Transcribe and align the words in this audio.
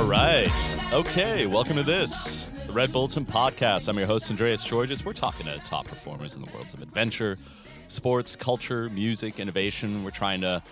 All 0.00 0.06
right. 0.06 0.48
Okay, 0.94 1.44
welcome 1.44 1.76
to 1.76 1.82
this, 1.82 2.48
the 2.66 2.72
Red 2.72 2.90
Bulletin 2.90 3.26
Podcast. 3.26 3.86
I'm 3.86 3.98
your 3.98 4.06
host, 4.06 4.30
Andreas 4.30 4.64
Tzortzis. 4.64 5.04
We're 5.04 5.12
talking 5.12 5.44
to 5.44 5.58
top 5.58 5.86
performers 5.86 6.34
in 6.34 6.40
the 6.40 6.50
worlds 6.52 6.72
of 6.72 6.80
adventure, 6.80 7.36
sports, 7.88 8.34
culture, 8.34 8.88
music, 8.88 9.38
innovation. 9.38 10.02
We're 10.02 10.10
trying 10.10 10.40
to 10.40 10.62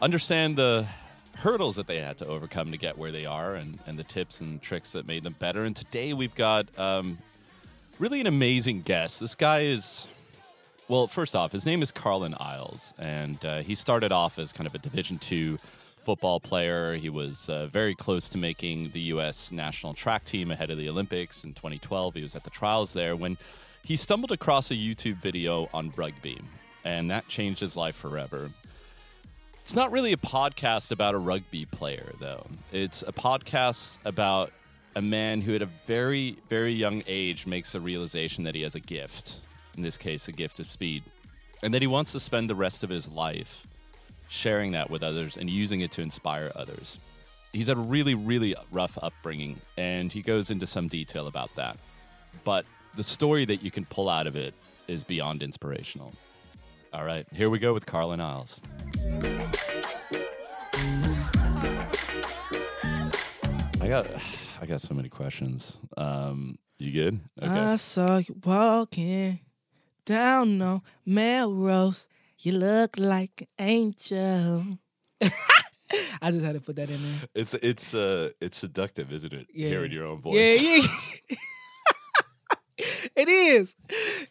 understand 0.00 0.56
the 0.56 0.86
hurdles 1.34 1.76
that 1.76 1.86
they 1.86 2.00
had 2.00 2.16
to 2.18 2.26
overcome 2.26 2.70
to 2.70 2.78
get 2.78 2.96
where 2.96 3.12
they 3.12 3.26
are 3.26 3.56
and, 3.56 3.78
and 3.86 3.98
the 3.98 4.04
tips 4.04 4.40
and 4.40 4.62
tricks 4.62 4.92
that 4.92 5.06
made 5.06 5.22
them 5.22 5.36
better. 5.38 5.64
And 5.64 5.76
today 5.76 6.14
we've 6.14 6.34
got 6.34 6.66
um, 6.78 7.18
really 7.98 8.22
an 8.22 8.26
amazing 8.26 8.80
guest. 8.80 9.20
This 9.20 9.34
guy 9.34 9.60
is, 9.64 10.08
well, 10.88 11.08
first 11.08 11.36
off, 11.36 11.52
his 11.52 11.66
name 11.66 11.82
is 11.82 11.90
Carlin 11.90 12.34
Isles, 12.40 12.94
and 12.98 13.44
uh, 13.44 13.58
he 13.58 13.74
started 13.74 14.12
off 14.12 14.38
as 14.38 14.50
kind 14.50 14.66
of 14.66 14.74
a 14.74 14.78
Division 14.78 15.18
two 15.18 15.58
football 16.08 16.40
player. 16.40 16.94
He 16.94 17.10
was 17.10 17.50
uh, 17.50 17.66
very 17.66 17.94
close 17.94 18.30
to 18.30 18.38
making 18.38 18.92
the 18.92 19.00
U.S. 19.12 19.52
national 19.52 19.92
track 19.92 20.24
team 20.24 20.50
ahead 20.50 20.70
of 20.70 20.78
the 20.78 20.88
Olympics 20.88 21.44
in 21.44 21.52
2012. 21.52 22.14
He 22.14 22.22
was 22.22 22.34
at 22.34 22.44
the 22.44 22.50
trials 22.50 22.94
there 22.94 23.14
when 23.14 23.36
he 23.84 23.94
stumbled 23.94 24.32
across 24.32 24.70
a 24.70 24.74
YouTube 24.74 25.16
video 25.16 25.68
on 25.74 25.92
rugby, 25.96 26.40
and 26.82 27.10
that 27.10 27.28
changed 27.28 27.60
his 27.60 27.76
life 27.76 27.94
forever. 27.94 28.50
It's 29.60 29.76
not 29.76 29.92
really 29.92 30.14
a 30.14 30.16
podcast 30.16 30.92
about 30.92 31.14
a 31.14 31.18
rugby 31.18 31.66
player, 31.66 32.14
though. 32.18 32.46
It's 32.72 33.02
a 33.02 33.12
podcast 33.12 33.98
about 34.06 34.50
a 34.96 35.02
man 35.02 35.42
who, 35.42 35.56
at 35.56 35.60
a 35.60 35.68
very, 35.84 36.38
very 36.48 36.72
young 36.72 37.02
age, 37.06 37.46
makes 37.46 37.74
a 37.74 37.80
realization 37.80 38.44
that 38.44 38.54
he 38.54 38.62
has 38.62 38.74
a 38.74 38.80
gift. 38.80 39.40
In 39.76 39.82
this 39.82 39.98
case, 39.98 40.26
a 40.26 40.32
gift 40.32 40.58
of 40.58 40.64
speed. 40.64 41.02
And 41.62 41.74
that 41.74 41.82
he 41.82 41.86
wants 41.86 42.12
to 42.12 42.20
spend 42.20 42.48
the 42.48 42.54
rest 42.54 42.82
of 42.82 42.88
his 42.88 43.10
life 43.10 43.66
sharing 44.28 44.72
that 44.72 44.90
with 44.90 45.02
others 45.02 45.36
and 45.36 45.48
using 45.50 45.80
it 45.80 45.90
to 45.92 46.02
inspire 46.02 46.52
others. 46.54 46.98
He's 47.52 47.66
had 47.68 47.76
a 47.76 47.80
really, 47.80 48.14
really 48.14 48.54
rough 48.70 48.98
upbringing, 49.02 49.60
and 49.76 50.12
he 50.12 50.22
goes 50.22 50.50
into 50.50 50.66
some 50.66 50.86
detail 50.88 51.26
about 51.26 51.54
that. 51.56 51.78
But 52.44 52.66
the 52.94 53.02
story 53.02 53.44
that 53.46 53.62
you 53.62 53.70
can 53.70 53.84
pull 53.86 54.08
out 54.08 54.26
of 54.26 54.36
it 54.36 54.54
is 54.86 55.02
beyond 55.02 55.42
inspirational. 55.42 56.12
All 56.92 57.04
right, 57.04 57.26
here 57.32 57.50
we 57.50 57.58
go 57.58 57.72
with 57.72 57.86
Carlin 57.86 58.20
Isles. 58.20 58.60
I 63.80 63.88
got, 63.88 64.06
I 64.60 64.66
got 64.66 64.80
so 64.80 64.94
many 64.94 65.08
questions. 65.08 65.78
Um, 65.96 66.58
you 66.78 66.92
good? 66.92 67.20
Okay. 67.42 67.50
I 67.50 67.76
saw 67.76 68.18
you 68.18 68.36
walking 68.44 69.40
down 70.04 70.60
on 70.60 70.82
Melrose. 71.06 72.08
You 72.40 72.52
look 72.52 72.96
like 72.96 73.48
an 73.58 73.66
angel. 73.66 74.64
I 76.22 76.30
just 76.30 76.44
had 76.44 76.54
to 76.54 76.60
put 76.60 76.76
that 76.76 76.88
in 76.88 77.02
there. 77.02 77.20
It's 77.34 77.54
it's 77.54 77.94
uh 77.94 78.30
it's 78.40 78.56
seductive, 78.56 79.12
isn't 79.12 79.32
it? 79.32 79.48
Yeah. 79.52 79.68
Hearing 79.68 79.90
your 79.90 80.06
own 80.06 80.20
voice. 80.20 80.62
Yeah, 80.62 80.86
yeah. 81.28 81.36
it 83.16 83.28
is. 83.28 83.74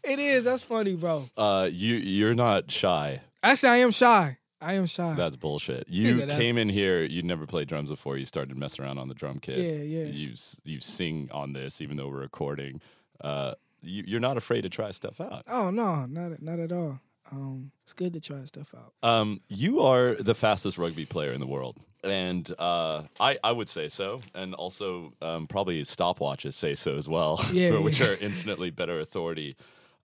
It 0.04 0.20
is. 0.20 0.44
That's 0.46 0.64
funny, 0.64 0.96
bro. 0.96 1.30
Uh, 1.36 1.70
you 1.72 1.96
you're 1.96 2.36
not 2.36 2.72
shy. 2.72 3.22
Actually, 3.44 3.70
I 3.70 3.78
am 3.78 3.92
shy. 3.92 4.38
I 4.62 4.74
am 4.74 4.86
shy. 4.86 5.14
That's 5.14 5.36
bullshit. 5.36 5.88
You 5.90 6.22
it? 6.22 6.30
came 6.30 6.58
in 6.58 6.70
here. 6.70 7.04
You'd 7.04 7.26
never 7.26 7.46
played 7.46 7.68
drums 7.68 7.90
before. 7.90 8.18
You 8.18 8.26
started 8.26 8.58
messing 8.58 8.86
around 8.86 9.00
on 9.00 9.08
the 9.08 9.14
drum 9.14 9.40
kit. 9.40 9.58
Yeah, 9.58 9.84
yeah. 9.84 10.06
You 10.06 10.34
you 10.64 10.80
sing 10.80 11.30
on 11.34 11.54
this, 11.54 11.82
even 11.82 11.98
though 11.98 12.08
we're 12.08 12.22
recording. 12.22 12.82
Uh, 13.20 13.56
you, 13.82 14.04
you're 14.08 14.20
not 14.20 14.38
afraid 14.38 14.62
to 14.62 14.70
try 14.70 14.92
stuff 14.92 15.20
out. 15.20 15.44
oh 15.48 15.72
no, 15.72 16.06
not 16.06 16.42
not 16.42 16.60
at 16.60 16.72
all. 16.72 17.02
Um, 17.32 17.72
it's 17.84 17.94
good 17.94 18.14
to 18.14 18.20
try 18.20 18.44
stuff 18.46 18.74
out. 18.76 18.94
Um, 19.08 19.42
you 19.50 19.82
are 19.82 20.16
the 20.16 20.36
fastest 20.36 20.78
rugby 20.78 21.06
player 21.06 21.34
in 21.34 21.40
the 21.40 21.48
world, 21.48 21.78
and 22.04 22.50
uh, 22.58 23.04
I 23.20 23.38
I 23.44 23.52
would 23.52 23.70
say 23.70 23.90
so, 23.90 24.22
and 24.34 24.54
also 24.54 25.14
um, 25.22 25.48
probably 25.48 25.82
stopwatches 25.84 26.54
say 26.54 26.74
so 26.76 26.96
as 26.96 27.10
well, 27.10 27.40
Yeah, 27.52 27.78
which 27.80 28.00
yeah. 28.00 28.08
are 28.08 28.14
infinitely 28.16 28.70
better 28.70 29.00
authority 29.00 29.58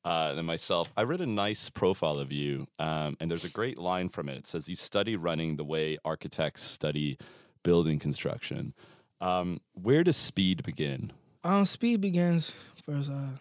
uh, 0.04 0.34
than 0.34 0.46
myself. 0.46 0.92
I 0.98 1.04
read 1.04 1.22
a 1.22 1.26
nice 1.26 1.70
profile 1.70 2.20
of 2.20 2.32
you, 2.32 2.68
um, 2.78 3.16
and 3.22 3.32
there's 3.32 3.46
a 3.46 3.50
great 3.50 3.78
line 3.78 4.10
from 4.10 4.28
it. 4.28 4.38
It 4.40 4.48
says 4.48 4.68
you 4.68 4.76
study 4.76 5.16
running 5.16 5.56
the 5.56 5.64
way 5.64 5.98
architects 6.04 6.62
study 6.64 7.18
building 7.64 8.00
construction. 8.00 8.74
Um, 9.22 9.62
where 9.82 10.04
does 10.04 10.18
speed 10.18 10.64
begin? 10.64 11.14
Um, 11.46 11.64
speed 11.64 12.02
begins 12.02 12.52
first 12.86 13.10
uh, 13.10 13.38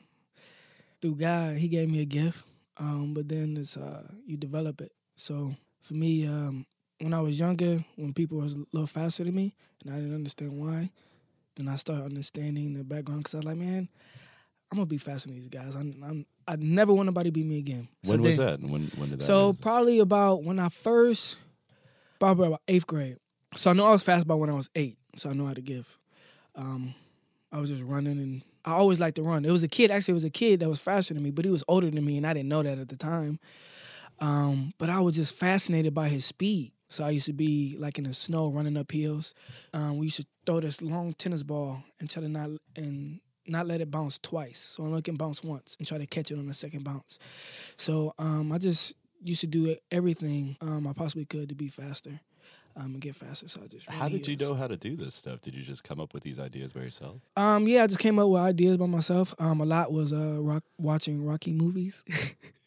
through 1.00 1.16
God. 1.16 1.56
He 1.56 1.66
gave 1.66 1.90
me 1.90 2.00
a 2.00 2.04
gift, 2.04 2.44
um, 2.78 3.14
but 3.14 3.28
then 3.28 3.56
it's 3.58 3.76
uh, 3.76 4.02
you 4.26 4.36
develop 4.36 4.80
it. 4.80 4.92
So 5.16 5.54
for 5.80 5.94
me, 5.94 6.26
um, 6.26 6.66
when 7.00 7.12
I 7.14 7.20
was 7.20 7.38
younger, 7.38 7.84
when 7.96 8.12
people 8.12 8.38
was 8.38 8.54
a 8.54 8.64
little 8.72 8.86
faster 8.86 9.24
than 9.24 9.34
me, 9.34 9.54
and 9.84 9.92
I 9.92 9.96
didn't 9.98 10.14
understand 10.14 10.52
why, 10.52 10.90
then 11.56 11.68
I 11.68 11.76
started 11.76 12.04
understanding 12.04 12.74
the 12.74 12.84
background 12.84 13.20
because 13.20 13.34
I 13.34 13.38
was 13.38 13.44
like, 13.46 13.56
man, 13.56 13.88
I'm 14.70 14.76
gonna 14.78 14.86
be 14.86 14.98
faster 14.98 15.28
than 15.28 15.36
these 15.38 15.48
guys. 15.48 15.74
I'm, 15.74 16.02
I'm 16.06 16.26
I 16.48 16.56
never 16.56 16.92
want 16.94 17.06
nobody 17.06 17.28
to 17.30 17.32
beat 17.32 17.46
me 17.46 17.58
again. 17.58 17.88
So 18.04 18.12
When 18.12 18.22
was 18.22 18.36
then- 18.36 18.46
that? 18.46 18.60
When 18.68 18.90
when 18.96 19.10
did 19.10 19.20
that? 19.20 19.24
So 19.24 19.48
happen? 19.48 19.62
probably 19.62 19.98
about 19.98 20.42
when 20.44 20.58
I 20.58 20.68
first, 20.70 21.36
probably 22.18 22.46
about 22.48 22.62
eighth 22.68 22.86
grade. 22.86 23.18
So 23.56 23.70
I 23.70 23.74
know 23.74 23.86
I 23.86 23.90
was 23.92 24.02
fast 24.02 24.26
by 24.26 24.34
when 24.34 24.48
I 24.48 24.54
was 24.54 24.70
eight. 24.74 24.96
So 25.16 25.28
I 25.28 25.34
know 25.34 25.46
how 25.46 25.52
to 25.54 25.60
give. 25.60 25.98
Um, 26.54 26.94
I 27.52 27.58
was 27.58 27.68
just 27.68 27.82
running, 27.82 28.18
and 28.18 28.42
I 28.64 28.72
always 28.72 29.00
liked 29.00 29.16
to 29.16 29.22
run. 29.22 29.44
It 29.44 29.50
was 29.50 29.62
a 29.62 29.68
kid. 29.68 29.90
Actually, 29.90 30.12
it 30.12 30.14
was 30.14 30.24
a 30.24 30.30
kid 30.30 30.60
that 30.60 30.68
was 30.68 30.80
faster 30.80 31.14
than 31.14 31.22
me, 31.22 31.30
but 31.30 31.44
he 31.44 31.50
was 31.50 31.64
older 31.68 31.90
than 31.90 32.04
me, 32.04 32.16
and 32.16 32.26
I 32.26 32.32
didn't 32.32 32.48
know 32.48 32.62
that 32.62 32.78
at 32.78 32.88
the 32.88 32.96
time. 32.96 33.38
Um, 34.20 34.72
but 34.78 34.88
I 34.88 35.00
was 35.00 35.16
just 35.16 35.34
fascinated 35.34 35.94
by 35.94 36.08
his 36.08 36.24
speed. 36.24 36.72
So 36.88 37.04
I 37.04 37.10
used 37.10 37.26
to 37.26 37.32
be 37.32 37.74
like 37.78 37.98
in 37.98 38.04
the 38.04 38.14
snow 38.14 38.50
running 38.50 38.76
up 38.76 38.92
hills. 38.92 39.34
Um, 39.72 39.98
we 39.98 40.06
used 40.06 40.18
to 40.18 40.26
throw 40.44 40.60
this 40.60 40.82
long 40.82 41.14
tennis 41.14 41.42
ball 41.42 41.82
and 41.98 42.08
try 42.08 42.22
to 42.22 42.28
not 42.28 42.50
and 42.76 43.20
not 43.46 43.66
let 43.66 43.80
it 43.80 43.90
bounce 43.90 44.18
twice. 44.18 44.58
So 44.58 44.84
I 44.84 44.86
only 44.86 45.02
can 45.02 45.16
bounce 45.16 45.42
once 45.42 45.74
and 45.78 45.88
try 45.88 45.98
to 45.98 46.06
catch 46.06 46.30
it 46.30 46.38
on 46.38 46.46
the 46.46 46.54
second 46.54 46.84
bounce. 46.84 47.18
So 47.76 48.14
um, 48.18 48.52
I 48.52 48.58
just 48.58 48.94
used 49.22 49.40
to 49.40 49.46
do 49.46 49.76
everything 49.90 50.56
um, 50.60 50.86
I 50.86 50.92
possibly 50.92 51.24
could 51.24 51.48
to 51.48 51.54
be 51.54 51.68
faster 51.68 52.20
um, 52.76 52.86
and 52.86 53.00
get 53.00 53.14
faster. 53.14 53.48
So 53.48 53.60
I 53.62 53.66
just 53.66 53.88
how 53.88 54.08
did 54.08 54.26
you 54.26 54.36
hills. 54.36 54.50
know 54.50 54.56
how 54.56 54.66
to 54.66 54.76
do 54.76 54.96
this 54.96 55.14
stuff? 55.14 55.40
Did 55.40 55.54
you 55.54 55.62
just 55.62 55.84
come 55.84 56.00
up 56.00 56.14
with 56.14 56.22
these 56.22 56.38
ideas 56.38 56.72
by 56.72 56.80
yourself? 56.80 57.20
Um, 57.36 57.66
yeah, 57.66 57.84
I 57.84 57.86
just 57.86 57.98
came 57.98 58.18
up 58.18 58.28
with 58.28 58.40
ideas 58.42 58.76
by 58.76 58.86
myself. 58.86 59.34
Um, 59.38 59.60
a 59.60 59.64
lot 59.64 59.92
was 59.92 60.12
uh, 60.12 60.38
rock, 60.40 60.64
watching 60.78 61.24
Rocky 61.24 61.52
movies. 61.52 62.04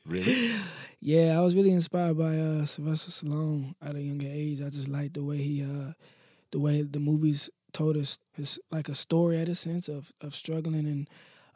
Really? 0.08 0.54
yeah, 1.00 1.36
I 1.36 1.42
was 1.42 1.56
really 1.56 1.72
inspired 1.72 2.16
by 2.16 2.38
uh, 2.38 2.66
Sylvester 2.66 3.10
Stallone 3.10 3.74
at 3.82 3.96
a 3.96 4.00
younger 4.00 4.28
age. 4.30 4.62
I 4.62 4.70
just 4.70 4.88
liked 4.88 5.16
the 5.16 5.24
way 5.24 5.38
he, 5.38 5.64
uh, 5.64 5.94
the 6.52 6.60
way 6.60 6.84
the 6.84 7.00
movies 7.00 7.50
told 7.74 7.98
us 7.98 8.20
it's 8.38 8.60
like 8.72 8.88
a 8.88 8.94
story 8.94 9.40
at 9.42 9.50
a 9.50 9.56
sense 9.56 9.90
of 9.90 10.14
of 10.22 10.36
struggling 10.36 10.86
and 10.86 11.10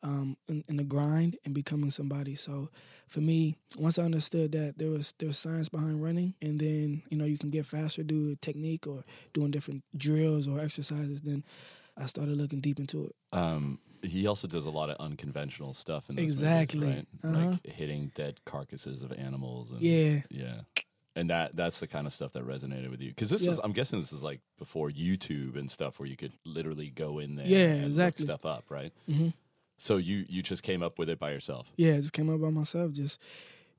um 0.04 0.38
in, 0.48 0.64
in 0.68 0.78
the 0.78 0.84
grind 0.84 1.38
and 1.46 1.54
becoming 1.54 1.90
somebody. 1.92 2.36
So 2.36 2.70
for 3.08 3.22
me, 3.22 3.56
once 3.78 3.98
I 4.00 4.04
understood 4.04 4.52
that 4.54 4.78
there 4.78 4.90
was 4.90 5.14
there 5.18 5.28
was 5.28 5.38
science 5.38 5.70
behind 5.70 6.02
running, 6.04 6.36
and 6.42 6.60
then 6.60 7.02
you 7.10 7.18
know 7.18 7.26
you 7.26 7.38
can 7.38 7.50
get 7.50 7.66
faster 7.66 8.04
to 8.04 8.36
technique 8.38 8.88
or 8.88 9.04
doing 9.34 9.52
different 9.52 9.84
drills 9.96 10.48
or 10.48 10.60
exercises, 10.60 11.22
then 11.22 11.44
I 11.98 12.06
started 12.06 12.38
looking 12.38 12.62
deep 12.62 12.80
into 12.80 13.06
it. 13.06 13.16
Um, 13.34 13.80
he 14.02 14.28
also 14.28 14.48
does 14.48 14.66
a 14.66 14.72
lot 14.72 14.90
of 14.90 14.96
unconventional 15.00 15.74
stuff 15.74 16.10
in 16.10 16.16
those 16.16 16.24
Exactly. 16.24 16.80
movies, 16.88 17.06
right? 17.24 17.32
Uh-huh. 17.36 17.50
Like 17.52 17.68
hitting 17.68 18.12
dead 18.16 18.40
carcasses 18.46 19.04
of 19.04 19.12
animals. 19.12 19.72
And, 19.72 19.82
Yeah. 19.82 20.22
yeah, 20.30 20.62
and 21.18 21.30
that 21.30 21.56
that's 21.56 21.80
the 21.82 21.88
kind 21.88 22.08
of 22.08 22.14
stuff 22.14 22.32
that 22.34 22.48
resonated 22.48 22.90
with 22.90 23.02
you 23.02 23.10
because 23.10 23.30
this 23.30 23.42
Yeah. 23.42 23.52
is 23.52 23.60
I'm 23.64 23.74
guessing 23.74 24.00
this 24.00 24.14
is 24.14 24.24
like 24.24 24.40
before 24.58 24.90
YouTube 24.90 25.58
and 25.58 25.70
stuff 25.70 26.00
where 26.00 26.08
you 26.08 26.16
could 26.16 26.34
literally 26.46 26.90
go 26.92 27.20
in 27.20 27.36
there, 27.36 27.48
Yeah, 27.48 27.58
and 27.74 27.88
exactly. 27.88 28.24
look 28.26 28.40
stuff 28.40 28.46
up, 28.46 28.66
right? 28.70 28.94
Mhm. 29.10 29.34
So 29.82 29.98
you 29.98 30.26
you 30.30 30.42
just 30.42 30.62
came 30.64 30.84
up 30.84 31.00
with 31.00 31.10
it 31.10 31.20
by 31.20 31.32
yourself, 31.32 31.72
Yeah, 31.78 31.94
I 31.94 31.98
just 31.98 32.14
came 32.14 32.30
up 32.34 32.42
by 32.42 32.50
myself. 32.50 32.92
Just 32.92 33.20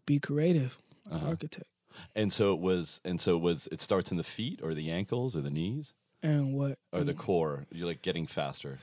be 0.07 0.19
creative, 0.19 0.79
like 1.07 1.15
Uh-huh. 1.21 1.29
architect. 1.29 1.69
and 2.15 2.33
so 2.33 2.53
it 2.55 2.61
was 2.61 3.01
and 3.05 3.21
so 3.21 3.37
it 3.37 3.43
was 3.43 3.69
it 3.73 3.81
starts 3.81 4.11
in 4.11 4.17
the 4.17 4.25
feet 4.25 4.61
or 4.63 4.75
the 4.75 4.91
ankles 4.91 5.37
or 5.37 5.43
the 5.43 5.51
knees 5.51 5.93
And 6.23 6.55
what? 6.55 6.79
or 6.93 7.05
the 7.05 7.15
core. 7.15 7.67
You're 7.71 7.87
like 7.89 8.03
getting 8.03 8.27
faster. 8.27 8.79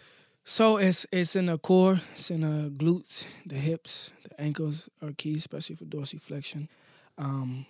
So 0.46 0.78
it's 0.78 1.06
it's 1.12 1.36
in 1.36 1.48
the 1.48 1.58
core, 1.58 2.00
it's 2.14 2.30
in 2.32 2.42
the 2.42 2.70
glutes, 2.70 3.26
the 3.46 3.56
hips, 3.56 4.12
the 4.24 4.40
ankles 4.40 4.90
are 5.02 5.12
key, 5.18 5.36
especially 5.38 5.76
for 5.76 5.86
dorsiflexion. 5.86 6.68
Um, 7.18 7.66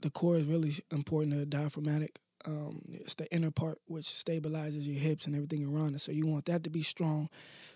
the 0.00 0.10
core 0.10 0.38
is 0.38 0.46
really 0.46 0.72
important. 0.90 1.36
The 1.36 1.44
diaphragmatic, 1.46 2.18
um, 2.44 2.82
it's 2.92 3.14
the 3.14 3.30
inner 3.32 3.50
part 3.50 3.78
which 3.86 4.06
stabilizes 4.06 4.86
your 4.86 5.00
hips 5.00 5.26
and 5.26 5.34
everything 5.34 5.64
around 5.64 5.94
it. 5.94 6.00
So 6.00 6.12
you 6.12 6.26
want 6.26 6.46
that 6.46 6.64
to 6.64 6.70
be 6.70 6.82
strong. 6.82 7.28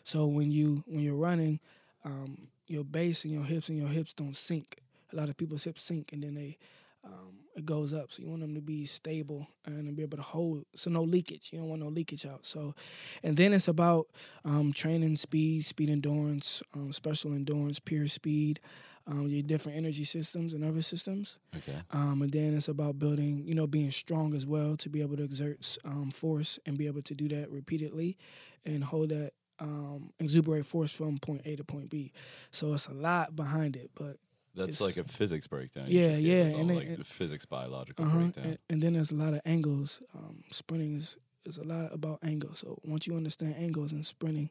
So 0.04 0.26
when 0.26 0.50
you 0.50 0.84
when 0.86 1.00
you're 1.00 1.14
running, 1.14 1.60
um, 2.04 2.48
your 2.66 2.84
base 2.84 3.24
and 3.24 3.32
your 3.32 3.44
hips 3.44 3.68
and 3.68 3.78
your 3.78 3.88
hips 3.88 4.12
don't 4.12 4.36
sink. 4.36 4.78
A 5.12 5.16
lot 5.16 5.28
of 5.28 5.36
people's 5.36 5.64
hips 5.64 5.82
sink 5.82 6.12
and 6.12 6.22
then 6.22 6.34
they 6.34 6.58
um, 7.06 7.38
it 7.54 7.64
goes 7.64 7.92
up. 7.92 8.12
So 8.12 8.22
you 8.22 8.28
want 8.28 8.42
them 8.42 8.54
to 8.54 8.60
be 8.60 8.84
stable 8.84 9.46
and 9.64 9.96
be 9.96 10.02
able 10.02 10.16
to 10.16 10.22
hold. 10.22 10.64
So 10.74 10.90
no 10.90 11.02
leakage. 11.02 11.50
You 11.52 11.60
don't 11.60 11.69
want 11.69 11.82
no 11.82 11.88
leakage 11.88 12.26
out. 12.26 12.44
So, 12.44 12.74
and 13.22 13.36
then 13.36 13.52
it's 13.52 13.69
about 13.69 14.08
um, 14.44 14.72
training 14.72 15.16
speed, 15.16 15.64
speed 15.64 15.88
endurance, 15.88 16.62
um, 16.74 16.92
special 16.92 17.32
endurance, 17.32 17.78
pure 17.78 18.08
speed, 18.08 18.60
um, 19.06 19.29
your 19.29 19.43
different 19.43 19.79
energy 19.79 20.05
systems 20.05 20.53
and 20.53 20.62
nervous 20.62 20.87
systems. 20.87 21.38
Okay. 21.56 21.79
Um, 21.93 22.23
and 22.23 22.32
then 22.32 22.55
it's 22.55 22.69
about 22.69 22.99
building, 22.99 23.44
you 23.47 23.55
know, 23.55 23.67
being 23.67 23.91
strong 23.91 24.35
as 24.35 24.47
well 24.47 24.76
to 24.79 24.88
be 24.88 25.00
able 25.00 25.17
to 25.17 25.23
exert 25.23 25.79
um, 25.85 26.11
force 26.11 26.58
and 26.67 26.76
be 26.76 26.87
able 26.87 27.03
to 27.03 27.14
do 27.14 27.29
that 27.29 27.50
repeatedly 27.50 28.17
and 28.64 28.82
hold 28.82 29.11
that 29.11 29.32
um, 29.61 30.12
exuberate 30.19 30.67
force 30.67 30.93
from 30.93 31.19
point 31.19 31.43
A 31.44 31.56
to 31.56 31.64
point 31.64 31.88
B. 31.88 32.12
So 32.50 32.75
it's 32.75 32.87
a 32.88 32.93
lot 32.93 33.37
behind 33.37 33.76
it, 33.76 33.91
but 33.94 34.17
That's 34.55 34.81
like 34.81 34.97
a 34.97 35.05
physics 35.05 35.47
breakdown. 35.47 35.87
Yeah, 35.88 36.08
you 36.08 36.43
just 36.43 36.55
yeah, 36.55 36.61
and 36.61 36.70
then- 36.70 36.76
like 36.76 36.97
the 36.99 37.05
physics 37.05 37.44
biological 37.47 38.06
uh-huh. 38.06 38.19
breakdown. 38.19 38.44
and, 38.44 38.58
and 38.69 38.82
then 38.82 38.93
there's 38.94 39.12
a 39.12 39.17
lot 39.17 39.35
of 39.35 39.41
angles. 39.44 40.03
Um, 40.14 40.43
sprinting 40.50 40.97
is, 40.97 41.17
is 41.44 41.58
a 41.58 41.64
lot 41.64 41.93
about 41.94 42.19
angles. 42.23 42.58
So 42.58 42.79
once 42.85 43.06
you 43.06 43.17
understand 43.17 43.55
angles 43.58 43.93
and 43.93 44.05
sprinting, 44.05 44.50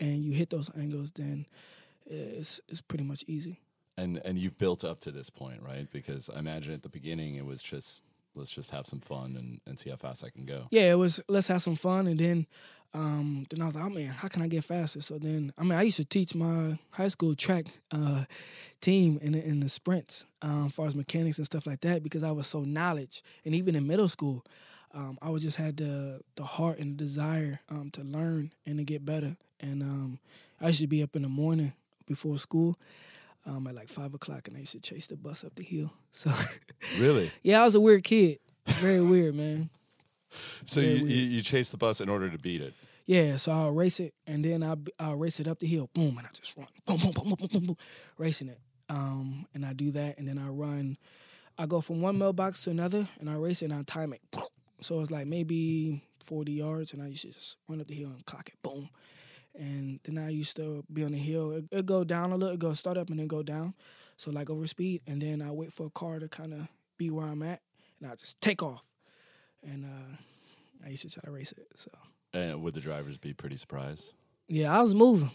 and 0.00 0.24
you 0.24 0.32
hit 0.32 0.50
those 0.50 0.70
angles, 0.78 1.12
then 1.12 1.46
it's 2.06 2.60
it's 2.68 2.80
pretty 2.80 3.04
much 3.04 3.24
easy. 3.26 3.60
And 3.98 4.20
and 4.24 4.38
you've 4.38 4.58
built 4.58 4.84
up 4.84 5.00
to 5.00 5.10
this 5.10 5.28
point, 5.28 5.60
right? 5.62 5.90
Because 5.90 6.30
I 6.34 6.38
imagine 6.38 6.72
at 6.72 6.82
the 6.82 6.88
beginning 6.88 7.34
it 7.34 7.44
was 7.44 7.62
just 7.62 8.02
let's 8.34 8.50
just 8.50 8.70
have 8.70 8.86
some 8.86 9.00
fun 9.00 9.36
and, 9.36 9.60
and 9.66 9.78
see 9.78 9.90
how 9.90 9.96
fast 9.96 10.22
I 10.24 10.30
can 10.30 10.44
go. 10.44 10.68
yeah, 10.70 10.90
it 10.90 10.94
was 10.94 11.20
let's 11.28 11.48
have 11.48 11.62
some 11.62 11.74
fun, 11.74 12.06
and 12.06 12.18
then 12.18 12.46
um, 12.94 13.46
then 13.50 13.60
I 13.60 13.66
was 13.66 13.74
like, 13.74 13.84
oh 13.84 13.90
man, 13.90 14.08
how 14.08 14.28
can 14.28 14.42
I 14.42 14.48
get 14.48 14.64
faster? 14.64 15.00
So 15.02 15.18
then, 15.18 15.52
I 15.58 15.62
mean, 15.62 15.72
I 15.72 15.82
used 15.82 15.98
to 15.98 16.04
teach 16.04 16.34
my 16.34 16.78
high 16.90 17.08
school 17.08 17.34
track 17.34 17.66
uh, 17.92 18.24
team 18.80 19.18
in 19.20 19.32
the, 19.32 19.44
in 19.44 19.60
the 19.60 19.68
sprints, 19.68 20.24
um, 20.40 20.66
as 20.66 20.72
far 20.72 20.86
as 20.86 20.94
mechanics 20.94 21.36
and 21.36 21.44
stuff 21.44 21.66
like 21.66 21.82
that, 21.82 22.02
because 22.02 22.22
I 22.22 22.30
was 22.30 22.46
so 22.46 22.60
knowledge, 22.60 23.22
and 23.44 23.54
even 23.54 23.74
in 23.74 23.86
middle 23.86 24.08
school, 24.08 24.44
um, 24.94 25.18
I 25.20 25.28
was 25.30 25.42
just 25.42 25.56
had 25.56 25.76
the 25.76 26.20
the 26.36 26.44
heart 26.44 26.78
and 26.78 26.94
the 26.94 27.04
desire 27.04 27.60
um, 27.68 27.90
to 27.92 28.02
learn 28.02 28.52
and 28.64 28.78
to 28.78 28.84
get 28.84 29.04
better, 29.04 29.36
and 29.60 29.82
um, 29.82 30.18
I 30.60 30.68
used 30.68 30.80
to 30.80 30.86
be 30.86 31.02
up 31.02 31.14
in 31.14 31.22
the 31.22 31.28
morning 31.28 31.74
before 32.06 32.38
school. 32.38 32.78
Um, 33.48 33.66
at 33.66 33.74
like 33.74 33.88
five 33.88 34.12
o'clock, 34.12 34.46
and 34.46 34.56
I 34.56 34.60
used 34.60 34.72
to 34.72 34.80
chase 34.80 35.06
the 35.06 35.16
bus 35.16 35.42
up 35.42 35.54
the 35.54 35.62
hill. 35.64 35.90
So, 36.12 36.30
Really? 36.98 37.30
yeah, 37.42 37.62
I 37.62 37.64
was 37.64 37.74
a 37.74 37.80
weird 37.80 38.04
kid, 38.04 38.38
very 38.66 39.00
weird, 39.00 39.34
man. 39.34 39.70
So 40.66 40.80
you, 40.80 41.04
we- 41.04 41.14
you 41.14 41.40
chase 41.42 41.70
the 41.70 41.78
bus 41.78 42.00
in 42.02 42.08
order 42.10 42.28
to 42.28 42.38
beat 42.38 42.60
it. 42.60 42.74
Yeah, 43.06 43.36
so 43.36 43.52
I'll 43.52 43.70
race 43.70 44.00
it, 44.00 44.12
and 44.26 44.44
then 44.44 44.62
I'll, 44.62 44.78
I'll 45.00 45.16
race 45.16 45.40
it 45.40 45.48
up 45.48 45.60
the 45.60 45.66
hill, 45.66 45.88
boom, 45.94 46.18
and 46.18 46.26
I 46.26 46.30
just 46.34 46.54
run, 46.58 46.66
boom, 46.84 46.98
boom, 46.98 47.12
boom, 47.12 47.24
boom, 47.24 47.36
boom, 47.38 47.48
boom, 47.50 47.66
boom, 47.68 47.76
racing 48.18 48.48
it. 48.50 48.60
Um, 48.90 49.46
and 49.54 49.64
I 49.64 49.72
do 49.72 49.90
that, 49.92 50.18
and 50.18 50.28
then 50.28 50.38
I 50.38 50.48
run. 50.48 50.98
I 51.56 51.64
go 51.64 51.80
from 51.80 52.02
one 52.02 52.18
mailbox 52.18 52.64
to 52.64 52.70
another, 52.70 53.08
and 53.18 53.30
I 53.30 53.34
race 53.36 53.62
it, 53.62 53.70
and 53.70 53.74
I 53.74 53.82
time 53.84 54.12
it. 54.12 54.20
So 54.82 55.00
it's 55.00 55.10
like 55.10 55.26
maybe 55.26 56.02
40 56.22 56.52
yards, 56.52 56.92
and 56.92 57.02
I 57.02 57.06
used 57.06 57.22
to 57.22 57.32
just 57.32 57.56
run 57.66 57.80
up 57.80 57.88
the 57.88 57.94
hill 57.94 58.10
and 58.10 58.24
clock 58.26 58.48
it, 58.48 58.60
boom. 58.62 58.90
And 59.58 59.98
then 60.04 60.18
I 60.18 60.30
used 60.30 60.56
to 60.56 60.84
be 60.92 61.04
on 61.04 61.12
the 61.12 61.18
hill. 61.18 61.62
It, 61.72 61.84
go 61.84 62.04
down 62.04 62.30
a 62.30 62.36
little, 62.36 62.54
it 62.54 62.60
go 62.60 62.72
start 62.74 62.96
up 62.96 63.10
and 63.10 63.18
then 63.18 63.26
go 63.26 63.42
down. 63.42 63.74
So 64.16 64.30
like 64.30 64.50
over 64.50 64.66
speed, 64.66 65.02
and 65.06 65.20
then 65.20 65.42
I 65.42 65.50
wait 65.50 65.72
for 65.72 65.86
a 65.86 65.90
car 65.90 66.18
to 66.18 66.28
kind 66.28 66.54
of 66.54 66.68
be 66.96 67.10
where 67.10 67.26
I'm 67.26 67.42
at, 67.42 67.60
and 68.00 68.10
I 68.10 68.14
just 68.14 68.40
take 68.40 68.62
off. 68.62 68.84
And 69.62 69.84
uh, 69.84 70.16
I 70.86 70.90
used 70.90 71.02
to 71.02 71.10
try 71.10 71.22
to 71.24 71.30
race 71.30 71.52
it, 71.52 71.66
so. 71.74 71.90
And 72.32 72.62
would 72.62 72.74
the 72.74 72.80
drivers 72.80 73.16
be 73.16 73.32
pretty 73.32 73.56
surprised? 73.56 74.12
Yeah, 74.48 74.76
I 74.76 74.80
was 74.80 74.94
moving. 74.94 75.30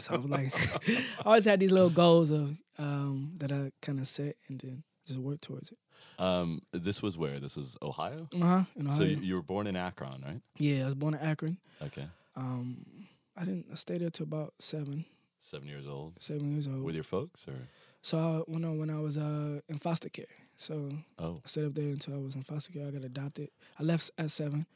So 0.00 0.14
I 0.14 0.16
was 0.18 0.30
like, 0.30 0.88
I 0.88 1.02
always 1.26 1.44
had 1.44 1.58
these 1.58 1.72
little 1.72 1.90
goals 1.90 2.30
of 2.30 2.56
um, 2.78 3.32
that 3.38 3.50
I 3.50 3.72
kind 3.82 3.98
of 3.98 4.06
set 4.06 4.36
and 4.48 4.58
then 4.60 4.82
just 5.06 5.18
work 5.18 5.40
towards 5.40 5.72
it. 5.72 5.78
Um, 6.18 6.62
this 6.72 7.02
was 7.02 7.18
where? 7.18 7.38
This 7.38 7.56
was 7.56 7.76
Ohio. 7.82 8.28
Uh 8.34 8.64
huh. 8.78 8.92
So 8.96 9.02
you, 9.02 9.16
you 9.16 9.34
were 9.34 9.42
born 9.42 9.66
in 9.66 9.76
Akron, 9.76 10.22
right? 10.24 10.40
yeah, 10.56 10.82
I 10.82 10.84
was 10.86 10.94
born 10.94 11.14
in 11.14 11.20
Akron. 11.20 11.58
Okay. 11.82 12.06
Um, 12.36 12.84
I 13.40 13.44
didn't. 13.44 13.66
I 13.70 13.76
stayed 13.76 14.00
there 14.00 14.10
till 14.10 14.24
about 14.24 14.54
seven, 14.58 15.04
Seven 15.40 15.68
years 15.68 15.86
old. 15.86 16.14
seven 16.20 16.52
years 16.52 16.66
old. 16.66 16.82
With 16.82 16.94
your 16.96 17.04
folks, 17.04 17.46
or 17.46 17.54
so 18.02 18.18
I, 18.18 18.50
when 18.50 18.64
I 18.64 18.70
when 18.70 18.90
I 18.90 18.98
was 19.00 19.16
uh, 19.16 19.60
in 19.68 19.78
foster 19.78 20.08
care, 20.08 20.26
so 20.56 20.90
oh, 21.18 21.40
I 21.44 21.48
stayed 21.48 21.66
up 21.66 21.74
there 21.74 21.88
until 21.90 22.14
I 22.14 22.18
was 22.18 22.34
in 22.34 22.42
foster 22.42 22.72
care. 22.72 22.86
I 22.88 22.90
got 22.90 23.04
adopted. 23.04 23.50
I 23.78 23.82
left 23.84 24.10
at 24.18 24.30
seven, 24.30 24.66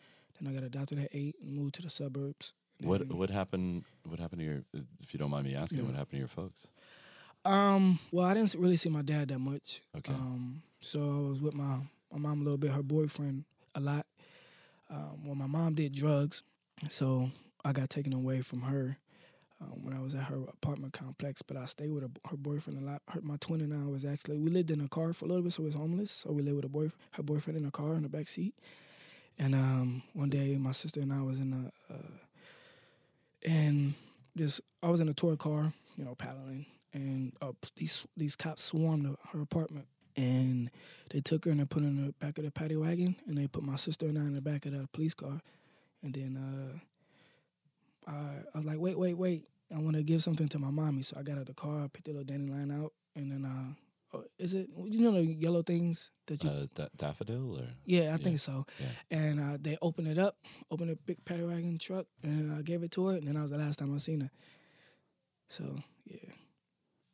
then 0.41 0.49
I 0.49 0.55
got 0.55 0.63
adopted 0.65 1.01
at 1.01 1.09
eight 1.13 1.35
and 1.43 1.53
moved 1.55 1.75
to 1.77 1.83
the 1.83 1.91
suburbs. 1.91 2.55
what 2.81 3.07
what 3.13 3.31
happened? 3.31 3.85
What 4.09 4.21
happened 4.21 4.41
to 4.41 4.45
your? 4.47 4.63
If 5.03 5.13
you 5.13 5.19
don't 5.19 5.31
mind 5.31 5.47
me 5.47 5.55
asking, 5.57 5.79
Yeah. 5.79 5.85
what 5.85 5.95
happened 5.95 6.13
to 6.13 6.19
your 6.19 6.29
folks? 6.29 6.69
Um, 7.45 7.99
well, 8.13 8.27
I 8.27 8.35
didn't 8.35 8.55
really 8.55 8.77
see 8.77 8.89
my 8.89 9.03
dad 9.03 9.29
that 9.29 9.41
much. 9.41 9.81
Okay. 9.99 10.13
Um, 10.13 10.63
so 10.81 11.01
I 11.03 11.29
was 11.31 11.41
with 11.41 11.55
my 11.55 11.79
my 12.13 12.19
mom 12.19 12.41
a 12.41 12.45
little 12.45 12.59
bit, 12.59 12.71
her 12.71 12.83
boyfriend 12.85 13.45
a 13.75 13.81
lot. 13.81 14.07
Um, 14.89 15.25
well, 15.25 15.35
my 15.35 15.47
mom 15.47 15.75
did 15.75 15.93
drugs, 15.93 16.43
so 16.91 17.31
I 17.65 17.73
got 17.73 17.91
taken 17.91 18.13
away 18.13 18.41
from 18.43 18.63
her 18.63 18.99
um, 19.61 19.85
when 19.85 19.95
I 19.95 20.01
was 20.01 20.15
at 20.15 20.25
her 20.25 20.37
apartment 20.37 20.93
complex. 20.93 21.43
But 21.43 21.57
I 21.57 21.67
stayed 21.67 21.91
with 21.93 22.03
her, 22.03 22.11
her 22.31 22.37
boyfriend 22.37 22.81
a 22.81 22.85
lot. 22.85 23.03
Her, 23.09 23.21
my 23.21 23.37
twin 23.37 23.61
and 23.61 23.73
I 23.73 23.89
was 23.91 24.05
actually 24.05 24.39
we 24.39 24.51
lived 24.51 24.71
in 24.71 24.81
a 24.81 24.89
car 24.89 25.13
for 25.13 25.25
a 25.25 25.29
little 25.29 25.43
bit, 25.43 25.53
so 25.53 25.63
we 25.63 25.67
was 25.67 25.75
homeless. 25.75 26.11
So 26.11 26.33
we 26.33 26.43
lived 26.43 26.57
with 26.57 26.65
a 26.65 26.69
boy, 26.69 26.91
her 27.13 27.23
boyfriend 27.23 27.59
in 27.59 27.65
a 27.65 27.71
car 27.71 27.95
in 27.95 28.03
the 28.03 28.09
back 28.09 28.29
seat. 28.29 28.55
And 29.39 29.55
um, 29.55 30.03
one 30.13 30.29
day, 30.29 30.57
my 30.57 30.73
sister 30.73 31.01
and 31.01 31.13
I 31.13 31.23
was 31.23 31.39
in 31.39 31.53
a, 31.53 31.93
uh, 31.93 31.97
and 33.45 33.95
this 34.35 34.61
I 34.83 34.91
was 34.91 35.01
in 35.01 35.09
a 35.09 35.15
tour 35.15 35.37
car, 35.37 35.73
you 35.97 36.05
know, 36.05 36.15
paddling, 36.15 36.67
and 36.93 37.33
uh, 37.41 37.53
these 37.77 38.07
these 38.17 38.37
cops 38.37 38.63
swarmed 38.63 39.17
her- 39.33 39.41
apartment, 39.41 39.87
and 40.17 40.71
they 41.11 41.21
took 41.21 41.47
her 41.47 41.51
and 41.51 41.61
they 41.61 41.65
put 41.65 41.83
her 41.83 41.89
in 41.89 42.07
the 42.07 42.13
back 42.13 42.39
of 42.39 42.45
the 42.45 42.51
paddy 42.51 42.77
wagon, 42.77 43.17
and 43.27 43.39
they 43.39 43.47
put 43.47 43.63
my 43.63 43.77
sister 43.77 44.07
and 44.07 44.19
I 44.19 44.23
in 44.23 44.35
the 44.35 44.43
back 44.43 44.67
of 44.67 44.73
the 44.73 44.87
police 44.93 45.15
car, 45.15 45.41
and 46.03 46.13
then 46.13 46.37
uh, 46.37 46.79
I 48.07 48.13
I 48.55 48.59
was 48.59 48.65
like, 48.67 48.79
wait, 48.79 48.99
wait, 48.99 49.15
wait, 49.15 49.49
I 49.75 49.79
want 49.79 49.97
to 49.97 50.03
give 50.03 50.23
something 50.23 50.49
to 50.49 50.59
my 50.59 50.71
mommy, 50.71 51.03
so 51.03 51.17
I 51.19 51.23
got 51.23 51.39
out 51.39 51.47
the 51.47 51.55
car, 51.55 51.89
picked 51.89 52.07
the 52.07 52.13
little 52.13 52.25
dandelion 52.25 52.71
out, 52.71 52.93
and 53.17 53.31
then 53.33 53.45
uh, 53.45 54.17
oh, 54.17 54.25
is 54.39 54.55
it 54.55 54.69
you 54.85 55.01
know 55.01 55.13
the 55.13 55.25
yellow 55.25 55.63
things 55.63 56.11
that 56.27 56.43
you 56.45 56.51
Uh, 56.51 56.67
da- 56.75 56.89
daffodil, 56.97 57.59
or 57.59 57.69
yeah, 57.85 58.01
I 58.01 58.05
Yeah. 58.05 58.17
think 58.19 58.39
so. 58.39 58.67
Yeah. 58.79 58.87
And 59.19 59.41
uh, 59.41 59.59
they 59.61 59.77
opened 59.81 60.09
it 60.09 60.19
up, 60.19 60.37
opened 60.71 60.91
a 60.91 60.97
big 60.97 61.25
paddy 61.25 61.45
wagon 61.45 61.79
truck, 61.79 62.07
and 62.23 62.53
I 62.53 62.63
gave 62.63 62.83
it 62.83 62.91
to 62.93 63.07
her. 63.09 63.17
And 63.17 63.27
then 63.27 63.35
that 63.35 63.43
was 63.43 63.51
the 63.51 63.59
last 63.59 63.79
time 63.79 63.95
I 63.95 63.99
seen 63.99 64.21
her. 64.23 64.31
So 65.49 65.65
yeah, 66.07 66.33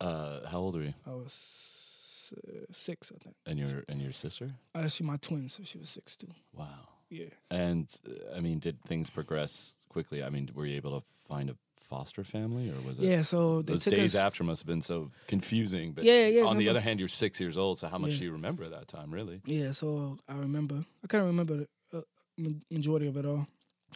uh, 0.01 0.47
how 0.49 0.59
old 0.59 0.77
are 0.77 0.83
you? 0.85 0.95
I 1.07 1.11
was 1.11 2.33
uh, 2.37 2.67
six, 2.73 3.11
I 3.15 3.19
think. 3.23 3.37
And 3.47 3.59
your 3.59 3.85
and 3.89 4.01
your 4.01 4.13
sister? 4.13 4.51
Oh, 4.75 4.87
she 4.89 5.05
my 5.05 5.17
twin, 5.17 5.49
so 5.49 5.63
she 5.65 5.79
was 5.79 5.89
six 5.91 6.17
too. 6.17 6.29
Wow. 6.53 6.89
Yeah. 7.11 7.27
And 7.51 7.89
uh, 8.09 8.37
I 8.37 8.41
mean, 8.41 8.59
did 8.59 8.83
things 8.83 9.11
progress 9.11 9.75
quickly? 9.89 10.23
I 10.23 10.31
mean, 10.31 10.51
were 10.55 10.67
you 10.67 10.77
able 10.77 11.01
to 11.01 11.07
find 11.29 11.51
a 11.51 11.57
foster 11.77 12.23
family, 12.23 12.69
or 12.69 12.75
was 12.87 12.99
it? 12.99 13.05
Yeah. 13.05 13.23
So 13.23 13.63
Those 13.63 13.85
took 13.85 13.95
days 13.95 14.15
us. 14.15 14.21
after 14.21 14.45
must 14.45 14.63
have 14.63 14.67
been 14.67 14.83
so 14.83 15.11
confusing. 15.27 15.93
But 15.93 16.05
Yeah, 16.05 16.27
yeah, 16.29 16.43
on 16.45 16.59
the 16.59 16.69
other 16.69 16.81
hand, 16.81 17.01
you're 17.01 17.09
six 17.09 17.41
years 17.41 17.57
old, 17.57 17.79
so 17.79 17.89
how 17.89 17.97
much 17.99 18.13
Yeah. 18.13 18.19
do 18.19 18.25
you 18.25 18.33
remember 18.33 18.65
of 18.65 18.71
that 18.73 18.89
time, 18.89 19.11
really? 19.13 19.41
Yeah. 19.47 19.73
So 19.73 20.19
I 20.29 20.35
remember. 20.35 20.85
I 21.03 21.07
kind 21.07 21.23
of 21.23 21.29
remember 21.29 21.67
the 21.91 21.99
uh, 21.99 22.51
majority 22.71 23.07
of 23.09 23.17
it 23.17 23.25
all. 23.25 23.47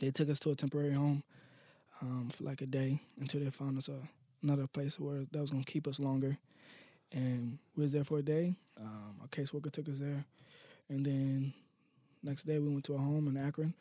They 0.00 0.10
took 0.10 0.30
us 0.30 0.40
to 0.40 0.50
a 0.50 0.54
temporary 0.54 0.94
home 0.94 1.22
um, 2.00 2.30
for 2.30 2.44
like 2.44 2.62
a 2.62 2.66
day 2.66 3.00
until 3.20 3.40
they 3.44 3.50
found 3.50 3.76
us 3.76 3.88
a, 3.88 4.08
another 4.42 4.66
place 4.66 4.98
where 4.98 5.26
that 5.30 5.40
was 5.40 5.50
gonna 5.50 5.64
keep 5.64 5.86
us 5.86 6.00
longer. 6.00 6.38
And 7.12 7.58
we 7.76 7.82
was 7.82 7.92
there 7.92 8.04
for 8.04 8.18
a 8.18 8.22
day. 8.22 8.54
Um, 8.80 9.16
our 9.20 9.28
caseworker 9.28 9.70
took 9.70 9.86
us 9.90 9.98
there, 9.98 10.24
and 10.88 11.04
then 11.04 11.52
next 12.22 12.44
day 12.44 12.58
we 12.58 12.68
went 12.68 12.84
to 12.84 12.94
a 12.94 12.98
home 12.98 13.28
in 13.28 13.36
Akron, 13.36 13.74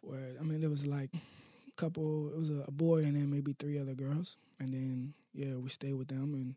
where 0.00 0.34
I 0.40 0.42
mean 0.42 0.60
there 0.60 0.70
was 0.70 0.86
like 0.86 1.10
a 1.14 1.72
couple. 1.76 2.28
It 2.28 2.38
was 2.38 2.50
a, 2.50 2.64
a 2.66 2.70
boy 2.70 2.98
and 3.04 3.16
then 3.16 3.30
maybe 3.30 3.54
three 3.58 3.78
other 3.78 3.94
girls, 3.94 4.36
and 4.60 4.72
then 4.72 5.14
yeah 5.32 5.54
we 5.56 5.68
stayed 5.70 5.94
with 5.94 6.08
them, 6.08 6.34
and 6.34 6.54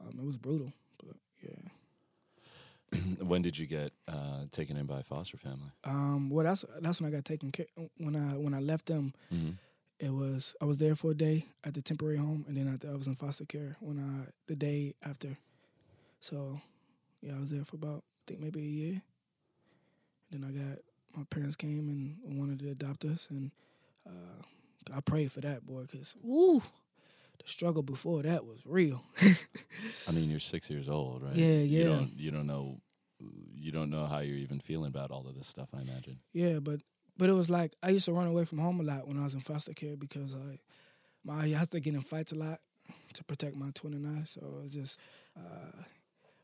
um, 0.00 0.18
it 0.18 0.24
was 0.26 0.36
brutal, 0.36 0.72
but 0.98 1.16
yeah. 1.42 1.70
when 3.24 3.40
did 3.42 3.56
you 3.58 3.66
get 3.66 3.92
uh, 4.08 4.44
taken 4.50 4.76
in 4.76 4.86
by 4.86 5.00
a 5.00 5.02
foster 5.02 5.36
family? 5.38 5.70
Um, 5.84 6.28
well, 6.30 6.44
that's 6.44 6.64
that's 6.80 7.00
when 7.00 7.12
I 7.12 7.14
got 7.16 7.24
taken 7.24 7.50
care. 7.50 7.66
When 7.96 8.14
I 8.16 8.36
when 8.36 8.54
I 8.54 8.60
left 8.60 8.86
them, 8.86 9.14
Mm-hmm. 9.32 9.52
it 9.98 10.12
was 10.12 10.54
I 10.60 10.66
was 10.66 10.76
there 10.78 10.94
for 10.94 11.10
a 11.12 11.14
day 11.14 11.46
at 11.64 11.72
the 11.74 11.80
temporary 11.82 12.18
home, 12.18 12.44
and 12.48 12.56
then 12.56 12.68
I, 12.68 12.86
I 12.92 12.94
was 12.96 13.06
in 13.06 13.14
foster 13.14 13.46
care 13.46 13.76
when 13.80 13.98
I 13.98 14.30
the 14.46 14.56
day 14.56 14.94
after. 15.02 15.38
So, 16.20 16.60
yeah, 17.20 17.34
I 17.36 17.40
was 17.40 17.50
there 17.50 17.64
for 17.64 17.76
about 17.76 18.04
I 18.04 18.22
think 18.26 18.40
maybe 18.40 18.60
a 18.60 18.62
year. 18.62 19.02
Then 20.32 20.44
I 20.44 20.50
got 20.50 20.78
my 21.16 21.24
parents 21.24 21.56
came 21.56 21.88
and 22.24 22.38
wanted 22.38 22.58
to 22.60 22.70
adopt 22.70 23.04
us, 23.04 23.28
and 23.30 23.50
uh, 24.06 24.42
I 24.94 25.00
prayed 25.00 25.30
for 25.30 25.40
that 25.42 25.64
boy, 25.66 25.84
cause 25.90 26.16
woo, 26.22 26.60
the 26.60 27.46
struggle 27.46 27.82
before 27.82 28.22
that 28.22 28.44
was 28.46 28.60
real. 28.64 29.04
I 30.08 30.10
mean, 30.12 30.30
you're 30.30 30.40
six 30.40 30.70
years 30.70 30.88
old, 30.88 31.22
right? 31.22 31.36
Yeah, 31.36 31.58
yeah. 31.58 31.62
You 31.62 31.84
don't, 31.84 32.12
you 32.16 32.30
don't 32.30 32.46
know, 32.46 32.80
you 33.54 33.72
don't 33.72 33.90
know 33.90 34.06
how 34.06 34.18
you're 34.20 34.36
even 34.38 34.58
feeling 34.58 34.88
about 34.88 35.10
all 35.10 35.26
of 35.28 35.34
this 35.36 35.46
stuff. 35.46 35.68
I 35.76 35.82
imagine. 35.82 36.18
Yeah, 36.32 36.58
but 36.60 36.80
but 37.18 37.28
it 37.28 37.34
was 37.34 37.50
like 37.50 37.74
I 37.82 37.90
used 37.90 38.06
to 38.06 38.12
run 38.12 38.26
away 38.26 38.44
from 38.44 38.58
home 38.58 38.80
a 38.80 38.84
lot 38.84 39.06
when 39.06 39.18
I 39.18 39.24
was 39.24 39.34
in 39.34 39.40
foster 39.40 39.74
care 39.74 39.96
because 39.96 40.34
I 40.34 40.58
my 41.24 41.44
I 41.44 41.48
had 41.48 41.70
to 41.72 41.80
get 41.80 41.94
in 41.94 42.00
fights 42.00 42.32
a 42.32 42.36
lot 42.36 42.58
to 43.14 43.24
protect 43.24 43.54
my 43.54 43.70
twin 43.74 43.94
and 43.94 44.20
I. 44.20 44.24
So 44.24 44.40
it 44.40 44.62
was 44.62 44.72
just 44.72 44.98
uh, 45.36 45.82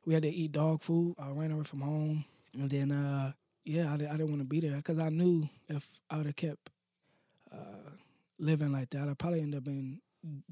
we 0.04 0.14
had 0.14 0.22
to 0.24 0.30
eat 0.30 0.52
dog 0.52 0.82
food. 0.82 1.14
I 1.18 1.30
ran 1.30 1.52
away 1.52 1.64
from 1.64 1.80
home, 1.80 2.24
and 2.54 2.70
then 2.70 2.92
uh, 2.92 3.32
yeah, 3.68 3.90
I, 3.90 3.94
I 3.94 3.96
didn't 4.16 4.30
want 4.30 4.40
to 4.40 4.44
be 4.48 4.60
there 4.60 4.76
because 4.76 4.98
I 4.98 5.10
knew 5.10 5.48
if 5.68 5.86
I 6.10 6.16
would 6.16 6.26
have 6.26 6.36
kept 6.36 6.70
uh, 7.52 7.90
living 8.38 8.72
like 8.72 8.90
that, 8.90 9.08
I'd 9.08 9.18
probably 9.18 9.40
end 9.42 9.54
up 9.54 9.64
being 9.64 10.00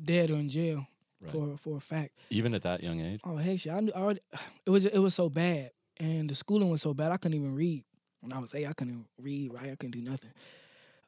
dead 0.02 0.30
or 0.30 0.34
in 0.34 0.48
jail 0.48 0.86
Right. 1.18 1.32
for 1.32 1.56
for 1.56 1.76
a 1.78 1.80
fact. 1.80 2.10
Even 2.28 2.52
at 2.52 2.60
that 2.62 2.82
young 2.82 3.00
age. 3.00 3.20
Oh 3.24 3.36
heck, 3.36 3.58
shit! 3.58 3.72
I 3.72 3.80
knew 3.80 3.90
I 3.96 4.00
already, 4.00 4.20
it 4.66 4.70
was 4.70 4.84
it 4.84 4.98
was 4.98 5.14
so 5.14 5.30
bad, 5.30 5.70
and 5.96 6.28
the 6.28 6.34
schooling 6.34 6.68
was 6.68 6.82
so 6.82 6.92
bad. 6.92 7.10
I 7.10 7.16
couldn't 7.16 7.38
even 7.38 7.54
read 7.54 7.84
when 8.20 8.34
I 8.34 8.38
was 8.38 8.54
eight. 8.54 8.66
I 8.66 8.74
couldn't 8.74 9.06
read, 9.18 9.50
right? 9.54 9.72
I 9.72 9.76
couldn't 9.76 9.92
do 9.92 10.02
nothing, 10.02 10.32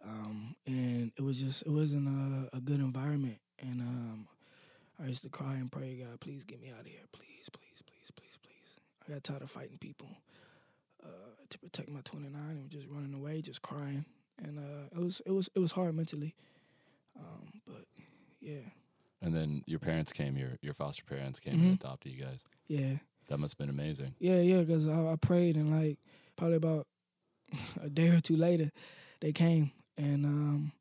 um, 0.03 0.57
and 0.67 1.13
it 1.15 1.21
was 1.23 1.39
just 1.43 1.61
it 1.67 1.71
wasn't 1.71 2.09
a, 2.09 2.57
a 2.57 2.61
good 2.61 2.81
environment. 2.81 3.37
And 3.61 3.83
um, 3.83 4.29
I 4.99 5.09
used 5.09 5.25
to 5.25 5.29
cry 5.29 5.57
and 5.57 5.71
pray, 5.71 5.97
God, 6.03 6.19
please 6.21 6.45
get 6.45 6.63
me 6.63 6.71
out 6.71 6.81
of 6.81 6.87
here, 6.87 7.05
please, 7.13 7.51
please, 7.53 7.83
please, 7.87 8.11
please, 8.17 8.39
please. 8.43 8.81
I 9.07 9.13
got 9.13 9.25
tired 9.25 9.43
of 9.43 9.51
fighting 9.51 9.77
people 9.77 10.09
uh, 11.05 11.09
to 11.51 11.59
protect 11.59 11.89
my 11.91 12.01
29 12.05 12.33
and 12.41 12.71
just 12.71 12.87
running 12.89 13.15
away, 13.15 13.41
just 13.43 13.63
crying, 13.63 14.05
and 14.43 14.59
uh, 14.59 14.89
it 14.93 14.99
was 14.99 15.21
it 15.27 15.33
was 15.33 15.49
it 15.55 15.59
was 15.61 15.73
hard 15.73 15.95
mentally, 15.95 16.35
um, 17.19 17.61
but 17.67 17.85
yeah, 18.41 18.61
And 19.23 19.35
then 19.35 19.63
your 19.67 19.79
parents 19.81 20.13
came, 20.13 20.37
your 20.37 20.59
your 20.63 20.75
foster 20.75 21.05
parents 21.05 21.41
came 21.41 21.55
Mhm. 21.59 21.65
and 21.65 21.75
adopted 21.75 22.13
you 22.13 22.21
guys. 22.23 22.45
yeah. 22.69 22.99
That 23.29 23.39
must 23.39 23.53
have 23.55 23.59
been 23.59 23.69
amazing. 23.69 24.15
Yeah, 24.21 24.41
yeah, 24.41 24.61
because 24.63 24.89
I, 24.89 25.13
I 25.13 25.17
prayed 25.17 25.57
and 25.57 25.71
like 25.71 25.99
probably 26.37 26.57
about 26.57 26.87
a 27.83 27.91
day 27.91 28.09
or 28.09 28.21
two 28.21 28.37
later, 28.37 28.71
they 29.21 29.33
came. 29.33 29.71
And 29.99 30.25
um, 30.25 30.73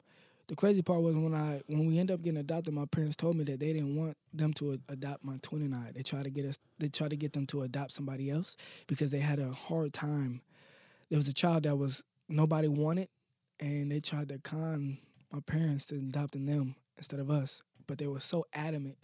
the 0.47 0.55
crazy 0.55 0.81
part 0.81 1.01
was 1.01 1.15
when 1.15 1.33
I 1.33 1.61
when 1.67 1.85
we 1.85 1.99
ended 1.99 2.13
up 2.13 2.21
getting 2.21 2.39
adopted, 2.39 2.73
my 2.73 2.85
parents 2.85 3.15
told 3.15 3.35
me 3.35 3.43
that 3.45 3.59
they 3.59 3.73
didn't 3.73 3.95
want 3.95 4.15
them 4.33 4.53
to 4.53 4.79
adopt 4.87 5.23
my 5.23 5.37
29. 5.41 5.91
They 5.93 6.03
tried 6.03 6.23
to 6.23 6.29
get 6.29 6.45
us. 6.45 6.57
They 6.79 6.87
tried 6.87 7.09
to 7.09 7.17
get 7.17 7.33
them 7.33 7.45
to 7.47 7.63
adopt 7.63 7.91
somebody 7.91 8.29
else 8.29 8.55
because 8.87 9.11
they 9.11 9.19
had 9.19 9.39
a 9.39 9.51
hard 9.51 9.93
time. 9.93 10.41
There 11.09 11.17
was 11.17 11.27
a 11.27 11.33
child 11.33 11.63
that 11.63 11.75
was 11.75 12.03
nobody 12.29 12.69
wanted, 12.69 13.09
and 13.59 13.91
they 13.91 13.99
tried 13.99 14.29
to 14.29 14.39
con 14.39 14.99
my 15.31 15.41
parents 15.41 15.85
to 15.87 15.95
adopting 15.95 16.45
them 16.45 16.75
instead 16.97 17.19
of 17.19 17.29
us. 17.29 17.61
But 17.85 17.97
they 17.97 18.07
were 18.07 18.21
so 18.21 18.45
adamant 18.53 18.97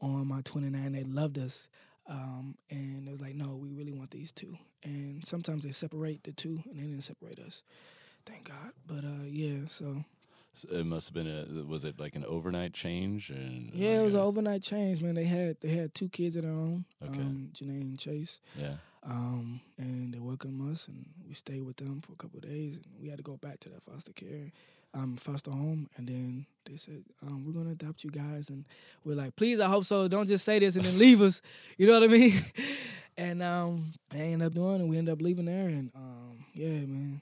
on 0.00 0.26
my 0.26 0.40
29. 0.42 0.92
They 0.92 1.04
loved 1.04 1.38
us. 1.38 1.68
Um, 2.08 2.56
and 2.70 3.06
it 3.06 3.10
was 3.12 3.20
like, 3.20 3.36
no, 3.36 3.56
we 3.56 3.70
really 3.70 3.92
want 3.92 4.10
these 4.10 4.32
two. 4.32 4.58
And 4.82 5.24
sometimes 5.24 5.62
they 5.62 5.70
separate 5.70 6.24
the 6.24 6.32
two, 6.32 6.60
and 6.68 6.78
they 6.78 6.82
didn't 6.82 7.02
separate 7.02 7.38
us. 7.38 7.62
Thank 8.26 8.48
God. 8.48 8.72
But 8.86 9.04
uh, 9.04 9.24
yeah, 9.28 9.66
So 9.68 10.04
it 10.70 10.84
must 10.86 11.08
have 11.08 11.14
been 11.14 11.26
a. 11.28 11.64
Was 11.64 11.84
it 11.84 11.98
like 11.98 12.14
an 12.16 12.24
overnight 12.24 12.72
change? 12.72 13.30
And 13.30 13.70
yeah, 13.74 14.00
it 14.00 14.04
was 14.04 14.14
a- 14.14 14.18
an 14.18 14.24
overnight 14.24 14.62
change, 14.62 15.02
man. 15.02 15.14
They 15.14 15.24
had 15.24 15.56
they 15.60 15.70
had 15.70 15.94
two 15.94 16.08
kids 16.08 16.36
of 16.36 16.42
their 16.42 16.52
own, 16.52 16.84
Okay. 17.02 17.20
um, 17.20 17.50
Janae 17.54 17.80
and 17.80 17.98
Chase, 17.98 18.40
Yeah. 18.58 18.76
um, 19.02 19.60
and 19.78 20.12
they 20.14 20.18
welcomed 20.18 20.70
us, 20.70 20.88
and 20.88 21.06
we 21.26 21.34
stayed 21.34 21.62
with 21.62 21.76
them 21.76 22.00
for 22.02 22.12
a 22.12 22.16
couple 22.16 22.38
of 22.38 22.44
days, 22.44 22.76
and 22.76 22.84
we 23.00 23.08
had 23.08 23.16
to 23.18 23.22
go 23.24 23.36
back 23.36 23.60
to 23.60 23.68
that 23.70 23.82
foster 23.82 24.12
care, 24.12 24.52
um, 24.94 25.16
foster 25.16 25.50
home, 25.50 25.88
and 25.96 26.06
then 26.08 26.46
they 26.66 26.76
said, 26.76 27.02
um, 27.22 27.44
"We're 27.44 27.52
gonna 27.52 27.70
adopt 27.72 28.04
you 28.04 28.10
guys," 28.10 28.50
and 28.50 28.64
we're 29.04 29.16
like, 29.16 29.34
"Please, 29.36 29.58
I 29.58 29.68
hope 29.68 29.84
so. 29.86 30.06
Don't 30.06 30.28
just 30.28 30.44
say 30.44 30.58
this 30.58 30.76
and 30.76 30.84
then 30.84 30.98
leave 30.98 31.20
us." 31.22 31.40
You 31.78 31.86
know 31.86 31.94
what 31.98 32.04
I 32.10 32.12
mean? 32.12 32.34
and 33.16 33.42
um, 33.42 33.92
they 34.10 34.32
ended 34.32 34.46
up 34.48 34.54
doing, 34.54 34.74
it, 34.74 34.80
and 34.80 34.88
we 34.90 34.98
ended 34.98 35.12
up 35.14 35.22
leaving 35.22 35.46
there, 35.46 35.68
and 35.68 35.90
um, 35.94 36.44
yeah, 36.54 36.68
man. 36.86 37.20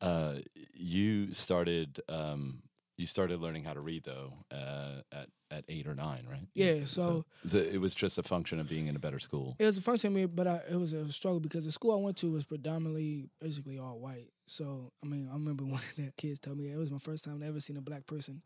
Uh, 0.00 0.36
you 0.72 1.32
started. 1.32 2.00
Um, 2.08 2.62
you 2.96 3.06
started 3.06 3.40
learning 3.40 3.64
how 3.64 3.72
to 3.72 3.80
read 3.80 4.04
though 4.04 4.34
uh, 4.52 5.00
at 5.10 5.28
at 5.50 5.64
eight 5.68 5.86
or 5.88 5.94
nine, 5.96 6.26
right? 6.30 6.46
Yeah, 6.54 6.84
so- 6.84 7.24
so 7.46 7.58
it 7.58 7.80
was 7.80 7.92
just 7.94 8.18
a 8.18 8.22
function 8.22 8.60
of 8.60 8.68
being 8.68 8.86
in 8.86 8.94
a 8.94 9.00
better 9.00 9.18
school. 9.18 9.56
It 9.58 9.64
was 9.66 9.78
a 9.78 9.82
fun 9.82 9.96
to 9.98 10.10
me, 10.10 10.26
but 10.26 10.46
I, 10.46 10.60
it 10.70 10.76
was 10.76 10.92
a 10.92 11.10
struggle 11.10 11.40
because 11.40 11.64
the 11.64 11.72
school 11.72 11.92
I 11.92 11.96
went 11.96 12.16
to 12.18 12.30
was 12.30 12.44
predominantly, 12.44 13.28
basically 13.40 13.78
all 13.78 13.98
white. 13.98 14.30
So 14.46 14.92
I 15.02 15.08
mean, 15.08 15.28
I 15.28 15.32
remember 15.34 15.64
one 15.76 15.80
of 15.80 15.96
the 15.96 16.12
kids 16.16 16.38
told 16.38 16.56
me 16.58 16.70
it 16.70 16.76
was 16.76 16.90
my 16.92 16.98
first 16.98 17.24
time 17.24 17.42
I 17.42 17.46
ever 17.48 17.58
seen 17.60 17.76
a 17.76 17.80
black 17.80 18.06
person, 18.06 18.42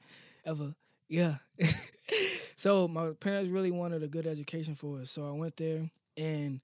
ever. 0.47 0.75
Yeah. 1.11 1.37
so 2.57 2.89
my 2.89 3.11
parents 3.13 3.51
really 3.51 3.71
wanted 3.71 4.03
a 4.03 4.09
good 4.09 4.27
education 4.27 4.75
for 4.75 5.01
us, 5.01 5.11
so 5.11 5.29
I 5.29 5.33
went 5.33 5.57
there, 5.57 5.91
and 6.17 6.61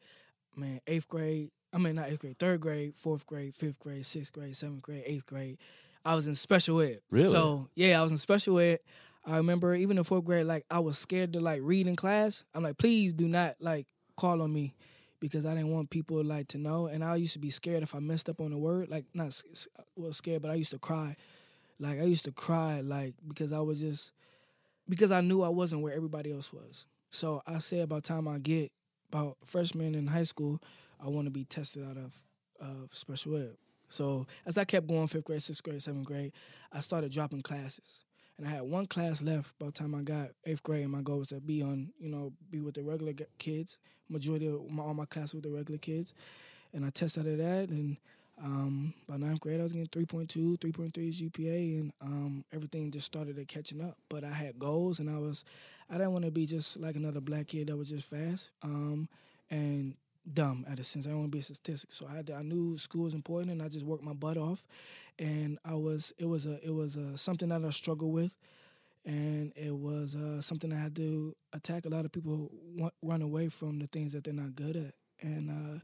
man, 0.56 0.80
eighth 0.86 1.08
grade. 1.08 1.50
I 1.74 1.78
mean, 1.78 1.96
not 1.96 2.08
eighth 2.08 2.20
grade, 2.20 2.38
third 2.38 2.60
grade, 2.60 2.94
fourth 2.96 3.26
grade, 3.26 3.54
fifth 3.54 3.80
grade, 3.80 4.06
sixth 4.06 4.32
grade, 4.32 4.54
seventh 4.54 4.82
grade, 4.82 5.02
eighth 5.04 5.26
grade. 5.26 5.58
I 6.04 6.14
was 6.14 6.28
in 6.28 6.34
special 6.34 6.80
ed. 6.80 7.00
Really? 7.10 7.30
So 7.30 7.68
yeah, 7.74 7.98
I 7.98 8.02
was 8.02 8.12
in 8.12 8.18
special 8.18 8.58
ed. 8.58 8.78
I 9.26 9.38
remember 9.38 9.74
even 9.74 9.98
in 9.98 10.04
fourth 10.04 10.24
grade, 10.24 10.46
like 10.46 10.64
I 10.70 10.78
was 10.78 10.98
scared 10.98 11.32
to 11.32 11.40
like 11.40 11.60
read 11.62 11.86
in 11.86 11.96
class. 11.96 12.44
I'm 12.54 12.62
like, 12.62 12.78
please 12.78 13.12
do 13.12 13.26
not 13.26 13.56
like 13.58 13.86
call 14.16 14.42
on 14.42 14.52
me 14.52 14.74
because 15.18 15.46
I 15.46 15.54
didn't 15.54 15.72
want 15.72 15.90
people 15.90 16.22
like 16.22 16.48
to 16.48 16.58
know. 16.58 16.86
And 16.86 17.02
I 17.02 17.16
used 17.16 17.32
to 17.32 17.38
be 17.38 17.50
scared 17.50 17.82
if 17.82 17.94
I 17.94 17.98
messed 17.98 18.28
up 18.28 18.40
on 18.40 18.52
a 18.52 18.58
word, 18.58 18.90
like 18.90 19.06
not 19.14 19.42
well 19.96 20.12
scared, 20.12 20.42
but 20.42 20.50
I 20.50 20.54
used 20.54 20.72
to 20.72 20.78
cry. 20.78 21.16
Like 21.80 21.98
I 21.98 22.04
used 22.04 22.26
to 22.26 22.32
cry 22.32 22.82
like 22.82 23.14
because 23.26 23.52
I 23.52 23.60
was 23.60 23.80
just 23.80 24.12
because 24.88 25.10
I 25.10 25.22
knew 25.22 25.42
I 25.42 25.48
wasn't 25.48 25.82
where 25.82 25.94
everybody 25.94 26.30
else 26.30 26.52
was. 26.52 26.86
So 27.10 27.42
I 27.46 27.58
said 27.58 27.80
about 27.80 28.04
time 28.04 28.28
I 28.28 28.38
get 28.38 28.70
about 29.10 29.38
freshman 29.44 29.94
in 29.94 30.08
high 30.08 30.24
school, 30.24 30.60
I 31.02 31.08
want 31.08 31.26
to 31.26 31.30
be 31.30 31.44
tested 31.44 31.84
out 31.88 31.96
of 31.96 32.14
of 32.60 32.90
special 32.92 33.36
ed. 33.36 33.56
So 33.88 34.26
as 34.46 34.58
I 34.58 34.64
kept 34.64 34.86
going, 34.86 35.06
fifth 35.06 35.24
grade, 35.24 35.42
sixth 35.42 35.62
grade, 35.62 35.82
seventh 35.82 36.06
grade, 36.06 36.32
I 36.72 36.80
started 36.80 37.12
dropping 37.12 37.42
classes. 37.42 38.02
And 38.36 38.46
I 38.46 38.50
had 38.50 38.62
one 38.62 38.86
class 38.86 39.22
left 39.22 39.56
by 39.58 39.66
the 39.66 39.72
time 39.72 39.94
I 39.94 40.02
got 40.02 40.30
eighth 40.44 40.62
grade, 40.62 40.82
and 40.82 40.90
my 40.90 41.02
goal 41.02 41.18
was 41.18 41.28
to 41.28 41.40
be 41.40 41.62
on, 41.62 41.92
you 42.00 42.08
know, 42.08 42.32
be 42.50 42.60
with 42.60 42.74
the 42.74 42.82
regular 42.82 43.12
kids. 43.38 43.78
Majority 44.08 44.48
of 44.48 44.68
my, 44.70 44.82
all 44.82 44.94
my 44.94 45.04
classes 45.04 45.34
with 45.34 45.44
the 45.44 45.50
regular 45.50 45.78
kids. 45.78 46.14
And 46.72 46.84
I 46.84 46.90
tested 46.90 47.26
out 47.26 47.32
of 47.32 47.38
that, 47.38 47.68
and 47.68 47.96
um, 48.42 48.92
by 49.08 49.16
ninth 49.16 49.38
grade, 49.38 49.60
I 49.60 49.62
was 49.62 49.72
getting 49.72 49.86
3.2, 49.86 50.58
3.3 50.58 51.30
GPA, 51.30 51.80
and 51.80 51.92
um, 52.00 52.44
everything 52.52 52.90
just 52.90 53.06
started 53.06 53.36
catching 53.46 53.80
up. 53.80 53.96
But 54.08 54.24
I 54.24 54.32
had 54.32 54.58
goals, 54.58 54.98
and 54.98 55.08
I 55.08 55.18
was, 55.18 55.44
I 55.88 55.94
didn't 55.94 56.12
want 56.12 56.24
to 56.24 56.32
be 56.32 56.46
just 56.46 56.80
like 56.80 56.96
another 56.96 57.20
black 57.20 57.46
kid 57.46 57.68
that 57.68 57.76
was 57.76 57.90
just 57.90 58.10
fast 58.10 58.50
um, 58.64 59.08
and 59.50 59.94
dumb 60.32 60.64
at 60.70 60.78
a 60.80 60.84
sense. 60.84 61.06
I 61.06 61.10
didn't 61.10 61.20
want 61.20 61.32
to 61.32 61.36
be 61.36 61.40
a 61.40 61.42
statistic, 61.42 61.92
so 61.92 62.06
I 62.10 62.16
had 62.16 62.26
to, 62.28 62.34
I 62.34 62.42
knew 62.42 62.76
school 62.76 63.04
was 63.04 63.14
important, 63.14 63.52
and 63.52 63.62
I 63.62 63.68
just 63.68 63.86
worked 63.86 64.02
my 64.02 64.12
butt 64.12 64.36
off, 64.36 64.66
and 65.18 65.58
I 65.64 65.74
was 65.74 66.12
it 66.18 66.26
was 66.26 66.46
a 66.46 66.64
it 66.64 66.72
was 66.74 66.96
a, 66.96 67.16
something 67.16 67.48
that 67.50 67.64
I 67.64 67.70
struggled 67.70 68.12
with. 68.12 68.36
And 69.06 69.52
it 69.54 69.76
was 69.76 70.16
uh, 70.16 70.40
something 70.40 70.72
I 70.72 70.78
had 70.78 70.96
to 70.96 71.36
attack. 71.52 71.84
A 71.84 71.90
lot 71.90 72.06
of 72.06 72.12
people 72.12 72.50
want, 72.74 72.94
run 73.02 73.20
away 73.20 73.50
from 73.50 73.78
the 73.78 73.86
things 73.86 74.14
that 74.14 74.24
they're 74.24 74.32
not 74.32 74.56
good 74.56 74.76
at, 74.76 74.94
and 75.20 75.50
uh, 75.50 75.80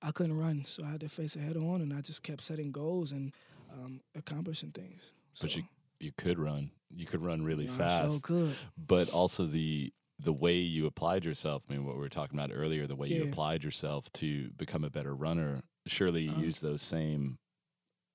I 0.00 0.10
couldn't 0.10 0.38
run, 0.38 0.64
so 0.64 0.82
I 0.82 0.92
had 0.92 1.00
to 1.00 1.10
face 1.10 1.36
it 1.36 1.40
head 1.40 1.58
on, 1.58 1.82
and 1.82 1.92
I 1.92 2.00
just 2.00 2.22
kept 2.22 2.40
setting 2.40 2.72
goals 2.72 3.12
and 3.12 3.34
um, 3.70 4.00
accomplishing 4.14 4.70
things. 4.70 5.12
But 5.38 5.54
you 5.54 5.64
you 6.00 6.12
could 6.16 6.38
run. 6.38 6.70
You 6.94 7.06
could 7.06 7.22
run 7.22 7.44
really 7.44 7.66
fast. 7.66 8.22
could. 8.22 8.56
but 8.76 9.10
also 9.10 9.44
the 9.44 9.92
the 10.18 10.32
way 10.32 10.54
you 10.56 10.86
applied 10.86 11.24
yourself. 11.24 11.62
I 11.68 11.72
mean, 11.74 11.84
what 11.84 11.94
we 11.96 12.00
were 12.00 12.08
talking 12.08 12.38
about 12.38 12.50
earlier, 12.54 12.86
the 12.86 12.96
way 12.96 13.08
you 13.08 13.22
applied 13.24 13.62
yourself 13.64 14.10
to 14.14 14.50
become 14.56 14.82
a 14.84 14.90
better 14.90 15.14
runner. 15.14 15.62
Surely 15.86 16.22
you 16.22 16.30
Uh-huh. 16.32 16.40
use 16.42 16.60
those 16.60 16.82
same 16.82 17.38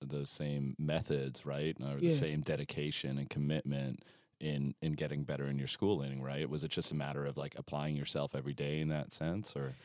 those 0.04 0.32
same 0.32 0.76
methods, 0.80 1.46
right? 1.46 1.78
Or 1.80 2.00
the 2.00 2.08
Yeah. 2.08 2.16
same 2.16 2.42
dedication 2.42 3.18
and 3.20 3.30
commitment 3.30 4.04
in 4.40 4.74
in 4.82 4.94
getting 4.94 5.24
better 5.24 5.46
in 5.46 5.60
your 5.60 5.68
schooling, 5.68 6.24
right? 6.24 6.50
Was 6.50 6.64
it 6.64 6.72
just 6.72 6.92
a 6.92 6.96
matter 6.96 7.24
of 7.26 7.38
like 7.38 7.54
applying 7.56 7.96
yourself 7.96 8.34
every 8.34 8.54
day 8.56 8.80
in 8.80 8.88
that 8.90 9.14
sense, 9.14 9.56
or 9.56 9.76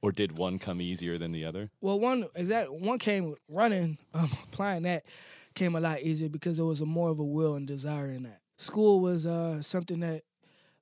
or 0.00 0.12
did 0.12 0.38
one 0.38 0.60
come 0.60 0.80
easier 0.80 1.18
than 1.18 1.32
the 1.32 1.44
other? 1.44 1.70
Well, 1.80 1.98
one 1.98 2.28
is 2.36 2.48
that 2.50 2.72
one 2.72 3.00
came 3.00 3.34
running. 3.48 3.98
Um, 4.14 4.30
applying 4.44 4.84
that 4.84 5.04
came 5.54 5.74
a 5.74 5.80
lot 5.80 6.02
easier 6.02 6.28
because 6.28 6.56
there 6.56 6.66
was 6.66 6.80
a 6.80 6.86
more 6.86 7.10
of 7.10 7.18
a 7.18 7.24
will 7.24 7.56
and 7.56 7.66
desire 7.66 8.06
in 8.12 8.22
that. 8.22 8.40
School 8.58 9.00
was 9.00 9.26
uh, 9.26 9.60
something 9.60 9.98
that 10.00 10.22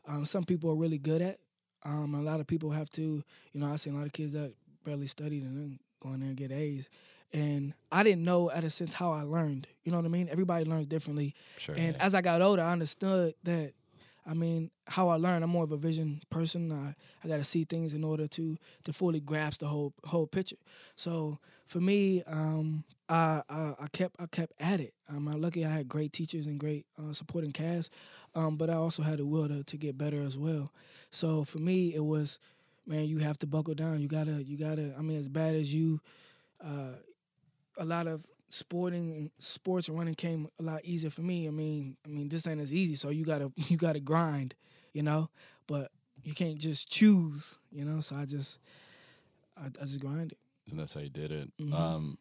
um, 0.06 0.24
some 0.24 0.44
people 0.44 0.70
are 0.70 0.76
really 0.76 0.98
good 0.98 1.22
at. 1.22 1.38
Um, 1.84 2.14
a 2.14 2.22
lot 2.22 2.40
of 2.40 2.46
people 2.46 2.70
have 2.70 2.90
to, 2.90 3.22
you 3.52 3.60
know, 3.60 3.72
I 3.72 3.76
see 3.76 3.90
a 3.90 3.92
lot 3.92 4.06
of 4.06 4.12
kids 4.12 4.32
that 4.32 4.52
barely 4.84 5.06
studied 5.06 5.42
and 5.42 5.56
then 5.56 5.78
go 6.00 6.12
in 6.12 6.20
there 6.20 6.28
and 6.28 6.36
get 6.36 6.50
A's. 6.50 6.88
And 7.32 7.74
I 7.92 8.02
didn't 8.02 8.24
know, 8.24 8.50
at 8.50 8.64
a 8.64 8.70
sense, 8.70 8.94
how 8.94 9.12
I 9.12 9.22
learned. 9.22 9.68
You 9.84 9.92
know 9.92 9.98
what 9.98 10.06
I 10.06 10.08
mean? 10.08 10.28
Everybody 10.30 10.64
learns 10.64 10.86
differently. 10.86 11.34
Sure. 11.58 11.74
And 11.74 11.94
yeah. 11.96 12.02
as 12.04 12.14
I 12.14 12.22
got 12.22 12.40
older, 12.42 12.62
I 12.62 12.72
understood 12.72 13.34
that. 13.44 13.72
I 14.28 14.34
mean, 14.34 14.70
how 14.88 15.08
I 15.08 15.16
learn, 15.16 15.42
I'm 15.42 15.50
more 15.50 15.64
of 15.64 15.72
a 15.72 15.76
vision 15.76 16.20
person. 16.30 16.72
I, 16.72 16.94
I 17.24 17.28
got 17.28 17.36
to 17.36 17.44
see 17.44 17.64
things 17.64 17.94
in 17.94 18.02
order 18.04 18.26
to 18.28 18.58
to 18.84 18.92
fully 18.92 19.20
grasp 19.20 19.60
the 19.60 19.68
whole 19.68 19.92
whole 20.04 20.26
picture. 20.26 20.56
So 20.96 21.38
for 21.64 21.80
me, 21.80 22.22
um, 22.26 22.84
I, 23.08 23.42
I 23.48 23.74
I 23.80 23.86
kept 23.92 24.16
I 24.18 24.26
kept 24.26 24.52
at 24.60 24.80
it. 24.80 24.94
I'm 25.08 25.26
lucky 25.40 25.64
I 25.64 25.70
had 25.70 25.88
great 25.88 26.12
teachers 26.12 26.46
and 26.46 26.58
great 26.58 26.86
uh, 26.98 27.12
supporting 27.12 27.52
cast, 27.52 27.92
um, 28.34 28.56
but 28.56 28.68
I 28.70 28.74
also 28.74 29.02
had 29.02 29.18
the 29.18 29.26
will 29.26 29.48
to, 29.48 29.62
to 29.62 29.76
get 29.76 29.96
better 29.96 30.20
as 30.22 30.36
well. 30.36 30.72
So 31.10 31.44
for 31.44 31.58
me, 31.58 31.94
it 31.94 32.04
was, 32.04 32.38
man, 32.86 33.06
you 33.06 33.18
have 33.18 33.38
to 33.38 33.46
buckle 33.46 33.74
down. 33.74 34.00
You 34.00 34.08
gotta 34.08 34.42
you 34.42 34.56
gotta. 34.58 34.94
I 34.98 35.02
mean, 35.02 35.18
as 35.18 35.28
bad 35.28 35.54
as 35.54 35.72
you. 35.74 36.00
Uh, 36.64 36.96
a 37.76 37.84
lot 37.84 38.06
of 38.06 38.30
sporting 38.48 39.12
and 39.12 39.30
sports 39.38 39.88
running 39.88 40.14
came 40.14 40.48
a 40.58 40.62
lot 40.62 40.84
easier 40.84 41.10
for 41.10 41.22
me. 41.22 41.46
I 41.46 41.50
mean, 41.50 41.96
I 42.04 42.08
mean 42.08 42.28
this 42.28 42.46
ain't 42.46 42.60
as 42.60 42.72
easy, 42.72 42.94
so 42.94 43.10
you 43.10 43.24
gotta 43.24 43.52
you 43.56 43.76
gotta 43.76 44.00
grind, 44.00 44.54
you 44.92 45.02
know. 45.02 45.28
But 45.66 45.90
you 46.22 46.32
can't 46.34 46.58
just 46.58 46.90
choose, 46.90 47.58
you 47.72 47.84
know. 47.84 48.00
So 48.00 48.16
I 48.16 48.24
just 48.24 48.58
I, 49.56 49.66
I 49.66 49.84
just 49.84 50.00
grinded. 50.00 50.34
and 50.70 50.78
that's 50.78 50.94
how 50.94 51.00
you 51.00 51.08
did 51.10 51.32
it. 51.32 51.50
Mhm. 51.60 51.72
Um, 51.74 52.18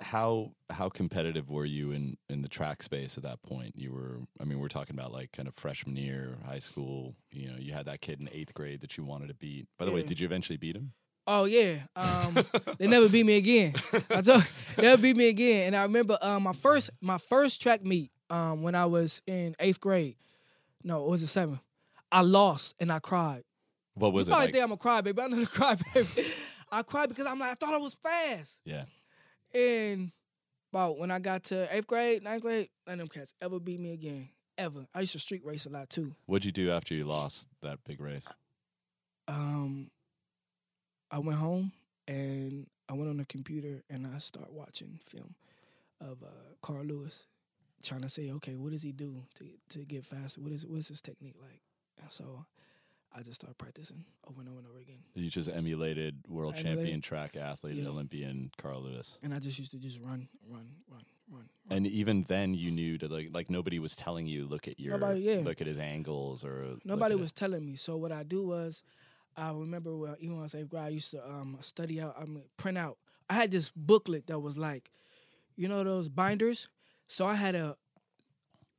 how 0.00 0.52
how 0.70 0.88
competitive 0.88 1.50
were 1.50 1.64
you 1.64 1.90
in 1.90 2.16
in 2.28 2.42
the 2.42 2.48
track 2.48 2.82
space 2.82 3.16
at 3.16 3.24
that 3.24 3.42
point? 3.42 3.74
You 3.76 3.92
were, 3.92 4.20
I 4.40 4.44
mean, 4.44 4.60
we're 4.60 4.68
talking 4.68 4.94
about 4.94 5.12
like 5.12 5.32
kind 5.32 5.48
of 5.48 5.54
freshman 5.54 5.96
year, 5.96 6.36
high 6.46 6.60
school. 6.60 7.14
You 7.32 7.50
know, 7.50 7.56
you 7.58 7.72
had 7.72 7.86
that 7.86 8.00
kid 8.00 8.20
in 8.20 8.28
eighth 8.32 8.54
grade 8.54 8.80
that 8.82 8.96
you 8.96 9.04
wanted 9.04 9.28
to 9.28 9.34
beat. 9.34 9.66
By 9.76 9.84
the 9.86 9.90
way, 9.90 10.02
did 10.02 10.20
you 10.20 10.26
eventually 10.26 10.56
beat 10.56 10.76
him? 10.76 10.92
Oh 11.30 11.44
yeah, 11.44 11.80
um, 11.94 12.38
they 12.78 12.86
never 12.86 13.06
beat 13.08 13.26
me 13.26 13.36
again. 13.36 13.74
I 14.10 14.22
told 14.22 14.42
they 14.76 14.82
never 14.82 15.02
beat 15.02 15.14
me 15.16 15.28
again. 15.28 15.66
And 15.66 15.76
I 15.76 15.82
remember 15.82 16.16
um, 16.22 16.44
my 16.44 16.54
first 16.54 16.88
my 17.02 17.18
first 17.18 17.60
track 17.60 17.84
meet 17.84 18.10
um, 18.30 18.62
when 18.62 18.74
I 18.74 18.86
was 18.86 19.20
in 19.26 19.54
eighth 19.60 19.78
grade. 19.78 20.16
No, 20.82 21.04
it 21.04 21.10
was 21.10 21.20
the 21.20 21.26
seventh. 21.26 21.60
I 22.10 22.22
lost 22.22 22.74
and 22.80 22.90
I 22.90 22.98
cried. 22.98 23.44
What 23.94 24.14
was 24.14 24.26
you 24.26 24.32
it 24.32 24.36
probably 24.36 24.46
like? 24.46 24.52
think 24.54 24.64
I'm 24.64 24.72
a 24.72 24.76
crybaby. 24.78 25.22
I'm 25.22 25.30
not 25.32 25.42
a 25.42 25.46
crybaby. 25.46 26.30
I 26.72 26.82
cried 26.82 27.10
because 27.10 27.26
I'm 27.26 27.38
like 27.38 27.50
I 27.50 27.54
thought 27.54 27.74
I 27.74 27.78
was 27.78 27.94
fast. 28.02 28.60
yeah, 28.64 28.84
And 29.54 30.12
about 30.72 30.98
when 30.98 31.10
I 31.10 31.18
got 31.18 31.44
to 31.44 31.68
eighth 31.74 31.86
grade, 31.86 32.22
ninth 32.22 32.40
grade, 32.42 32.68
none 32.86 32.94
of 32.94 32.98
them 33.00 33.08
cats 33.08 33.34
ever 33.42 33.60
beat 33.60 33.80
me 33.80 33.92
again. 33.92 34.30
Ever. 34.56 34.86
I 34.94 35.00
used 35.00 35.12
to 35.12 35.18
street 35.18 35.44
race 35.44 35.66
a 35.66 35.70
lot 35.70 35.90
too. 35.90 36.14
what'd 36.26 36.44
you 36.46 36.52
do 36.52 36.70
after 36.70 36.94
you 36.94 37.04
lost 37.04 37.46
that 37.62 37.78
big 37.84 38.00
race? 38.00 38.26
um, 39.28 39.90
I 41.10 41.18
went 41.18 41.38
home 41.38 41.72
and 42.06 42.66
I 42.88 42.94
went 42.94 43.08
on 43.10 43.16
the 43.18 43.24
computer 43.24 43.82
and 43.90 44.06
I 44.06 44.18
start 44.18 44.52
watching 44.52 44.98
film 45.04 45.34
of 46.00 46.22
uh, 46.22 46.26
Carl 46.62 46.84
Lewis, 46.84 47.24
trying 47.82 48.02
to 48.02 48.08
say, 48.08 48.30
okay, 48.32 48.54
what 48.56 48.72
does 48.72 48.82
he 48.82 48.92
do 48.92 49.22
to 49.36 49.44
to 49.78 49.84
get 49.84 50.04
faster? 50.04 50.40
What 50.40 50.52
is 50.52 50.66
what's 50.66 50.88
his 50.88 51.00
technique 51.00 51.36
like? 51.40 51.60
And 52.00 52.10
so 52.12 52.44
I 53.14 53.22
just 53.22 53.40
started 53.40 53.56
practicing 53.58 54.04
over 54.28 54.40
and 54.40 54.48
over 54.48 54.58
and 54.58 54.68
over 54.68 54.78
again. 54.78 54.98
You 55.14 55.28
just 55.30 55.48
emulated 55.48 56.24
world 56.28 56.54
I 56.54 56.56
champion 56.58 56.78
emulated- 56.80 57.02
track 57.04 57.36
athlete 57.36 57.74
and 57.76 57.84
Yeah. 57.84 57.90
Olympian 57.90 58.50
Carl 58.58 58.82
Lewis. 58.82 59.18
And 59.22 59.32
I 59.34 59.38
just 59.38 59.58
used 59.58 59.70
to 59.72 59.78
just 59.78 59.98
run, 60.00 60.28
run, 60.46 60.68
run, 60.90 61.04
run. 61.30 61.48
run. 61.68 61.76
And 61.76 61.86
even 61.86 62.24
then, 62.28 62.52
you 62.54 62.70
knew 62.70 62.98
to 62.98 63.08
like 63.08 63.28
like 63.32 63.50
nobody 63.50 63.78
was 63.78 63.96
telling 63.96 64.26
you 64.26 64.46
look 64.46 64.68
at 64.68 64.78
your 64.78 64.98
Nobody- 64.98 65.20
yeah. 65.22 65.40
look 65.44 65.60
at 65.60 65.66
his 65.66 65.78
angles 65.78 66.44
or 66.44 66.76
Nobody 66.84 67.14
was 67.16 67.32
telling 67.32 67.64
me. 67.64 67.76
So 67.76 67.96
what 67.96 68.12
I 68.12 68.22
do 68.22 68.46
was, 68.46 68.82
I 69.38 69.52
remember 69.52 69.96
when 69.96 70.16
eighth 70.20 70.68
grade, 70.68 70.82
I 70.82 70.88
used 70.88 71.12
to 71.12 71.24
um, 71.24 71.56
study 71.60 72.00
out. 72.00 72.16
I 72.20 72.24
mean, 72.24 72.42
print 72.56 72.76
out. 72.76 72.98
I 73.30 73.34
had 73.34 73.50
this 73.50 73.70
booklet 73.74 74.26
that 74.26 74.40
was 74.40 74.58
like, 74.58 74.90
you 75.56 75.68
know, 75.68 75.84
those 75.84 76.08
binders. 76.08 76.68
So 77.06 77.24
I 77.26 77.34
had 77.34 77.54
a 77.54 77.76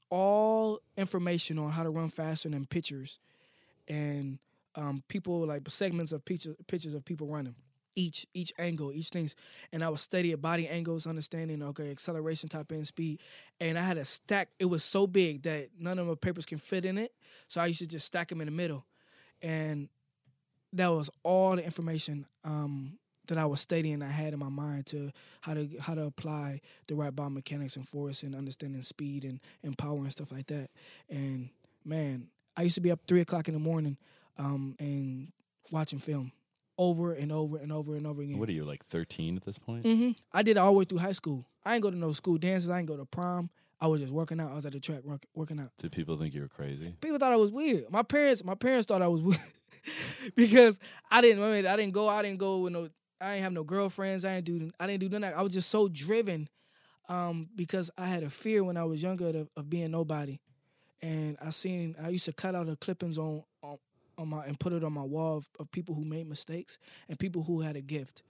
all 0.09 0.81
information 0.97 1.59
on 1.59 1.71
how 1.71 1.83
to 1.83 1.89
run 1.89 2.09
faster 2.09 2.49
than 2.49 2.65
pictures, 2.65 3.19
and 3.87 4.39
um, 4.75 5.03
people 5.07 5.45
like 5.45 5.69
segments 5.69 6.11
of 6.11 6.25
pictures 6.25 6.55
pictures 6.67 6.93
of 6.93 7.05
people 7.05 7.27
running. 7.27 7.55
Each 7.95 8.27
each 8.33 8.53
angle, 8.59 8.91
each 8.91 9.09
things, 9.09 9.35
and 9.71 9.83
I 9.83 9.89
would 9.89 9.99
study 9.99 10.33
body 10.35 10.67
angles, 10.67 11.07
understanding 11.07 11.63
okay 11.63 11.89
acceleration, 11.91 12.49
top 12.49 12.71
end 12.71 12.87
speed, 12.87 13.19
and 13.59 13.77
I 13.79 13.81
had 13.81 13.97
a 13.97 14.05
stack. 14.05 14.49
It 14.59 14.65
was 14.65 14.83
so 14.83 15.07
big 15.07 15.43
that 15.43 15.69
none 15.77 15.99
of 15.99 16.07
my 16.07 16.15
papers 16.15 16.45
can 16.45 16.59
fit 16.59 16.85
in 16.85 16.97
it, 16.97 17.13
so 17.47 17.61
I 17.61 17.67
used 17.67 17.79
to 17.79 17.87
just 17.87 18.05
stack 18.05 18.29
them 18.29 18.41
in 18.41 18.45
the 18.45 18.51
middle, 18.51 18.85
and 19.41 19.89
that 20.73 20.87
was 20.87 21.09
all 21.23 21.55
the 21.55 21.63
information 21.63 22.25
um, 22.43 22.97
that 23.27 23.37
I 23.37 23.45
was 23.45 23.61
studying. 23.61 24.01
I 24.01 24.09
had 24.09 24.33
in 24.33 24.39
my 24.39 24.49
mind 24.49 24.85
to 24.87 25.11
how 25.41 25.53
to 25.53 25.67
how 25.79 25.95
to 25.95 26.03
apply 26.05 26.61
the 26.87 26.95
right 26.95 27.15
biomechanics 27.15 27.75
and 27.75 27.87
force 27.87 28.23
and 28.23 28.35
understanding 28.35 28.81
speed 28.83 29.23
and, 29.23 29.39
and 29.63 29.77
power 29.77 29.97
and 29.97 30.11
stuff 30.11 30.31
like 30.31 30.47
that. 30.47 30.69
And 31.09 31.49
man, 31.85 32.27
I 32.57 32.63
used 32.63 32.75
to 32.75 32.81
be 32.81 32.91
up 32.91 32.99
three 33.07 33.21
o'clock 33.21 33.47
in 33.47 33.53
the 33.53 33.59
morning 33.59 33.97
um, 34.37 34.75
and 34.79 35.31
watching 35.71 35.99
film 35.99 36.31
over 36.77 37.13
and 37.13 37.31
over 37.31 37.57
and 37.57 37.71
over 37.71 37.95
and 37.95 38.07
over 38.07 38.21
again. 38.21 38.39
What 38.39 38.49
are 38.49 38.53
you 38.53 38.63
like 38.63 38.85
13 38.85 39.35
at 39.37 39.43
this 39.43 39.57
point? 39.59 39.85
hmm 39.85 40.11
I 40.31 40.43
did 40.43 40.51
it 40.51 40.57
all 40.57 40.71
the 40.73 40.79
way 40.79 40.85
through 40.85 40.99
high 40.99 41.11
school. 41.11 41.45
I 41.65 41.73
ain't 41.73 41.83
go 41.83 41.91
to 41.91 41.97
no 41.97 42.11
school 42.13 42.37
dances. 42.37 42.69
I 42.69 42.79
ain't 42.79 42.87
go 42.87 42.95
to 42.97 43.05
prom. 43.05 43.49
I 43.81 43.87
was 43.87 44.01
just 44.01 44.13
working 44.13 44.39
out. 44.39 44.51
I 44.51 44.55
was 44.55 44.65
at 44.65 44.73
the 44.73 44.79
track 44.79 45.03
work, 45.03 45.25
working 45.33 45.59
out. 45.59 45.71
Did 45.77 45.91
people 45.91 46.17
think 46.17 46.33
you 46.33 46.41
were 46.41 46.47
crazy? 46.47 46.93
People 47.01 47.17
thought 47.17 47.31
I 47.31 47.37
was 47.37 47.51
weird. 47.51 47.89
My 47.89 48.03
parents, 48.03 48.43
my 48.43 48.55
parents 48.55 48.87
thought 48.87 49.01
I 49.01 49.07
was 49.07 49.21
weird 49.21 49.39
because 50.35 50.79
I 51.09 51.21
didn't. 51.21 51.43
I, 51.43 51.51
mean, 51.51 51.67
I 51.67 51.75
didn't 51.75 51.93
go. 51.93 52.07
I 52.07 52.21
didn't 52.21 52.39
go 52.39 52.59
with 52.59 52.73
no. 52.73 52.89
I 53.21 53.31
didn't 53.33 53.43
have 53.43 53.53
no 53.53 53.63
girlfriends. 53.63 54.25
I 54.25 54.39
didn't 54.39 54.59
do. 54.59 54.71
I 54.79 54.87
didn't 54.87 55.01
do 55.01 55.09
none 55.09 55.23
of 55.23 55.31
that. 55.33 55.39
I 55.39 55.41
was 55.41 55.53
just 55.53 55.69
so 55.69 55.87
driven 55.87 56.47
um, 57.09 57.49
because 57.55 57.91
I 57.97 58.07
had 58.07 58.23
a 58.23 58.29
fear 58.29 58.63
when 58.63 58.77
I 58.77 58.85
was 58.85 59.03
younger 59.03 59.29
of, 59.29 59.49
of 59.57 59.69
being 59.69 59.91
nobody, 59.91 60.39
and 61.01 61.37
I 61.43 61.49
seen. 61.49 61.95
I 62.01 62.09
used 62.09 62.25
to 62.25 62.33
cut 62.33 62.55
out 62.55 62.67
the 62.67 62.75
clippings 62.75 63.17
on 63.17 63.43
on, 63.61 63.77
on 64.17 64.29
my 64.29 64.45
and 64.45 64.59
put 64.59 64.73
it 64.73 64.83
on 64.83 64.93
my 64.93 65.03
wall 65.03 65.37
of, 65.37 65.49
of 65.59 65.71
people 65.71 65.95
who 65.95 66.05
made 66.05 66.27
mistakes 66.27 66.77
and 67.07 67.17
people 67.19 67.43
who 67.43 67.61
had 67.61 67.75
a 67.75 67.81
gift, 67.81 68.23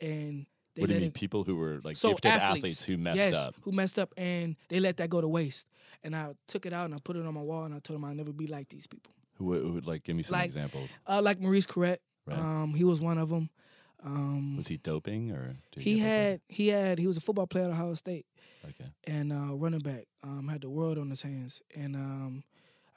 and 0.00 0.46
they 0.74 0.80
what 0.82 0.88
do 0.88 0.94
you 0.94 1.00
mean? 1.00 1.08
it- 1.08 1.14
People 1.14 1.44
who 1.44 1.56
were 1.56 1.80
like 1.84 1.96
so 1.96 2.10
gifted 2.10 2.32
athletes, 2.32 2.84
who 2.84 2.98
messed 2.98 3.16
yes, 3.16 3.34
up. 3.34 3.54
who 3.62 3.72
messed 3.72 3.98
up, 3.98 4.12
and 4.16 4.56
they 4.68 4.80
let 4.80 4.96
that 4.98 5.08
go 5.08 5.20
to 5.20 5.28
waste. 5.28 5.68
And 6.02 6.14
I 6.14 6.34
took 6.48 6.66
it 6.66 6.72
out 6.74 6.84
and 6.84 6.94
I 6.94 6.98
put 7.02 7.16
it 7.16 7.24
on 7.24 7.32
my 7.32 7.40
wall, 7.40 7.64
and 7.64 7.74
I 7.74 7.78
told 7.78 7.98
them 7.98 8.04
I'd 8.04 8.16
never 8.16 8.32
be 8.32 8.46
like 8.46 8.68
these 8.68 8.86
people. 8.86 9.12
Who, 9.36 9.44
would- 9.46 9.62
who 9.62 9.72
would 9.72 9.86
like 9.86 10.04
give 10.04 10.16
me 10.16 10.22
some 10.22 10.34
Like- 10.38 10.46
examples? 10.46 10.90
Uh, 11.06 11.20
like 11.22 11.40
Maurice 11.40 11.66
Clarett, 11.66 11.98
Right. 12.26 12.38
um, 12.38 12.74
he 12.74 12.84
was 12.84 13.00
one 13.00 13.18
of 13.18 13.28
them. 13.28 13.50
Um, 14.02 14.56
Was 14.58 14.68
he 14.68 14.76
doping 14.76 15.30
or 15.32 15.56
he 15.76 15.98
had 15.98 16.40
he 16.48 16.68
had 16.68 16.98
he 16.98 17.06
was 17.06 17.16
a 17.16 17.22
football 17.22 17.46
player 17.46 17.64
at 17.64 17.70
Ohio 17.70 17.94
State 17.94 18.26
okay? 18.68 18.90
and 19.04 19.32
uh, 19.32 19.54
running 19.54 19.80
back. 19.80 20.04
Um, 20.22 20.48
had 20.48 20.60
the 20.60 20.68
world 20.68 20.98
on 20.98 21.08
his 21.08 21.22
hands, 21.22 21.62
and 21.74 21.96
um, 21.96 22.44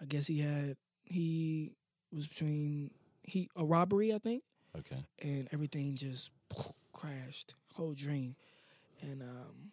I 0.01 0.05
guess 0.05 0.27
he 0.27 0.39
had 0.41 0.75
he 1.05 1.71
was 2.11 2.27
between 2.27 2.91
he 3.23 3.49
a 3.55 3.63
robbery, 3.65 4.13
I 4.13 4.19
think. 4.19 4.43
Okay. 4.77 4.97
and 5.19 5.47
everything 5.53 5.95
just 5.95 6.29
crashed, 6.93 7.55
whole 7.73 7.93
dream. 7.93 8.35
And 9.01 9.23
um, 9.23 9.71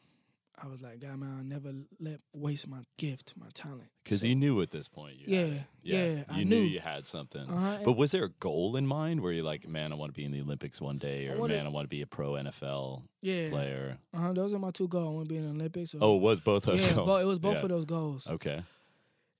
I 0.56 0.68
was 0.68 0.80
like, 0.80 1.00
God, 1.00 1.18
man, 1.18 1.34
I'll 1.36 1.44
never 1.44 1.72
let 1.98 2.20
waste 2.32 2.68
my 2.68 2.78
gift, 2.96 3.34
my 3.36 3.48
talent. 3.54 3.90
Because 4.04 4.20
So- 4.20 4.28
you 4.28 4.36
knew 4.36 4.62
at 4.62 4.70
this 4.70 4.86
point. 4.86 5.16
You 5.18 5.36
had 5.36 5.48
Yeah, 5.48 5.62
yeah, 5.82 6.14
You 6.16 6.24
I 6.28 6.44
knew 6.44 6.56
you 6.60 6.78
had 6.78 7.08
something. 7.08 7.42
Uh-huh, 7.42 7.78
But 7.84 7.92
was 7.94 8.12
there 8.12 8.24
a 8.24 8.28
goal 8.28 8.76
in 8.76 8.86
mind 8.86 9.20
where 9.20 9.32
you're 9.32 9.44
like, 9.44 9.66
man, 9.68 9.90
I 9.92 9.96
want 9.96 10.14
to 10.14 10.16
be 10.16 10.24
in 10.24 10.30
the 10.30 10.40
Olympics 10.40 10.80
one 10.80 10.98
day, 10.98 11.28
I 11.28 11.32
or 11.32 11.38
wanted- 11.38 11.56
man, 11.56 11.66
I 11.66 11.70
want 11.70 11.84
to 11.86 11.88
be 11.88 12.02
a 12.02 12.06
pro 12.06 12.32
NFL 12.34 13.02
yeah, 13.20 13.50
player? 13.50 13.98
uh-huh, 14.14 14.32
those 14.32 14.54
are 14.54 14.60
my 14.60 14.70
two 14.70 14.86
goals. 14.86 15.08
I 15.08 15.10
want 15.10 15.28
to 15.28 15.32
be 15.34 15.38
in 15.38 15.44
the 15.44 15.50
Olympics. 15.54 15.92
Or, 15.94 15.98
Oh, 16.00 16.16
it 16.16 16.20
was 16.20 16.40
both 16.40 16.64
those 16.64 16.84
yeah, 16.86 16.94
goals. 16.94 17.06
bo- 17.08 17.16
it 17.16 17.26
was 17.26 17.38
both 17.40 17.56
Yeah. 17.56 17.62
of 17.62 17.68
those 17.70 17.84
goals. 17.84 18.28
Okay. 18.28 18.62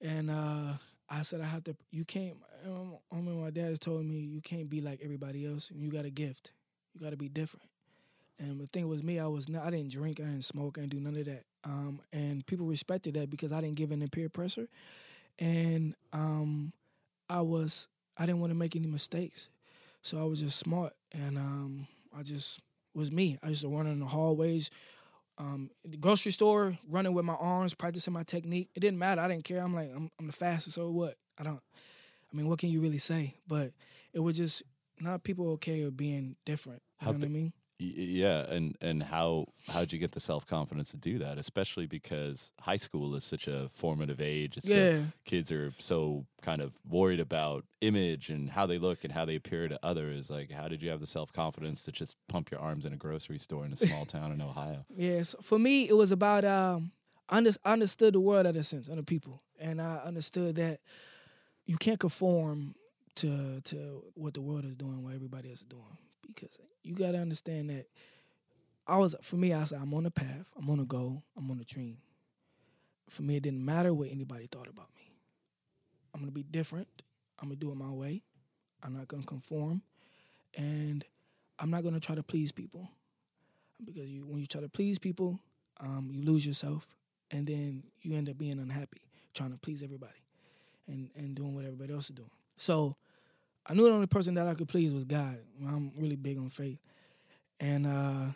And 0.01 0.31
uh, 0.31 0.73
I 1.09 1.23
said, 1.23 1.41
I 1.41 1.47
have 1.47 1.63
to. 1.65 1.77
You 1.93 2.05
can't. 2.05 2.37
I 2.67 3.17
remember 3.17 3.41
my 3.43 3.51
dad 3.51 3.79
told 3.81 4.05
me 4.05 4.17
you 4.19 4.41
can't 4.41 4.69
be 4.69 4.81
like 4.81 5.01
everybody 5.03 5.47
else. 5.47 5.71
You 5.71 5.91
got 5.91 6.05
a 6.07 6.11
gift. 6.11 6.51
You 6.95 7.01
got 7.01 7.11
to 7.11 7.17
be 7.17 7.29
different. 7.29 7.69
And 8.39 8.61
the 8.61 8.67
thing 8.67 8.89
was 8.89 9.03
me, 9.03 9.19
I 9.21 9.27
was 9.27 9.49
not. 9.49 9.65
I 9.65 9.71
didn't 9.71 9.91
drink. 9.93 10.21
I 10.21 10.25
didn't 10.25 10.45
smoke. 10.45 10.77
I 10.77 10.83
didn't 10.83 10.93
do 10.93 11.01
none 11.01 11.17
of 11.17 11.25
that. 11.27 11.45
Um, 11.65 12.01
and 12.13 12.45
people 12.47 12.67
respected 12.67 13.15
that 13.15 13.31
because 13.31 13.53
I 13.53 13.61
didn't 13.61 13.77
give 13.77 13.93
in 13.93 14.01
to 14.01 14.09
peer 14.09 14.29
pressure, 14.29 14.69
and 15.39 15.95
um, 16.13 16.73
I 17.29 17.41
was. 17.43 17.89
I 18.17 18.27
didn't 18.27 18.41
want 18.41 18.51
to 18.51 18.57
make 18.57 18.77
any 18.77 18.87
mistakes, 18.87 19.49
so 20.03 20.21
I 20.21 20.25
was 20.25 20.41
just 20.41 20.59
smart, 20.59 20.93
and 21.13 21.37
um, 21.39 21.87
I 22.17 22.23
just 22.23 22.61
was 22.95 23.11
me. 23.11 23.39
I 23.43 23.49
used 23.49 23.63
to 23.63 23.69
run 23.69 23.87
in 23.87 23.99
the 24.01 24.07
hallways, 24.07 24.71
um, 25.39 25.71
the 25.85 25.97
grocery 25.97 26.33
store, 26.33 26.79
running 26.89 27.13
with 27.13 27.25
my 27.25 27.35
arms, 27.35 27.75
practicing 27.75 28.13
my 28.13 28.23
technique. 28.23 28.71
It 28.75 28.81
didn't 28.81 28.99
matter. 28.99 29.21
I 29.21 29.29
didn't 29.29 29.45
care. 29.45 29.61
I'm 29.61 29.75
like, 29.75 29.91
I'm, 29.95 30.11
I'm 30.19 30.27
the 30.27 30.33
fastest. 30.33 30.77
So 30.77 30.91
what? 30.91 31.17
I 31.39 31.43
don't. 31.45 31.61
I 32.33 32.37
mean, 32.37 32.49
what 32.49 32.59
can 32.59 32.69
you 32.69 32.81
really 32.81 32.99
say? 32.99 33.35
But 33.47 33.73
it 34.13 34.21
was 34.21 34.37
just 34.37 34.63
not 35.01 35.25
people 35.25 35.51
okay 35.53 35.85
with 35.85 35.97
being 35.97 36.37
different. 36.45 36.83
You 37.01 37.07
How 37.07 37.13
know 37.13 37.19
what 37.19 37.25
I 37.27 37.29
mean? 37.29 37.53
Yeah, 37.95 38.41
and 38.51 38.77
and 38.81 39.03
how 39.03 39.47
how'd 39.69 39.93
you 39.93 39.99
get 39.99 40.13
the 40.13 40.21
self 40.21 40.47
confidence 40.47 40.91
to 40.93 40.97
do 40.97 41.19
that? 41.19 41.39
Especially 41.39 41.87
because 41.87 42.53
high 42.61 42.77
school 42.77 43.15
is 43.15 43.25
such 43.25 43.47
a 43.49 43.69
formative 43.75 44.21
age. 44.21 44.57
It's 44.57 44.71
a- 44.71 44.75
Yeah. 45.01 45.03
kids 45.25 45.51
are 45.53 45.73
so 45.79 46.27
kind 46.43 46.61
of 46.63 46.73
worried 46.89 47.21
about 47.21 47.65
image 47.81 48.31
and 48.31 48.51
how 48.51 48.67
they 48.67 48.79
look 48.79 49.05
and 49.05 49.13
how 49.13 49.25
they 49.25 49.37
appear 49.37 49.69
to 49.69 49.79
others. 49.83 50.31
Like, 50.31 50.51
how 50.51 50.69
did 50.69 50.83
you 50.83 50.91
have 50.91 51.01
the 51.01 51.07
self 51.07 51.33
confidence 51.33 51.83
to 51.85 51.93
just 51.93 52.17
pump 52.29 52.51
your 52.51 52.61
arms 52.61 52.87
in 52.87 52.93
a 52.93 52.97
grocery 52.97 53.39
store 53.39 53.65
in 53.67 53.73
a 53.73 53.77
small 53.77 54.05
town 54.07 54.33
in 54.33 54.41
Ohio? 54.41 54.85
Yes. 54.97 55.35
For 55.43 55.59
me, 55.59 55.89
it 55.89 55.97
was 55.97 56.13
about 56.13 56.45
um, 56.45 56.93
I 57.29 57.39
under, 57.39 57.51
I 57.65 57.73
understood 57.73 58.15
the 58.15 58.21
world 58.21 58.47
at 58.47 58.57
a 58.57 58.63
sense 58.65 58.89
and 58.89 58.99
the 58.99 59.03
people, 59.03 59.43
and 59.59 59.81
I 59.81 59.97
understood 60.05 60.57
that 60.57 60.81
you 61.67 61.77
can't 61.79 61.99
conform 61.99 62.75
to 63.17 63.61
to 63.63 64.03
what 64.15 64.35
the 64.35 64.41
world 64.43 64.65
is 64.65 64.77
doing, 64.77 65.03
what 65.03 65.15
everybody 65.15 65.49
else 65.49 65.61
is 65.63 65.67
doing, 65.69 65.97
because 66.27 66.59
you 66.83 66.95
got 66.95 67.13
to 67.13 67.19
understand 67.19 67.71
that. 67.71 67.87
I 68.87 68.99
was 68.99 69.15
for 69.23 69.37
me. 69.37 69.53
I 69.53 69.65
said 69.65 69.81
I'm 69.81 69.95
on 69.95 70.07
a 70.07 70.11
path. 70.11 70.47
I'm 70.59 70.69
on 70.69 70.81
a 70.81 70.85
goal. 70.85 71.23
I'm 71.37 71.51
on 71.51 71.59
a 71.59 71.65
dream. 71.65 71.99
For 73.09 73.23
me, 73.23 73.37
it 73.37 73.43
didn't 73.43 73.65
matter 73.65 73.95
what 73.95 74.11
anybody 74.11 74.47
thought 74.47 74.69
about 74.69 74.89
me. 74.97 75.13
I'm 76.13 76.21
gonna 76.21 76.33
be 76.33 76.43
different. 76.43 76.89
I'm 77.39 77.49
gonna 77.49 77.57
do 77.57 77.71
it 77.71 77.77
my 77.77 77.91
way. 77.91 78.23
I'm 78.83 78.95
not 78.95 79.09
gonna 79.09 79.25
conform, 79.25 79.83
and 80.57 81.05
I'm 81.59 81.71
not 81.71 81.83
gonna 81.83 82.01
try 82.01 82.15
to 82.15 82.23
please 82.23 82.53
people 82.53 82.91
because 83.85 84.09
you 84.09 84.27
when 84.27 84.41
you 84.41 84.47
try 84.47 84.61
to 84.61 84.69
please 84.69 84.99
people, 84.99 85.41
um, 85.81 86.09
you 86.13 86.23
lose 86.23 86.47
yourself, 86.47 86.87
and 87.31 87.47
then 87.47 87.83
you 88.01 88.15
end 88.15 88.29
up 88.29 88.39
being 88.39 88.59
unhappy 88.59 89.03
trying 89.35 89.51
to 89.51 89.59
please 89.59 89.83
everybody, 89.83 90.23
and 90.87 91.11
and 91.17 91.35
doing 91.35 91.55
what 91.55 91.65
everybody 91.65 91.93
else 91.93 92.11
is 92.11 92.17
doing. 92.17 92.31
So 92.57 92.97
I 93.67 93.75
knew 93.75 93.85
the 93.85 93.91
only 93.91 94.07
person 94.07 94.35
that 94.35 94.47
I 94.47 94.55
could 94.55 94.69
please 94.69 94.95
was 94.95 95.05
God. 95.05 95.39
I'm 95.67 95.93
really 95.99 96.17
big 96.17 96.39
on 96.39 96.51
faith, 96.51 96.79
and 97.61 97.87
uh, 97.87 98.27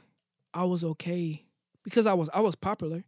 I 0.55 0.65
was 0.65 0.85
okay 0.85 1.43
because 1.85 2.07
I 2.07 2.15
was 2.15 2.31
I 2.33 2.41
was 2.41 2.55
popular, 2.55 3.05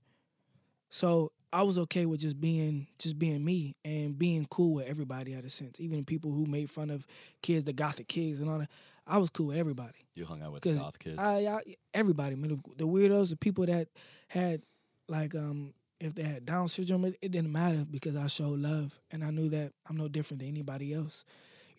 so 0.91 1.33
I 1.53 1.63
was 1.63 1.79
okay 1.79 2.07
with 2.07 2.21
just 2.21 2.41
being 2.41 2.89
just 2.99 3.19
being 3.19 3.45
me 3.45 3.77
and 3.85 4.19
being 4.19 4.47
cool 4.51 4.75
with 4.75 4.87
everybody. 4.87 5.35
At 5.35 5.45
a 5.45 5.51
sense, 5.51 5.81
even 5.81 6.05
people 6.05 6.33
who 6.33 6.47
made 6.47 6.71
fun 6.71 6.91
of 6.91 7.07
kids, 7.43 7.65
the 7.65 7.73
gothic 7.73 8.09
kids 8.09 8.41
and 8.41 8.51
all 8.51 8.59
that. 8.59 8.71
I 9.07 9.19
was 9.19 9.31
cool 9.31 9.47
with 9.47 9.57
everybody. 9.57 10.07
You 10.15 10.25
hung 10.25 10.43
out 10.43 10.53
with 10.53 10.63
the 10.63 10.75
goth 10.75 10.99
kids. 10.99 11.19
I, 11.19 11.47
I 11.47 11.61
everybody, 11.93 12.37
man, 12.37 12.51
the, 12.51 12.85
the 12.85 12.87
weirdos, 12.87 13.31
the 13.31 13.37
people 13.37 13.67
that 13.67 13.89
had 14.29 14.63
like 15.09 15.35
um 15.35 15.75
if 15.99 16.15
they 16.15 16.23
had 16.23 16.47
Down 16.47 16.69
syndrome, 16.69 17.05
it, 17.05 17.19
it, 17.21 17.31
didn't 17.31 17.53
matter 17.53 17.85
because 17.89 18.17
I 18.17 18.27
showed 18.27 18.59
love 18.59 18.99
and 19.11 19.23
I 19.23 19.31
knew 19.31 19.51
that 19.51 19.73
I'm 19.89 19.97
no 19.97 20.09
different 20.09 20.41
than 20.41 20.49
anybody 20.49 20.95
else. 20.95 21.25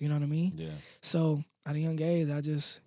You 0.02 0.10
know 0.10 0.16
what 0.16 0.24
I 0.24 0.28
mean? 0.28 0.54
Yeah. 0.56 0.70
So 1.02 1.44
at 1.64 1.76
a 1.76 1.80
young 1.80 2.02
age, 2.02 2.28
I 2.32 2.42
just, 2.42 2.82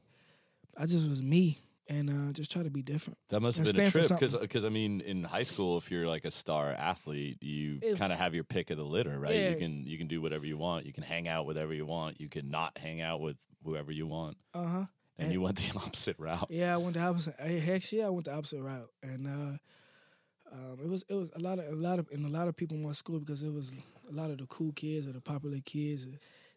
I 0.76 0.84
just 0.86 1.08
was 1.08 1.22
me 1.22 1.60
and 1.88 2.10
uh, 2.10 2.32
just 2.32 2.50
try 2.50 2.64
to 2.64 2.70
be 2.70 2.82
different. 2.82 3.18
That 3.28 3.38
must 3.38 3.56
have 3.58 3.72
been 3.72 3.86
a 3.86 3.90
trip 3.90 4.08
because, 4.08 4.34
because 4.34 4.64
I 4.64 4.68
mean, 4.68 5.00
in 5.00 5.22
high 5.22 5.44
school, 5.44 5.78
if 5.78 5.92
you're 5.92 6.08
like 6.08 6.24
a 6.24 6.30
star 6.32 6.72
athlete, 6.72 7.40
you 7.40 7.78
kind 7.96 8.12
of 8.12 8.18
have 8.18 8.34
your 8.34 8.42
pick 8.42 8.70
of 8.70 8.78
the 8.78 8.84
litter, 8.84 9.16
right? 9.16 9.36
Yeah. 9.36 9.50
You 9.50 9.56
can 9.56 9.86
you 9.86 9.96
can 9.96 10.08
do 10.08 10.20
whatever 10.20 10.44
you 10.44 10.58
want. 10.58 10.86
You 10.86 10.92
can 10.92 11.04
hang 11.04 11.28
out 11.28 11.46
with 11.46 11.56
whoever 11.56 11.72
you 11.72 11.86
want. 11.86 12.20
You 12.20 12.28
can 12.28 12.50
not 12.50 12.76
hang 12.78 13.00
out 13.00 13.20
with 13.20 13.36
whoever 13.64 13.92
you 13.92 14.08
want. 14.08 14.36
Uh 14.52 14.64
huh. 14.64 14.84
And, 15.16 15.26
and, 15.26 15.32
you 15.32 15.40
went 15.40 15.56
the 15.72 15.78
opposite 15.78 16.16
route. 16.18 16.48
Yeah, 16.50 16.74
I 16.74 16.78
went 16.78 16.94
the 16.94 17.00
opposite. 17.00 17.38
Heck, 17.38 17.92
yeah, 17.92 18.06
I 18.06 18.10
went 18.10 18.24
the 18.24 18.34
opposite 18.34 18.60
route, 18.60 18.90
and 19.04 19.28
uh, 19.28 20.52
um, 20.52 20.78
it 20.82 20.88
was 20.88 21.04
it 21.08 21.14
was 21.14 21.30
a 21.36 21.38
lot 21.38 21.60
of 21.60 21.72
a 21.72 21.76
lot 21.76 22.00
of 22.00 22.08
and 22.10 22.26
a 22.26 22.28
lot 22.28 22.48
of 22.48 22.56
people 22.56 22.76
in 22.76 22.82
my 22.82 22.92
school 22.92 23.20
because 23.20 23.44
it 23.44 23.52
was 23.52 23.72
a 24.10 24.12
lot 24.12 24.30
of 24.30 24.38
the 24.38 24.46
cool 24.46 24.72
kids 24.72 25.06
or 25.06 25.12
the 25.12 25.20
popular 25.20 25.58
kids. 25.64 26.06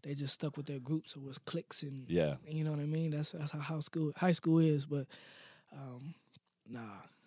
They 0.04 0.14
just 0.14 0.34
stuck 0.34 0.58
with 0.58 0.68
their 0.68 0.80
groups. 0.80 1.16
or 1.16 1.20
it 1.20 1.26
was 1.26 1.38
cliques 1.38 1.84
and 1.84 2.06
yeah, 2.08 2.36
you 2.48 2.64
know 2.64 2.72
what 2.72 2.80
I 2.80 2.86
mean. 2.86 3.12
That's 3.12 3.32
that's 3.32 3.52
how 3.52 3.60
high 3.60 3.80
school 3.80 4.12
high 4.16 4.32
school 4.32 4.60
is. 4.60 4.86
But 4.86 5.08
um, 5.74 6.14
nah, 6.70 6.80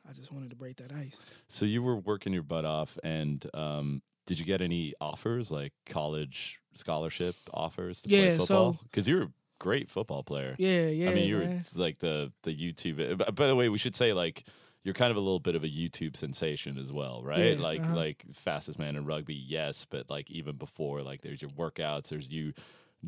I 0.09 0.13
just 0.13 0.33
wanted 0.33 0.51
to 0.51 0.57
break 0.57 0.77
that 0.77 0.93
ice. 0.93 1.21
So 1.49 1.65
you 1.65 1.83
were 1.83 1.97
working 1.97 2.33
your 2.33 2.43
butt 2.43 2.65
off, 2.65 2.99
and 3.03 3.45
um, 3.55 4.03
did 4.27 4.39
you 4.39 4.45
get 4.45 4.61
any 4.61 4.95
offers 5.01 5.51
like 5.51 5.73
college 5.87 6.61
scholarship 6.75 7.37
offers 7.53 8.03
to 8.03 8.09
yeah, 8.09 8.19
play 8.19 8.39
football? 8.39 8.79
Because 8.85 9.05
so, 9.05 9.11
you're 9.11 9.23
a 9.25 9.31
great 9.59 9.89
football 9.89 10.23
player. 10.23 10.55
Yeah, 10.59 10.87
yeah. 10.87 11.11
I 11.11 11.15
mean, 11.15 11.29
you're 11.29 11.41
man. 11.41 11.63
like 11.75 11.99
the 11.99 12.33
the 12.43 12.55
YouTube. 12.55 13.35
By 13.35 13.47
the 13.47 13.57
way, 13.57 13.69
we 13.69 13.79
should 13.79 13.97
say 13.97 14.13
like 14.13 14.45
you're 14.85 14.95
kind 14.95 15.11
of 15.11 15.17
a 15.17 15.21
little 15.21 15.41
bit 15.41 15.55
of 15.55 15.65
a 15.65 15.69
YouTube 15.69 16.17
sensation 16.17 16.79
as 16.79 16.91
well, 16.93 17.23
right? 17.23 17.57
Yeah, 17.59 17.63
like 17.63 17.81
uh-huh. 17.83 17.95
like 17.97 18.25
fastest 18.33 18.79
man 18.79 18.97
in 18.97 19.05
rugby, 19.05 19.35
yes, 19.35 19.87
but 19.89 20.09
like 20.09 20.31
even 20.31 20.57
before, 20.57 21.03
like 21.03 21.23
there's 21.23 21.43
your 21.43 21.51
workouts, 21.51 22.09
there's 22.09 22.31
you 22.31 22.53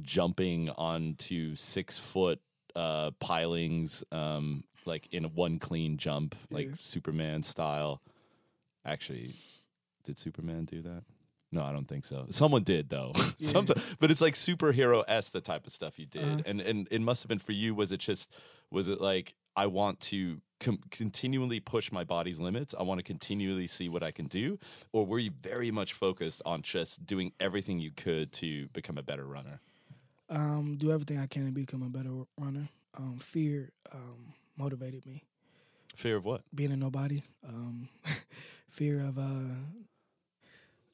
jumping 0.00 0.70
onto 0.70 1.54
six 1.54 1.98
foot 1.98 2.40
uh 2.74 3.10
pilings 3.20 4.02
um 4.10 4.64
like 4.86 5.06
in 5.12 5.24
one 5.34 5.58
clean 5.58 5.96
jump, 5.98 6.34
like 6.50 6.68
Yeah. 6.68 6.74
Superman 6.80 7.42
style. 7.42 8.00
Actually, 8.84 9.34
did 10.04 10.18
Superman 10.18 10.64
do 10.64 10.82
that? 10.82 11.04
No, 11.52 11.62
I 11.62 11.72
don't 11.72 11.86
think 11.86 12.06
so. 12.06 12.26
Someone 12.30 12.62
did 12.64 12.88
though. 12.88 13.12
Yeah. 13.38 13.62
But 14.00 14.10
it's 14.10 14.20
like 14.22 14.34
superhero 14.34 15.04
s 15.06 15.28
the 15.28 15.40
type 15.40 15.66
of 15.66 15.72
stuff 15.72 15.98
you 15.98 16.06
did, 16.06 16.24
Uh-huh. 16.24 16.42
and 16.46 16.60
and 16.60 16.88
it 16.90 17.00
must 17.00 17.22
have 17.22 17.28
been 17.28 17.38
for 17.38 17.52
you. 17.52 17.74
Was 17.74 17.92
it 17.92 18.00
just 18.00 18.30
was 18.70 18.88
it 18.88 19.00
like 19.00 19.34
I 19.54 19.66
want 19.66 20.00
to 20.00 20.40
com- 20.62 20.80
continually 20.90 21.60
push 21.60 21.92
my 21.92 22.04
body's 22.04 22.40
limits? 22.40 22.74
I 22.78 22.82
want 22.82 22.98
to 22.98 23.02
continually 23.02 23.66
see 23.66 23.88
what 23.88 24.02
I 24.02 24.10
can 24.10 24.26
do, 24.26 24.58
or 24.92 25.04
were 25.04 25.18
you 25.18 25.32
very 25.42 25.70
much 25.70 25.92
focused 25.92 26.42
on 26.46 26.62
just 26.62 27.06
doing 27.06 27.32
everything 27.40 27.78
you 27.78 27.90
could 27.90 28.32
to 28.34 28.68
become 28.68 28.96
a 28.96 29.02
better 29.02 29.26
runner? 29.26 29.60
um, 30.32 30.76
do 30.76 30.90
everything 30.90 31.18
I 31.18 31.26
can 31.26 31.46
to 31.46 31.52
become 31.52 31.82
a 31.82 31.88
better 31.88 32.10
runner. 32.38 32.68
Um, 32.96 33.18
fear 33.18 33.70
um, 33.92 34.34
motivated 34.56 35.06
me. 35.06 35.24
Fear 35.94 36.16
of 36.16 36.24
what? 36.24 36.42
Being 36.54 36.72
a 36.72 36.76
nobody. 36.76 37.22
Um, 37.46 37.88
fear 38.68 39.00
of 39.00 39.18
uh, 39.18 39.54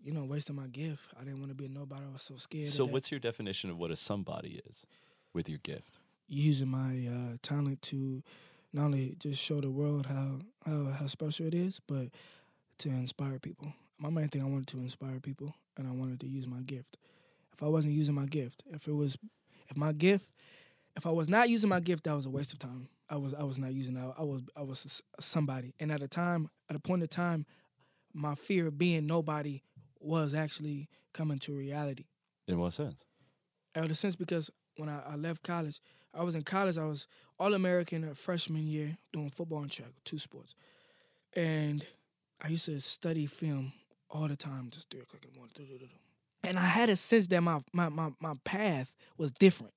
you 0.02 0.12
know 0.12 0.24
wasting 0.24 0.56
my 0.56 0.66
gift. 0.66 1.02
I 1.18 1.24
didn't 1.24 1.38
want 1.38 1.50
to 1.50 1.54
be 1.54 1.66
a 1.66 1.68
nobody. 1.68 2.02
I 2.08 2.12
was 2.12 2.22
so 2.22 2.36
scared. 2.36 2.68
So, 2.68 2.84
what's 2.84 3.10
your 3.10 3.20
definition 3.20 3.70
of 3.70 3.78
what 3.78 3.90
a 3.90 3.96
somebody 3.96 4.60
is 4.68 4.84
with 5.32 5.48
your 5.48 5.58
gift? 5.58 5.98
using 6.30 6.68
my 6.68 7.08
uh, 7.10 7.36
talent 7.40 7.80
to 7.80 8.22
not 8.72 8.84
only 8.86 9.14
just 9.18 9.42
show 9.42 9.60
the 9.60 9.70
world 9.70 10.06
how, 10.06 10.38
how 10.66 10.92
how 10.92 11.06
special 11.06 11.46
it 11.46 11.54
is, 11.54 11.80
but 11.86 12.08
to 12.78 12.88
inspire 12.88 13.38
people. 13.38 13.72
My 13.98 14.10
main 14.10 14.28
thing 14.28 14.42
I 14.42 14.46
wanted 14.46 14.68
to 14.68 14.78
inspire 14.78 15.18
people, 15.20 15.54
and 15.76 15.88
I 15.88 15.90
wanted 15.90 16.20
to 16.20 16.26
use 16.28 16.46
my 16.46 16.60
gift. 16.60 16.96
If 17.52 17.62
I 17.62 17.66
wasn't 17.66 17.94
using 17.94 18.14
my 18.14 18.26
gift, 18.26 18.62
if 18.70 18.86
it 18.86 18.92
was, 18.92 19.18
if 19.68 19.76
my 19.76 19.92
gift, 19.92 20.30
if 20.96 21.06
I 21.06 21.10
was 21.10 21.28
not 21.28 21.48
using 21.48 21.68
my 21.68 21.80
gift, 21.80 22.04
that 22.04 22.14
was 22.14 22.26
a 22.26 22.30
waste 22.30 22.52
of 22.52 22.58
time. 22.60 22.88
I 23.10 23.16
was 23.16 23.34
I 23.34 23.42
was 23.42 23.58
not 23.58 23.72
using 23.72 23.96
it. 23.96 24.14
I 24.18 24.22
was 24.22 24.42
I 24.56 24.62
was 24.62 25.02
somebody, 25.18 25.74
and 25.80 25.90
at 25.90 26.02
a 26.02 26.08
time, 26.08 26.48
at 26.70 26.76
a 26.76 26.80
point 26.80 27.02
in 27.02 27.08
time, 27.08 27.46
my 28.12 28.34
fear 28.34 28.68
of 28.68 28.78
being 28.78 29.06
nobody 29.06 29.62
was 30.00 30.34
actually 30.34 30.88
coming 31.12 31.38
to 31.40 31.52
reality 31.52 32.04
In 32.46 32.58
what 32.60 32.72
sense? 32.74 33.00
in 33.74 33.90
a 33.90 33.94
sense 33.94 34.14
because 34.16 34.50
when 34.76 34.88
I, 34.88 35.00
I 35.10 35.16
left 35.16 35.42
college, 35.42 35.80
I 36.14 36.22
was 36.22 36.34
in 36.36 36.42
college. 36.42 36.78
I 36.78 36.84
was 36.84 37.08
all 37.38 37.54
American 37.54 38.14
freshman 38.14 38.66
year 38.66 38.96
doing 39.12 39.30
football 39.30 39.62
and 39.62 39.70
track, 39.70 39.88
two 40.04 40.18
sports, 40.18 40.54
and 41.34 41.84
I 42.42 42.48
used 42.48 42.66
to 42.66 42.80
study 42.80 43.26
film 43.26 43.72
all 44.10 44.28
the 44.28 44.36
time, 44.36 44.68
just 44.70 44.90
three 44.90 45.00
o'clock 45.00 45.24
in 45.24 45.32
the 45.32 45.38
morning. 45.38 45.88
And 46.44 46.58
I 46.58 46.64
had 46.64 46.88
a 46.88 46.96
sense 46.96 47.26
that 47.28 47.42
my 47.42 47.60
my 47.72 47.88
my, 47.88 48.10
my 48.20 48.34
path 48.44 48.92
was 49.16 49.30
different, 49.32 49.74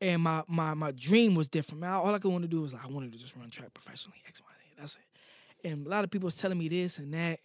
and 0.00 0.22
my 0.22 0.42
my 0.48 0.74
my 0.74 0.92
dream 0.92 1.34
was 1.34 1.48
different. 1.48 1.80
Man, 1.80 1.90
all 1.90 2.14
I 2.14 2.18
could 2.18 2.32
want 2.32 2.42
to 2.42 2.48
do 2.48 2.62
was 2.62 2.74
like 2.74 2.84
I 2.84 2.88
wanted 2.88 3.12
to 3.12 3.18
just 3.18 3.36
run 3.36 3.50
track 3.50 3.72
professionally. 3.74 4.18
X, 4.26 4.40
Y, 4.40 4.46
Z. 4.46 4.74
That's 4.78 4.96
it. 4.96 5.68
And 5.68 5.86
a 5.86 5.90
lot 5.90 6.04
of 6.04 6.10
people 6.10 6.26
was 6.26 6.36
telling 6.36 6.58
me 6.58 6.68
this 6.68 6.98
and 6.98 7.12
that, 7.14 7.40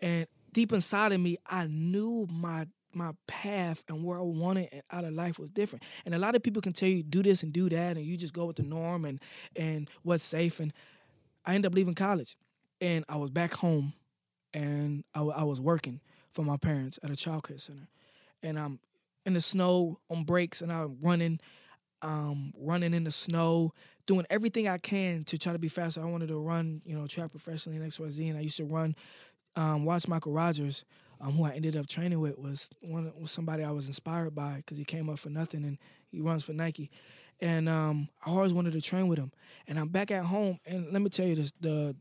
and 0.00 0.26
deep 0.52 0.72
inside 0.72 1.12
of 1.12 1.20
me, 1.20 1.38
I 1.46 1.66
knew 1.66 2.26
my 2.30 2.66
my 2.92 3.12
path 3.26 3.84
and 3.88 4.04
where 4.04 4.18
I 4.18 4.22
wanted 4.22 4.82
out 4.90 5.04
of 5.04 5.12
life 5.12 5.38
was 5.38 5.50
different. 5.50 5.84
And 6.04 6.14
a 6.14 6.18
lot 6.18 6.34
of 6.34 6.42
people 6.42 6.62
can 6.62 6.72
tell 6.72 6.88
you 6.88 7.02
do 7.02 7.22
this 7.22 7.42
and 7.42 7.52
do 7.52 7.68
that, 7.68 7.96
and 7.96 8.04
you 8.04 8.16
just 8.16 8.34
go 8.34 8.46
with 8.46 8.56
the 8.56 8.62
norm 8.62 9.04
and 9.04 9.20
and 9.56 9.88
what's 10.02 10.24
safe. 10.24 10.60
And 10.60 10.72
I 11.44 11.54
ended 11.54 11.70
up 11.70 11.74
leaving 11.74 11.94
college, 11.94 12.36
and 12.80 13.04
I 13.08 13.16
was 13.16 13.30
back 13.30 13.54
home, 13.54 13.94
and 14.52 15.04
I, 15.14 15.22
I 15.22 15.42
was 15.44 15.60
working 15.60 16.00
for 16.32 16.44
my 16.44 16.56
parents 16.56 16.98
at 17.02 17.10
a 17.10 17.16
child 17.16 17.44
care 17.44 17.58
center, 17.58 17.88
and 18.42 18.58
I'm 18.58 18.78
in 19.26 19.34
the 19.34 19.40
snow 19.40 20.00
on 20.08 20.24
breaks, 20.24 20.62
and 20.62 20.72
I'm 20.72 20.98
running, 21.02 21.40
um, 22.02 22.52
running 22.56 22.94
in 22.94 23.04
the 23.04 23.10
snow, 23.10 23.72
doing 24.06 24.26
everything 24.30 24.68
I 24.68 24.78
can 24.78 25.24
to 25.24 25.38
try 25.38 25.52
to 25.52 25.58
be 25.58 25.68
faster. 25.68 26.02
I 26.02 26.06
wanted 26.06 26.28
to 26.28 26.38
run, 26.38 26.82
you 26.84 26.96
know, 26.96 27.06
track 27.06 27.30
professionally 27.30 27.78
in 27.78 27.84
X 27.84 28.00
Y 28.00 28.08
Z, 28.08 28.28
and 28.28 28.38
I 28.38 28.42
used 28.42 28.56
to 28.56 28.64
run, 28.64 28.94
um, 29.56 29.84
watch 29.84 30.08
Michael 30.08 30.32
Rodgers 30.32 30.84
um, 31.20 31.32
who 31.32 31.44
I 31.44 31.50
ended 31.50 31.76
up 31.76 31.86
training 31.86 32.20
with 32.20 32.38
was 32.38 32.70
one 32.80 33.12
was 33.20 33.30
somebody 33.30 33.62
I 33.62 33.70
was 33.70 33.86
inspired 33.86 34.34
by 34.34 34.56
because 34.56 34.78
he 34.78 34.84
came 34.84 35.08
up 35.10 35.18
for 35.18 35.30
nothing 35.30 35.64
and 35.64 35.78
he 36.10 36.20
runs 36.20 36.44
for 36.44 36.52
Nike, 36.52 36.90
and 37.40 37.68
um, 37.68 38.08
I 38.24 38.30
always 38.30 38.54
wanted 38.54 38.72
to 38.72 38.80
train 38.80 39.08
with 39.08 39.18
him. 39.18 39.32
And 39.68 39.78
I'm 39.78 39.88
back 39.88 40.10
at 40.10 40.24
home, 40.24 40.58
and 40.66 40.92
let 40.92 41.02
me 41.02 41.10
tell 41.10 41.26
you 41.26 41.36
this: 41.36 41.52
the 41.60 41.94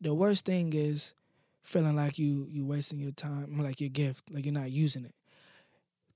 the 0.00 0.14
worst 0.14 0.44
thing 0.44 0.72
is 0.72 1.14
feeling 1.62 1.96
like 1.96 2.18
you 2.18 2.46
you 2.50 2.64
wasting 2.64 3.00
your 3.00 3.12
time, 3.12 3.58
like 3.62 3.80
your 3.80 3.90
gift, 3.90 4.30
like 4.30 4.44
you're 4.44 4.54
not 4.54 4.70
using 4.70 5.04
it. 5.04 5.14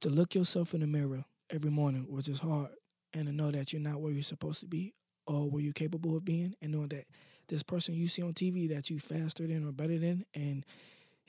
To 0.01 0.11
look 0.11 0.35
yourself 0.35 0.75
in 0.75 0.81
the 0.81 0.87
mirror 0.87 1.25
every 1.51 1.71
morning, 1.71 2.07
which 2.09 2.29
is 2.29 2.41
hard, 2.41 2.71
and 3.15 3.27
to 3.27 3.33
know 3.33 3.51
that 3.51 3.73
you're 3.73 3.83
not 3.83 4.01
where 4.01 4.13
you're 4.13 4.23
supposed 4.23 4.61
to 4.61 4.67
be 4.67 4.95
or 5.27 5.49
where 5.49 5.63
you're 5.63 5.73
capable 5.73 6.17
of 6.17 6.25
being, 6.25 6.55
and 6.61 6.73
knowing 6.73 6.89
that 6.89 7.07
this 7.49 7.63
person 7.63 7.95
you 7.95 8.09
see 8.09 8.23
on 8.23 8.33
TV 8.33 8.69
that 8.69 8.91
you 8.91 8.99
faster 8.99 9.47
than 9.47 9.67
or 9.67 9.73
better 9.73 9.99
than, 9.99 10.25
and 10.35 10.65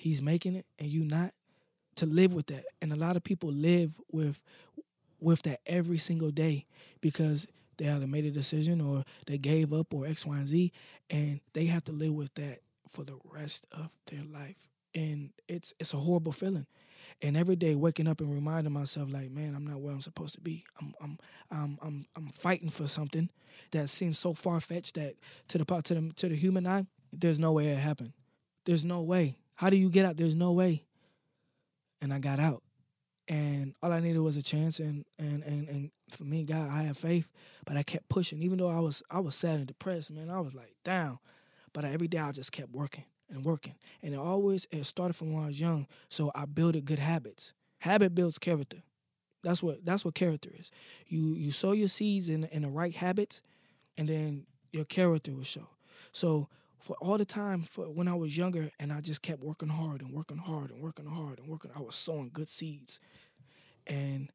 he's 0.04 0.22
making 0.22 0.56
it 0.56 0.66
and 0.78 0.90
you 0.90 1.06
not 1.06 1.32
to 1.96 2.06
live 2.06 2.34
with 2.34 2.48
that. 2.48 2.66
And 2.82 2.92
a 2.92 2.98
lot 2.98 3.16
of 3.16 3.24
people 3.24 3.50
live 3.52 3.94
with 4.12 4.42
with 5.22 5.44
that 5.44 5.62
every 5.66 5.98
single 5.98 6.32
day 6.32 6.66
because 7.00 7.48
they 7.78 7.88
either 7.88 8.06
made 8.06 8.26
a 8.26 8.32
decision 8.32 8.82
or 8.82 9.06
they 9.26 9.38
gave 9.38 9.72
up 9.72 9.94
or 9.94 10.06
x 10.06 10.26
y 10.26 10.36
and 10.36 10.48
z 10.48 10.72
and 11.10 11.40
they 11.54 11.66
have 11.66 11.86
to 11.86 11.94
live 11.94 12.12
with 12.12 12.34
that 12.34 12.60
for 12.90 13.06
the 13.06 13.18
rest 13.24 13.66
of 13.72 13.90
their 14.08 14.24
life. 14.26 14.68
And 14.94 15.30
it's 15.48 15.74
it's 15.80 15.94
a 15.94 15.98
horrible 15.98 16.34
feeling. 16.34 16.68
And 17.22 17.38
every 17.38 17.56
day 17.56 17.74
waking 17.74 18.10
up 18.10 18.20
and 18.20 18.34
reminding 18.34 18.74
myself 18.74 19.10
like 19.10 19.32
man 19.32 19.56
i'm 19.56 19.66
not 19.66 19.80
where 19.80 19.94
i'm 19.94 20.02
supposed 20.02 20.36
to 20.36 20.42
be. 20.42 20.66
I'm 20.82 20.94
i'm 21.02 21.18
i'm 21.50 21.78
i'm, 21.82 22.06
I'm 22.18 22.28
fighting 22.28 22.70
for 22.70 22.88
something 22.88 23.30
that 23.72 23.90
seems 23.90 24.20
so 24.20 24.34
far-fetched 24.34 24.96
that 24.96 25.16
to 25.48 25.58
the 25.58 25.66
part 25.66 25.86
to 25.86 25.94
the 25.94 26.14
to 26.18 26.28
the 26.28 26.36
human 26.36 26.68
eye 26.68 26.88
there's 27.14 27.40
no 27.40 27.54
way 27.54 27.68
it 27.68 27.78
happened. 27.78 28.12
There's 28.66 28.84
no 28.84 29.02
way 29.02 29.38
how 29.64 29.70
do 29.70 29.78
you 29.78 29.90
get 29.90 30.06
out? 30.06 30.18
There's 30.18 30.36
no 30.36 30.52
way. 30.52 30.84
And 32.02 32.14
I 32.14 32.20
got 32.20 32.38
out. 32.38 32.64
And 33.30 33.74
all 33.82 33.94
I 33.94 34.02
needed 34.02 34.20
was 34.20 34.36
a 34.36 34.44
chance 34.44 34.80
and 34.80 35.06
and 35.18 35.42
and, 35.44 35.70
and 35.70 35.92
for 36.10 36.26
me, 36.26 36.44
God, 36.44 36.70
I 36.70 36.84
have 36.84 36.98
faith. 36.98 37.30
But 37.66 37.78
I 37.78 37.84
kept 37.84 38.10
pushing. 38.10 38.44
Even 38.44 38.58
though 38.58 38.68
I 38.68 38.82
was 38.82 39.02
I 39.10 39.22
was 39.22 39.36
sad 39.36 39.56
and 39.60 39.68
depressed, 39.68 40.12
man. 40.12 40.30
I 40.30 40.42
was 40.42 40.54
like 40.54 40.74
down. 40.84 41.20
But 41.72 41.86
every 41.86 42.10
day 42.10 42.18
I 42.18 42.34
just 42.34 42.52
kept 42.52 42.72
working 42.72 43.06
and 43.30 43.46
working. 43.46 43.76
And 44.02 44.14
it 44.14 44.18
always 44.18 44.68
it 44.70 44.84
started 44.84 45.14
from 45.14 45.32
when 45.32 45.46
I 45.46 45.48
was 45.48 45.62
young. 45.62 45.88
So 46.10 46.30
I 46.36 46.44
built 46.44 46.76
good 46.84 47.00
habits. 47.00 47.54
Habit 47.80 48.14
builds 48.14 48.38
character. 48.38 48.84
That's 49.44 49.64
what 49.64 49.86
that's 49.86 50.04
what 50.04 50.14
character 50.14 50.50
is. 50.60 50.72
You 51.08 51.36
you 51.36 51.52
sow 51.52 51.72
your 51.72 51.88
seeds 51.88 52.28
in 52.28 52.44
in 52.52 52.64
the 52.64 52.70
right 52.70 52.94
habits, 52.94 53.42
and 53.98 54.10
then 54.10 54.46
your 54.74 54.84
character 54.84 55.32
will 55.32 55.44
show. 55.46 55.70
So 56.12 56.50
for 56.84 56.98
all 57.00 57.18
the 57.18 57.26
time 57.26 57.62
for 57.62 57.86
when 57.86 58.10
I 58.10 58.14
was 58.14 58.38
younger, 58.38 58.70
and 58.78 58.92
I 58.92 59.00
just 59.00 59.22
kept 59.22 59.42
working 59.42 59.70
hard 59.70 60.02
and 60.02 60.12
working 60.12 60.38
hard 60.38 60.70
and 60.70 60.82
working 60.82 61.06
hard 61.06 61.40
and 61.40 61.48
working. 61.48 61.72
I 61.74 61.80
was 61.80 61.96
sowing 61.96 62.30
good 62.32 62.50
seeds, 62.50 63.00
and 63.88 64.30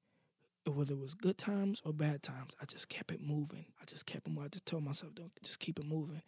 whether 0.67 0.95
it 0.95 0.99
was 0.99 1.13
good 1.13 1.37
times 1.37 1.83
or 1.85 1.93
bad 1.93 2.23
times, 2.23 2.57
I 2.61 2.65
just 2.65 2.89
kept 2.89 3.13
it 3.13 3.21
moving. 3.21 3.67
I 3.81 3.85
just 3.85 4.07
kept 4.07 4.27
moving. 4.27 4.45
I 4.45 4.49
just 4.49 4.65
told 4.65 4.83
myself, 4.83 5.15
don't 5.15 5.31
just 5.43 5.61
keep 5.61 5.79
it 5.79 5.85
moving, 5.85 6.23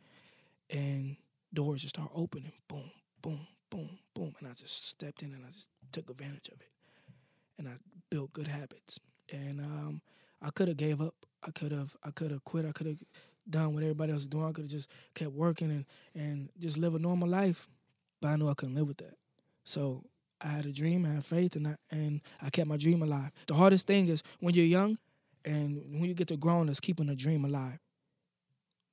and 0.68 1.16
doors 1.54 1.80
just 1.80 1.96
start 1.96 2.10
opening. 2.14 2.52
Boom, 2.68 2.90
boom, 3.22 3.46
boom, 3.70 3.98
boom, 4.14 4.34
and 4.40 4.46
I 4.46 4.52
just 4.52 4.86
stepped 4.86 5.22
in 5.22 5.32
and 5.32 5.46
I 5.46 5.50
just 5.50 5.68
took 5.90 6.10
advantage 6.10 6.48
of 6.48 6.60
it, 6.60 6.70
and 7.58 7.66
I 7.66 7.72
built 8.10 8.34
good 8.34 8.48
habits. 8.48 9.00
And 9.32 9.60
um, 9.60 10.02
I 10.42 10.50
could 10.50 10.68
have 10.68 10.76
gave 10.76 11.00
up. 11.00 11.14
I 11.42 11.50
could 11.50 11.72
have. 11.72 11.96
I 12.04 12.10
could 12.10 12.30
have 12.30 12.44
quit. 12.44 12.66
I 12.66 12.72
could 12.72 12.88
have 12.88 12.98
done 13.50 13.74
what 13.74 13.82
everybody 13.82 14.12
else 14.12 14.20
was 14.22 14.26
doing. 14.26 14.46
I 14.46 14.52
could 14.52 14.64
have 14.64 14.70
just 14.70 14.88
kept 15.14 15.32
working 15.32 15.70
and 15.70 15.84
and 16.14 16.48
just 16.58 16.76
live 16.78 16.94
a 16.94 16.98
normal 16.98 17.28
life. 17.28 17.68
But 18.20 18.28
I 18.28 18.36
knew 18.36 18.48
I 18.48 18.54
couldn't 18.54 18.74
live 18.74 18.86
with 18.88 18.98
that. 18.98 19.16
So 19.64 20.04
I 20.40 20.48
had 20.48 20.66
a 20.66 20.72
dream, 20.72 21.04
I 21.06 21.10
had 21.14 21.24
faith, 21.24 21.56
and 21.56 21.68
I 21.68 21.76
and 21.90 22.20
I 22.40 22.50
kept 22.50 22.68
my 22.68 22.76
dream 22.76 23.02
alive. 23.02 23.30
The 23.46 23.54
hardest 23.54 23.86
thing 23.86 24.08
is 24.08 24.22
when 24.40 24.54
you're 24.54 24.64
young, 24.66 24.98
and 25.44 25.82
when 26.00 26.04
you 26.04 26.14
get 26.14 26.28
to 26.28 26.36
grown, 26.36 26.68
is 26.68 26.80
keeping 26.80 27.08
a 27.08 27.16
dream 27.16 27.44
alive. 27.44 27.78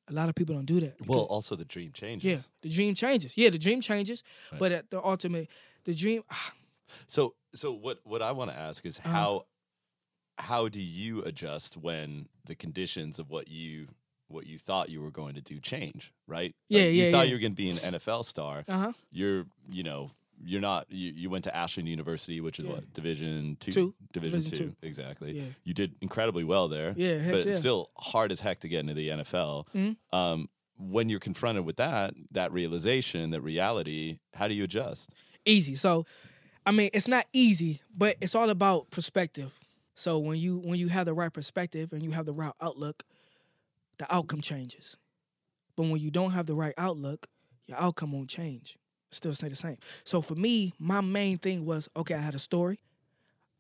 A 0.10 0.14
lot 0.14 0.30
of 0.30 0.36
people 0.36 0.56
don't 0.56 0.66
do 0.66 0.80
that. 0.80 0.96
Well, 1.06 1.20
also 1.22 1.56
the 1.58 1.66
dream 1.66 1.92
changes. 1.92 2.26
yeah, 2.32 2.40
the 2.62 2.70
dream 2.70 2.96
changes. 2.96 3.38
Yeah, 3.38 3.50
the 3.50 3.58
dream 3.58 3.82
changes, 3.82 4.24
Right. 4.52 4.60
but 4.60 4.72
at 4.72 4.90
the 4.90 5.04
ultimate, 5.04 5.50
the 5.84 5.94
dream. 5.94 6.24
So 7.08 7.36
so 7.54 7.74
what 7.74 8.00
what 8.06 8.22
I 8.22 8.32
want 8.32 8.50
to 8.52 8.58
ask 8.58 8.86
is 8.86 9.00
Uh-huh. 9.00 9.10
how 9.10 9.46
how 10.40 10.70
do 10.70 10.82
you 10.82 11.22
adjust 11.24 11.76
when 11.76 12.30
the 12.46 12.56
conditions 12.56 13.20
of 13.20 13.30
what 13.30 13.50
you 13.50 13.90
what 14.28 14.46
you 14.46 14.58
thought 14.58 14.90
you 14.90 15.02
were 15.02 15.12
going 15.12 15.36
to 15.36 15.42
do 15.42 15.60
change, 15.60 16.12
right? 16.28 16.56
Yeah, 16.70 16.82
Like, 16.84 16.94
You 16.94 17.04
yeah, 17.04 17.12
thought 17.12 17.20
yeah. 17.22 17.24
you 17.30 17.36
were 17.36 17.40
going 17.42 17.52
to 17.54 17.56
be 17.56 17.70
an 17.70 17.78
NFL 17.78 18.26
star. 18.26 18.64
Uh 18.68 18.78
huh. 18.78 18.92
You're, 19.12 19.46
you 19.70 19.84
know, 19.84 20.12
you're 20.44 20.62
not. 20.62 20.86
You, 20.90 21.12
you 21.16 21.30
went 21.30 21.46
to 21.46 21.56
Ashland 21.56 21.90
University, 21.90 22.42
which 22.42 22.60
is 22.60 22.66
Yeah. 22.66 22.72
what 22.74 22.94
Division 22.94 23.58
two, 23.60 23.72
Two. 23.72 23.96
Division, 24.14 24.40
Division 24.40 24.58
two, 24.58 24.72
two. 24.72 24.76
exactly. 24.88 25.32
Yeah. 25.32 25.44
You 25.64 25.74
did 25.74 25.96
incredibly 26.02 26.44
well 26.44 26.68
there. 26.68 26.94
Yeah, 26.96 27.32
but 27.32 27.40
yeah. 27.44 27.50
it's 27.52 27.60
still 27.60 27.90
hard 27.98 28.32
as 28.32 28.40
heck 28.40 28.60
to 28.62 28.68
get 28.68 28.82
into 28.82 28.94
the 28.94 29.08
NFL. 29.10 29.66
Mhm. 29.74 29.96
Um, 30.14 30.50
when 30.80 31.10
you're 31.10 31.20
confronted 31.20 31.66
with 31.66 31.78
that, 31.78 32.14
that 32.32 32.52
realization, 32.54 33.32
that 33.32 33.42
reality, 33.42 34.20
how 34.36 34.48
do 34.48 34.54
you 34.54 34.64
adjust? 34.64 35.10
easy. 35.46 35.74
So, 35.76 36.06
I 36.66 36.72
mean, 36.72 36.90
it's 36.94 37.08
not 37.08 37.26
easy, 37.32 37.82
but 37.96 38.18
it's 38.20 38.36
all 38.36 38.50
about 38.50 38.92
perspective. 38.92 39.58
So 39.96 40.20
when 40.20 40.38
you 40.38 40.58
when 40.60 40.78
you 40.78 40.90
have 40.90 41.06
the 41.06 41.14
right 41.14 41.32
perspective 41.34 41.94
and 41.94 42.04
you 42.04 42.12
have 42.12 42.26
the 42.26 42.34
right 42.34 42.52
outlook, 42.62 43.04
the 44.00 44.14
outcome 44.14 44.42
changes. 44.42 44.98
But 45.76 45.84
when 45.84 46.00
you 46.00 46.12
don't 46.12 46.32
have 46.32 46.46
the 46.46 46.56
right 46.56 46.74
outlook, 46.78 47.28
your 47.68 47.80
outcome 47.80 48.12
won't 48.12 48.30
change. 48.30 48.78
Still 49.12 49.34
stay 49.34 49.48
the 49.48 49.56
same. 49.56 49.78
So 50.04 50.22
for 50.22 50.36
me, 50.36 50.74
my 50.80 51.02
main 51.02 51.38
thing 51.38 51.66
was 51.66 51.90
okay. 51.96 52.16
I 52.16 52.20
had 52.20 52.36
a 52.36 52.40
story. 52.40 52.80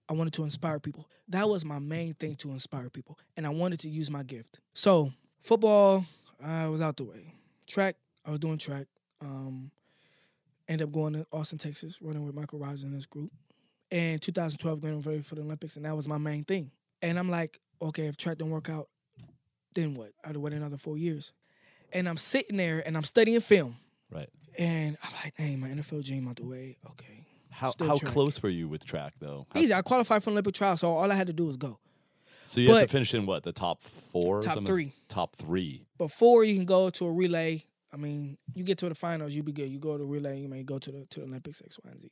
I 0.09 0.13
wanted 0.13 0.33
to 0.33 0.43
inspire 0.43 0.79
people. 0.79 1.07
That 1.29 1.49
was 1.49 1.65
my 1.65 1.79
main 1.79 2.13
thing 2.13 2.35
to 2.37 2.51
inspire 2.51 2.89
people, 2.89 3.17
and 3.35 3.45
I 3.45 3.49
wanted 3.49 3.79
to 3.81 3.89
use 3.89 4.09
my 4.09 4.23
gift. 4.23 4.59
So 4.73 5.11
football, 5.41 6.05
I 6.43 6.67
was 6.67 6.81
out 6.81 6.97
the 6.97 7.03
way. 7.03 7.33
Track, 7.67 7.95
I 8.25 8.31
was 8.31 8.39
doing 8.39 8.57
track. 8.57 8.87
Um, 9.21 9.71
ended 10.69 10.87
up 10.87 10.93
going 10.93 11.13
to 11.13 11.25
Austin, 11.31 11.57
Texas, 11.57 12.01
running 12.01 12.25
with 12.25 12.35
Michael 12.35 12.59
Rise 12.59 12.83
and 12.83 12.93
his 12.93 13.05
group. 13.05 13.31
And 13.91 14.21
2012, 14.21 14.81
getting 14.81 15.01
ready 15.01 15.21
for 15.21 15.35
the 15.35 15.41
Olympics, 15.41 15.75
and 15.75 15.85
that 15.85 15.95
was 15.95 16.07
my 16.07 16.17
main 16.17 16.43
thing. 16.43 16.71
And 17.01 17.17
I'm 17.17 17.29
like, 17.29 17.59
okay, 17.81 18.07
if 18.07 18.17
track 18.17 18.37
don't 18.37 18.49
work 18.49 18.69
out, 18.69 18.89
then 19.77 19.93
what? 19.93 20.11
I 20.23 20.27
had 20.27 20.33
to 20.33 20.39
wait 20.39 20.53
another 20.53 20.77
four 20.77 20.97
years. 20.97 21.31
And 21.93 22.09
I'm 22.09 22.17
sitting 22.17 22.57
there 22.57 22.83
and 22.85 22.97
I'm 22.97 23.03
studying 23.03 23.39
film, 23.39 23.77
Right. 24.11 24.29
and 24.57 24.97
I'm 25.03 25.11
like, 25.23 25.33
hey, 25.37 25.55
my 25.55 25.69
NFL 25.69 26.05
dream 26.05 26.27
out 26.27 26.35
the 26.35 26.45
way. 26.45 26.77
Okay, 26.91 27.25
How 27.49 27.71
Still 27.71 27.87
how 27.87 27.95
track. 27.95 28.11
close 28.11 28.43
were 28.43 28.49
you 28.49 28.67
with 28.67 28.85
track 28.85 29.13
though? 29.19 29.47
How- 29.51 29.59
easy. 29.61 29.73
I 29.73 29.81
qualified 29.81 30.21
for 30.23 30.29
an 30.31 30.33
Olympic 30.33 30.55
trials, 30.55 30.81
so 30.81 30.89
all 30.89 31.09
I 31.11 31.15
had 31.15 31.27
to 31.27 31.33
do 31.33 31.45
was 31.45 31.55
go. 31.55 31.79
so 32.45 32.59
you 32.61 32.67
have 32.67 32.77
to 32.79 32.81
but- 32.83 32.89
finish 32.91 33.13
in 33.13 33.25
what 33.25 33.43
the 33.43 33.53
top 33.53 33.81
four? 33.81 34.39
or 34.39 34.41
Top 34.41 34.55
something? 34.55 34.65
three. 34.73 34.93
Top 35.07 35.35
three. 35.35 35.85
Before 35.97 36.43
you 36.43 36.55
can 36.55 36.65
go 36.65 36.89
to 36.89 37.05
a 37.05 37.11
relay, 37.11 37.63
I 37.93 37.95
mean, 37.97 38.37
you 38.53 38.63
get 38.65 38.77
to 38.79 38.89
the 38.89 38.95
finals, 38.95 39.33
you 39.33 39.41
be 39.43 39.53
good. 39.53 39.69
You 39.71 39.79
go 39.79 39.97
to 39.97 40.03
relay, 40.03 40.39
you 40.41 40.49
may 40.49 40.63
go 40.63 40.77
to 40.79 40.91
the 40.91 41.05
to 41.05 41.19
the 41.21 41.25
Olympics, 41.25 41.61
X, 41.65 41.79
Y, 41.83 41.89
and 41.91 42.01
Z. 42.01 42.11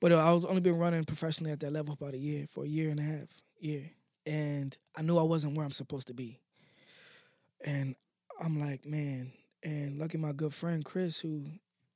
But 0.00 0.12
uh, 0.12 0.16
I 0.18 0.32
was 0.32 0.44
only 0.46 0.60
been 0.62 0.78
running 0.78 1.04
professionally 1.04 1.52
at 1.52 1.60
that 1.60 1.72
level 1.72 1.92
about 1.92 2.14
a 2.14 2.18
year, 2.18 2.46
for 2.48 2.64
a 2.64 2.68
year 2.68 2.88
and 2.90 2.98
a 2.98 3.02
half, 3.02 3.42
year, 3.60 3.90
and 4.26 4.76
I 4.96 5.02
knew 5.02 5.18
I 5.18 5.22
wasn't 5.22 5.56
where 5.56 5.64
I'm 5.66 5.70
supposed 5.72 6.06
to 6.08 6.14
be. 6.14 6.40
And 7.64 7.94
I'm 8.40 8.58
like, 8.60 8.84
man, 8.84 9.32
and 9.62 9.98
lucky 9.98 10.18
my 10.18 10.32
good 10.32 10.52
friend 10.52 10.84
Chris, 10.84 11.20
who 11.20 11.44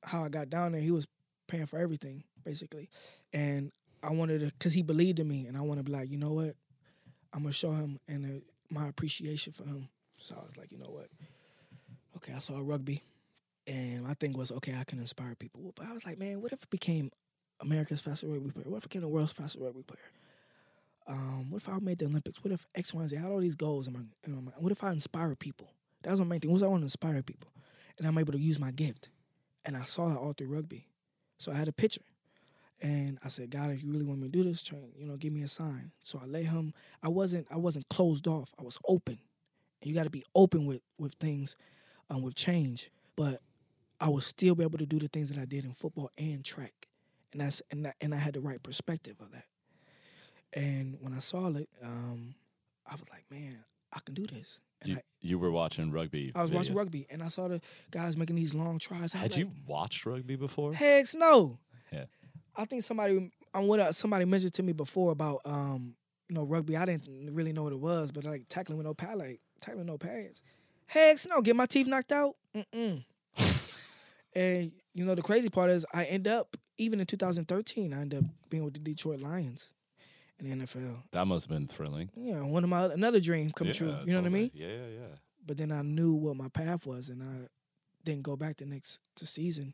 how 0.03 0.23
I 0.23 0.29
got 0.29 0.49
down 0.49 0.71
there, 0.71 0.81
he 0.81 0.91
was 0.91 1.07
paying 1.47 1.65
for 1.65 1.79
everything 1.79 2.23
basically, 2.43 2.89
and 3.33 3.71
I 4.01 4.11
wanted 4.11 4.39
to, 4.41 4.51
cause 4.59 4.73
he 4.73 4.81
believed 4.81 5.19
in 5.19 5.27
me, 5.27 5.47
and 5.47 5.57
I 5.57 5.61
want 5.61 5.79
to 5.79 5.83
be 5.83 5.91
like, 5.91 6.09
you 6.09 6.17
know 6.17 6.31
what, 6.31 6.55
I'm 7.33 7.43
gonna 7.43 7.51
show 7.51 7.71
him 7.71 7.99
and 8.07 8.25
uh, 8.25 8.39
my 8.69 8.87
appreciation 8.87 9.53
for 9.53 9.63
him. 9.63 9.89
So 10.17 10.35
I 10.39 10.45
was 10.45 10.57
like, 10.57 10.71
you 10.71 10.77
know 10.77 10.89
what, 10.89 11.07
okay, 12.17 12.33
I 12.33 12.39
saw 12.39 12.59
rugby, 12.61 13.03
and 13.65 14.03
my 14.03 14.13
thing 14.13 14.33
was, 14.33 14.51
okay, 14.51 14.75
I 14.79 14.85
can 14.85 14.99
inspire 14.99 15.35
people. 15.35 15.73
But 15.75 15.87
I 15.87 15.93
was 15.93 16.05
like, 16.05 16.17
man, 16.17 16.41
what 16.41 16.53
if 16.53 16.63
it 16.63 16.69
became 16.69 17.11
America's 17.59 18.01
fastest 18.01 18.31
rugby 18.31 18.51
player? 18.51 18.69
What 18.69 18.77
if 18.77 18.83
I 18.83 18.87
became 18.87 19.01
the 19.01 19.09
world's 19.09 19.33
fastest 19.33 19.63
rugby 19.63 19.83
player? 19.83 19.99
Um, 21.07 21.49
what 21.49 21.61
if 21.61 21.69
I 21.69 21.79
made 21.79 21.99
the 21.99 22.05
Olympics? 22.05 22.43
What 22.43 22.51
if 22.51 22.67
X, 22.75 22.93
Y, 22.93 23.01
and 23.01 23.09
Z? 23.09 23.17
I 23.17 23.21
had 23.21 23.31
all 23.31 23.39
these 23.39 23.55
goals 23.55 23.87
in 23.87 23.93
my, 23.93 24.01
in 24.25 24.45
my. 24.45 24.51
What 24.57 24.71
if 24.71 24.83
I 24.83 24.91
inspire 24.91 25.35
people? 25.35 25.71
That 26.03 26.11
was 26.11 26.19
my 26.19 26.25
main 26.25 26.39
thing. 26.39 26.55
If 26.55 26.63
I 26.63 26.67
want 26.67 26.81
to 26.81 26.85
inspire 26.85 27.23
people? 27.23 27.51
And 27.97 28.07
I'm 28.07 28.17
able 28.17 28.33
to 28.33 28.39
use 28.39 28.59
my 28.59 28.71
gift. 28.71 29.09
And 29.65 29.75
I 29.75 29.83
saw 29.83 30.09
that 30.09 30.17
all 30.17 30.33
through 30.33 30.53
rugby. 30.53 30.87
So 31.37 31.51
I 31.51 31.55
had 31.55 31.67
a 31.67 31.73
picture. 31.73 32.01
And 32.81 33.17
I 33.23 33.29
said, 33.29 33.49
God, 33.49 33.71
if 33.71 33.83
you 33.83 33.91
really 33.91 34.05
want 34.05 34.19
me 34.19 34.27
to 34.27 34.31
do 34.31 34.43
this, 34.43 34.61
train, 34.61 34.91
you 34.95 35.05
know, 35.07 35.17
give 35.17 35.33
me 35.33 35.41
a 35.41 35.47
sign. 35.47 35.91
So 36.01 36.19
I 36.21 36.25
let 36.27 36.45
him. 36.45 36.73
I 37.01 37.07
wasn't. 37.07 37.47
I 37.49 37.57
wasn't 37.57 37.89
closed 37.89 38.27
off. 38.27 38.53
I 38.59 38.63
was 38.63 38.77
open. 38.87 39.17
And 39.81 39.89
you 39.89 39.95
got 39.95 40.03
to 40.03 40.09
be 40.09 40.23
open 40.35 40.65
with 40.65 40.81
with 40.97 41.13
things, 41.13 41.55
um, 42.09 42.21
with 42.21 42.35
change. 42.35 42.91
But 43.15 43.41
I 43.99 44.09
would 44.09 44.23
still 44.23 44.53
be 44.53 44.63
able 44.63 44.77
to 44.77 44.85
do 44.85 44.99
the 44.99 45.07
things 45.07 45.29
that 45.29 45.39
I 45.39 45.45
did 45.45 45.65
in 45.65 45.71
football 45.71 46.11
and 46.17 46.45
track. 46.45 46.87
And 47.31 47.41
that's 47.41 47.61
and 47.71 47.85
that, 47.85 47.95
and 47.99 48.13
I 48.13 48.17
had 48.17 48.35
the 48.35 48.41
right 48.41 48.61
perspective 48.61 49.15
of 49.19 49.31
that. 49.31 49.45
And 50.53 50.97
when 51.01 51.13
I 51.13 51.19
saw 51.19 51.47
it, 51.49 51.69
um, 51.83 52.35
I 52.85 52.93
was 52.93 53.03
like, 53.11 53.25
man, 53.29 53.57
I 53.93 53.99
can 53.99 54.13
do 54.15 54.25
this. 54.25 54.59
And 54.81 54.91
You, 54.91 54.99
you 55.21 55.39
were 55.39 55.51
watching 55.51 55.91
rugby. 55.91 56.31
I, 56.35 56.39
I 56.39 56.41
was 56.41 56.51
watching 56.51 56.75
rugby, 56.75 57.07
and 57.09 57.21
I 57.23 57.27
saw 57.29 57.47
the 57.47 57.61
guys 57.91 58.15
making 58.15 58.35
these 58.35 58.53
long 58.53 58.79
tries. 58.79 59.13
Had 59.13 59.31
like, 59.31 59.37
you 59.37 59.51
watched 59.65 60.05
rugby 60.05 60.35
before? 60.35 60.73
Heck 60.73 61.13
no. 61.15 61.57
Yeah. 61.91 62.05
I 62.55 62.65
think 62.65 62.83
somebody 62.83 63.31
on 63.53 63.67
what 63.67 63.95
somebody 63.95 64.25
mentioned 64.25 64.53
to 64.53 64.63
me 64.63 64.73
before 64.73 65.11
about 65.11 65.41
um 65.45 65.95
you 66.29 66.35
know 66.35 66.43
rugby. 66.43 66.75
I 66.77 66.85
didn't 66.85 67.33
really 67.33 67.53
know 67.53 67.63
what 67.63 67.73
it 67.73 67.79
was, 67.79 68.11
but 68.11 68.23
like 68.23 68.45
tackling 68.49 68.77
with 68.77 68.85
no 68.87 68.93
pad, 68.93 69.17
like 69.17 69.39
tackling 69.61 69.85
with 69.85 69.87
no 69.87 69.97
pads. 69.97 70.41
Heck 70.87 71.17
no, 71.27 71.41
get 71.41 71.55
my 71.55 71.65
teeth 71.65 71.87
knocked 71.87 72.11
out. 72.11 72.35
Mm-mm. 72.55 73.03
and 74.33 74.71
you 74.93 75.05
know 75.05 75.15
the 75.15 75.21
crazy 75.21 75.49
part 75.49 75.69
is 75.69 75.85
I 75.93 76.05
end 76.05 76.27
up 76.27 76.57
even 76.77 76.99
in 76.99 77.05
2013 77.05 77.93
I 77.93 78.01
end 78.01 78.13
up 78.13 78.23
being 78.49 78.63
with 78.63 78.73
the 78.73 78.79
Detroit 78.79 79.19
Lions 79.19 79.71
in 80.39 80.59
the 80.59 80.65
NFL. 80.65 81.03
That 81.11 81.25
must 81.25 81.47
have 81.49 81.57
been 81.57 81.67
thrilling. 81.67 82.09
Yeah, 82.15 82.41
one 82.41 82.63
of 82.63 82.69
my 82.69 82.85
another 82.85 83.19
dream 83.19 83.51
come 83.51 83.71
true. 83.71 83.89
Yeah, 83.89 84.03
You 84.05 84.13
know 84.13 84.21
what 84.21 84.27
I 84.27 84.29
mean? 84.29 84.51
Yeah, 84.53 84.67
yeah, 84.67 84.87
yeah. 84.93 85.15
But 85.45 85.57
then 85.57 85.71
I 85.71 85.81
knew 85.81 86.13
what 86.13 86.35
my 86.35 86.49
path 86.49 86.85
was, 86.85 87.09
and 87.09 87.23
I 87.23 87.47
didn't 88.03 88.23
go 88.23 88.35
back 88.35 88.57
the 88.57 88.65
next 88.65 88.99
to 89.15 89.25
season, 89.25 89.73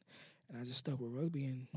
and 0.50 0.60
I 0.62 0.64
just 0.66 0.80
stuck 0.80 1.00
with 1.00 1.12
rugby 1.12 1.46
and. 1.46 1.68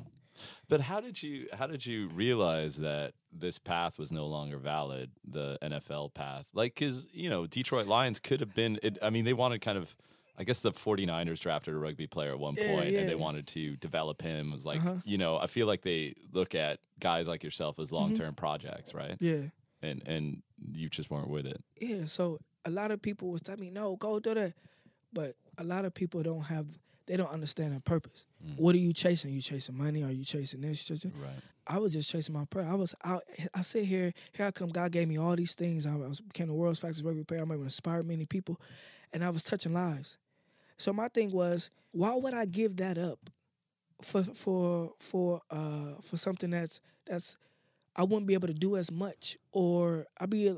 But 0.68 0.82
how 0.82 1.00
did 1.00 1.22
you 1.22 1.48
how 1.54 1.66
did 1.66 1.86
you 1.86 2.08
realize 2.08 2.76
that 2.76 3.14
this 3.32 3.58
path 3.58 3.98
was 3.98 4.12
no 4.12 4.26
longer 4.26 4.58
valid, 4.58 5.10
the 5.26 5.58
NFL 5.62 6.12
path? 6.12 6.44
Like 6.52 6.76
cuz 6.76 7.06
you 7.10 7.30
know, 7.30 7.46
Detroit 7.46 7.86
Lions 7.86 8.20
could 8.20 8.40
have 8.40 8.54
been 8.54 8.78
it, 8.82 8.98
I 9.00 9.08
mean, 9.08 9.24
they 9.24 9.32
wanted 9.32 9.62
kind 9.62 9.78
of 9.78 9.96
I 10.38 10.44
guess 10.44 10.60
the 10.60 10.72
49ers 10.72 11.40
drafted 11.40 11.74
a 11.74 11.78
rugby 11.78 12.06
player 12.06 12.30
at 12.32 12.38
one 12.38 12.54
Yeah, 12.56 12.66
point 12.66 12.94
and 12.94 13.08
they 13.08 13.12
yeah. 13.12 13.14
wanted 13.14 13.46
to 13.48 13.76
develop 13.76 14.20
him. 14.22 14.50
It 14.50 14.52
was 14.52 14.66
like, 14.66 14.80
Uh-huh. 14.80 14.96
you 15.04 15.16
know, 15.18 15.38
I 15.38 15.46
feel 15.46 15.66
like 15.66 15.82
they 15.82 16.14
look 16.32 16.54
at 16.54 16.78
guys 17.00 17.26
like 17.26 17.42
yourself 17.42 17.78
as 17.78 17.90
long-term 17.92 18.34
projects, 18.34 18.94
right? 18.94 19.16
Yeah. 19.20 19.48
And 19.82 20.02
and 20.06 20.42
you 20.72 20.88
just 20.88 21.10
weren't 21.10 21.28
with 21.30 21.46
it. 21.46 21.62
Yeah, 21.80 22.06
so 22.06 22.38
a 22.64 22.70
lot 22.70 22.90
of 22.90 23.00
people 23.00 23.30
was 23.30 23.40
telling 23.42 23.60
me, 23.60 23.70
no, 23.70 23.96
go 23.96 24.18
do 24.20 24.34
that. 24.34 24.54
But 25.12 25.36
a 25.58 25.64
lot 25.64 25.84
of 25.84 25.94
people 25.94 26.22
don't 26.22 26.42
have, 26.42 26.66
they 27.06 27.16
don't 27.16 27.30
understand 27.30 27.74
the 27.74 27.80
purpose. 27.80 28.26
What 28.56 28.74
are 28.74 28.78
you 28.78 28.92
chasing? 28.92 29.30
Are 29.30 29.34
you 29.34 29.40
chasing 29.40 29.76
money? 29.76 30.02
Are 30.02 30.10
you 30.10 30.24
chasing 30.24 30.60
this? 30.60 30.84
Chasing? 30.84 31.12
Right. 31.20 31.30
I 31.66 31.78
was 31.78 31.92
just 31.94 32.10
chasing 32.10 32.34
my 32.34 32.44
prayer. 32.44 32.66
I 32.68 32.74
was 32.74 32.94
out, 33.04 33.22
I 33.54 33.62
sit 33.62 33.86
here, 33.86 34.12
here 34.32 34.46
I 34.46 34.50
come. 34.50 34.68
God 34.68 34.92
gave 34.92 35.08
me 35.08 35.16
all 35.18 35.34
these 35.36 35.54
things. 35.54 35.86
I 35.86 35.94
was 35.94 36.20
became 36.20 36.48
the 36.48 36.54
world's 36.54 36.78
fastest 36.80 37.04
rugby 37.04 37.24
player. 37.24 37.42
I'm 37.42 37.50
able 37.50 37.62
to 37.62 37.64
inspire 37.64 38.02
many 38.02 38.24
people. 38.26 38.60
And 39.12 39.24
I 39.24 39.30
was 39.30 39.42
touching 39.44 39.72
lives. 39.72 40.18
So 40.78 40.92
my 40.92 41.08
thing 41.08 41.30
was, 41.30 41.70
why 41.92 42.14
would 42.14 42.34
I 42.34 42.44
give 42.44 42.76
that 42.76 42.98
up 42.98 43.18
for 44.02 44.22
for 44.22 44.92
for 45.00 45.40
uh 45.50 46.00
for 46.02 46.16
something 46.16 46.50
that's 46.50 46.80
that's 47.06 47.36
I 47.94 48.02
wouldn't 48.02 48.26
be 48.26 48.34
able 48.34 48.48
to 48.48 48.54
do 48.54 48.76
as 48.76 48.90
much, 48.90 49.38
or 49.52 50.04
I'd 50.20 50.28
be 50.30 50.48
a 50.48 50.56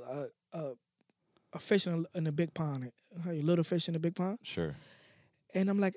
a, 0.52 0.72
a 1.52 1.58
fish 1.58 1.86
in 1.86 2.04
a, 2.14 2.18
in 2.18 2.26
a 2.26 2.32
big 2.32 2.52
pond, 2.54 2.90
a 3.26 3.32
little 3.32 3.64
fish 3.64 3.88
in 3.88 3.94
a 3.94 3.98
big 4.00 4.16
pond. 4.16 4.38
Sure. 4.42 4.74
And 5.54 5.70
I'm 5.70 5.78
like, 5.78 5.94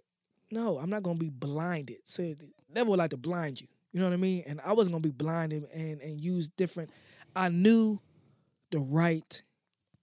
no, 0.51 0.77
I'm 0.77 0.89
not 0.89 1.01
gonna 1.03 1.17
be 1.17 1.29
blinded. 1.29 1.97
So 2.05 2.35
devil 2.71 2.91
would 2.91 2.99
like 2.99 3.09
to 3.11 3.17
blind 3.17 3.59
you. 3.61 3.67
You 3.91 3.99
know 3.99 4.05
what 4.07 4.13
I 4.13 4.17
mean? 4.17 4.43
And 4.45 4.61
I 4.63 4.73
wasn't 4.73 4.93
gonna 4.93 5.01
be 5.01 5.09
blinded 5.09 5.65
and 5.73 5.99
and 6.01 6.23
use 6.23 6.47
different. 6.47 6.91
I 7.35 7.49
knew 7.49 7.99
the 8.69 8.79
right. 8.79 9.41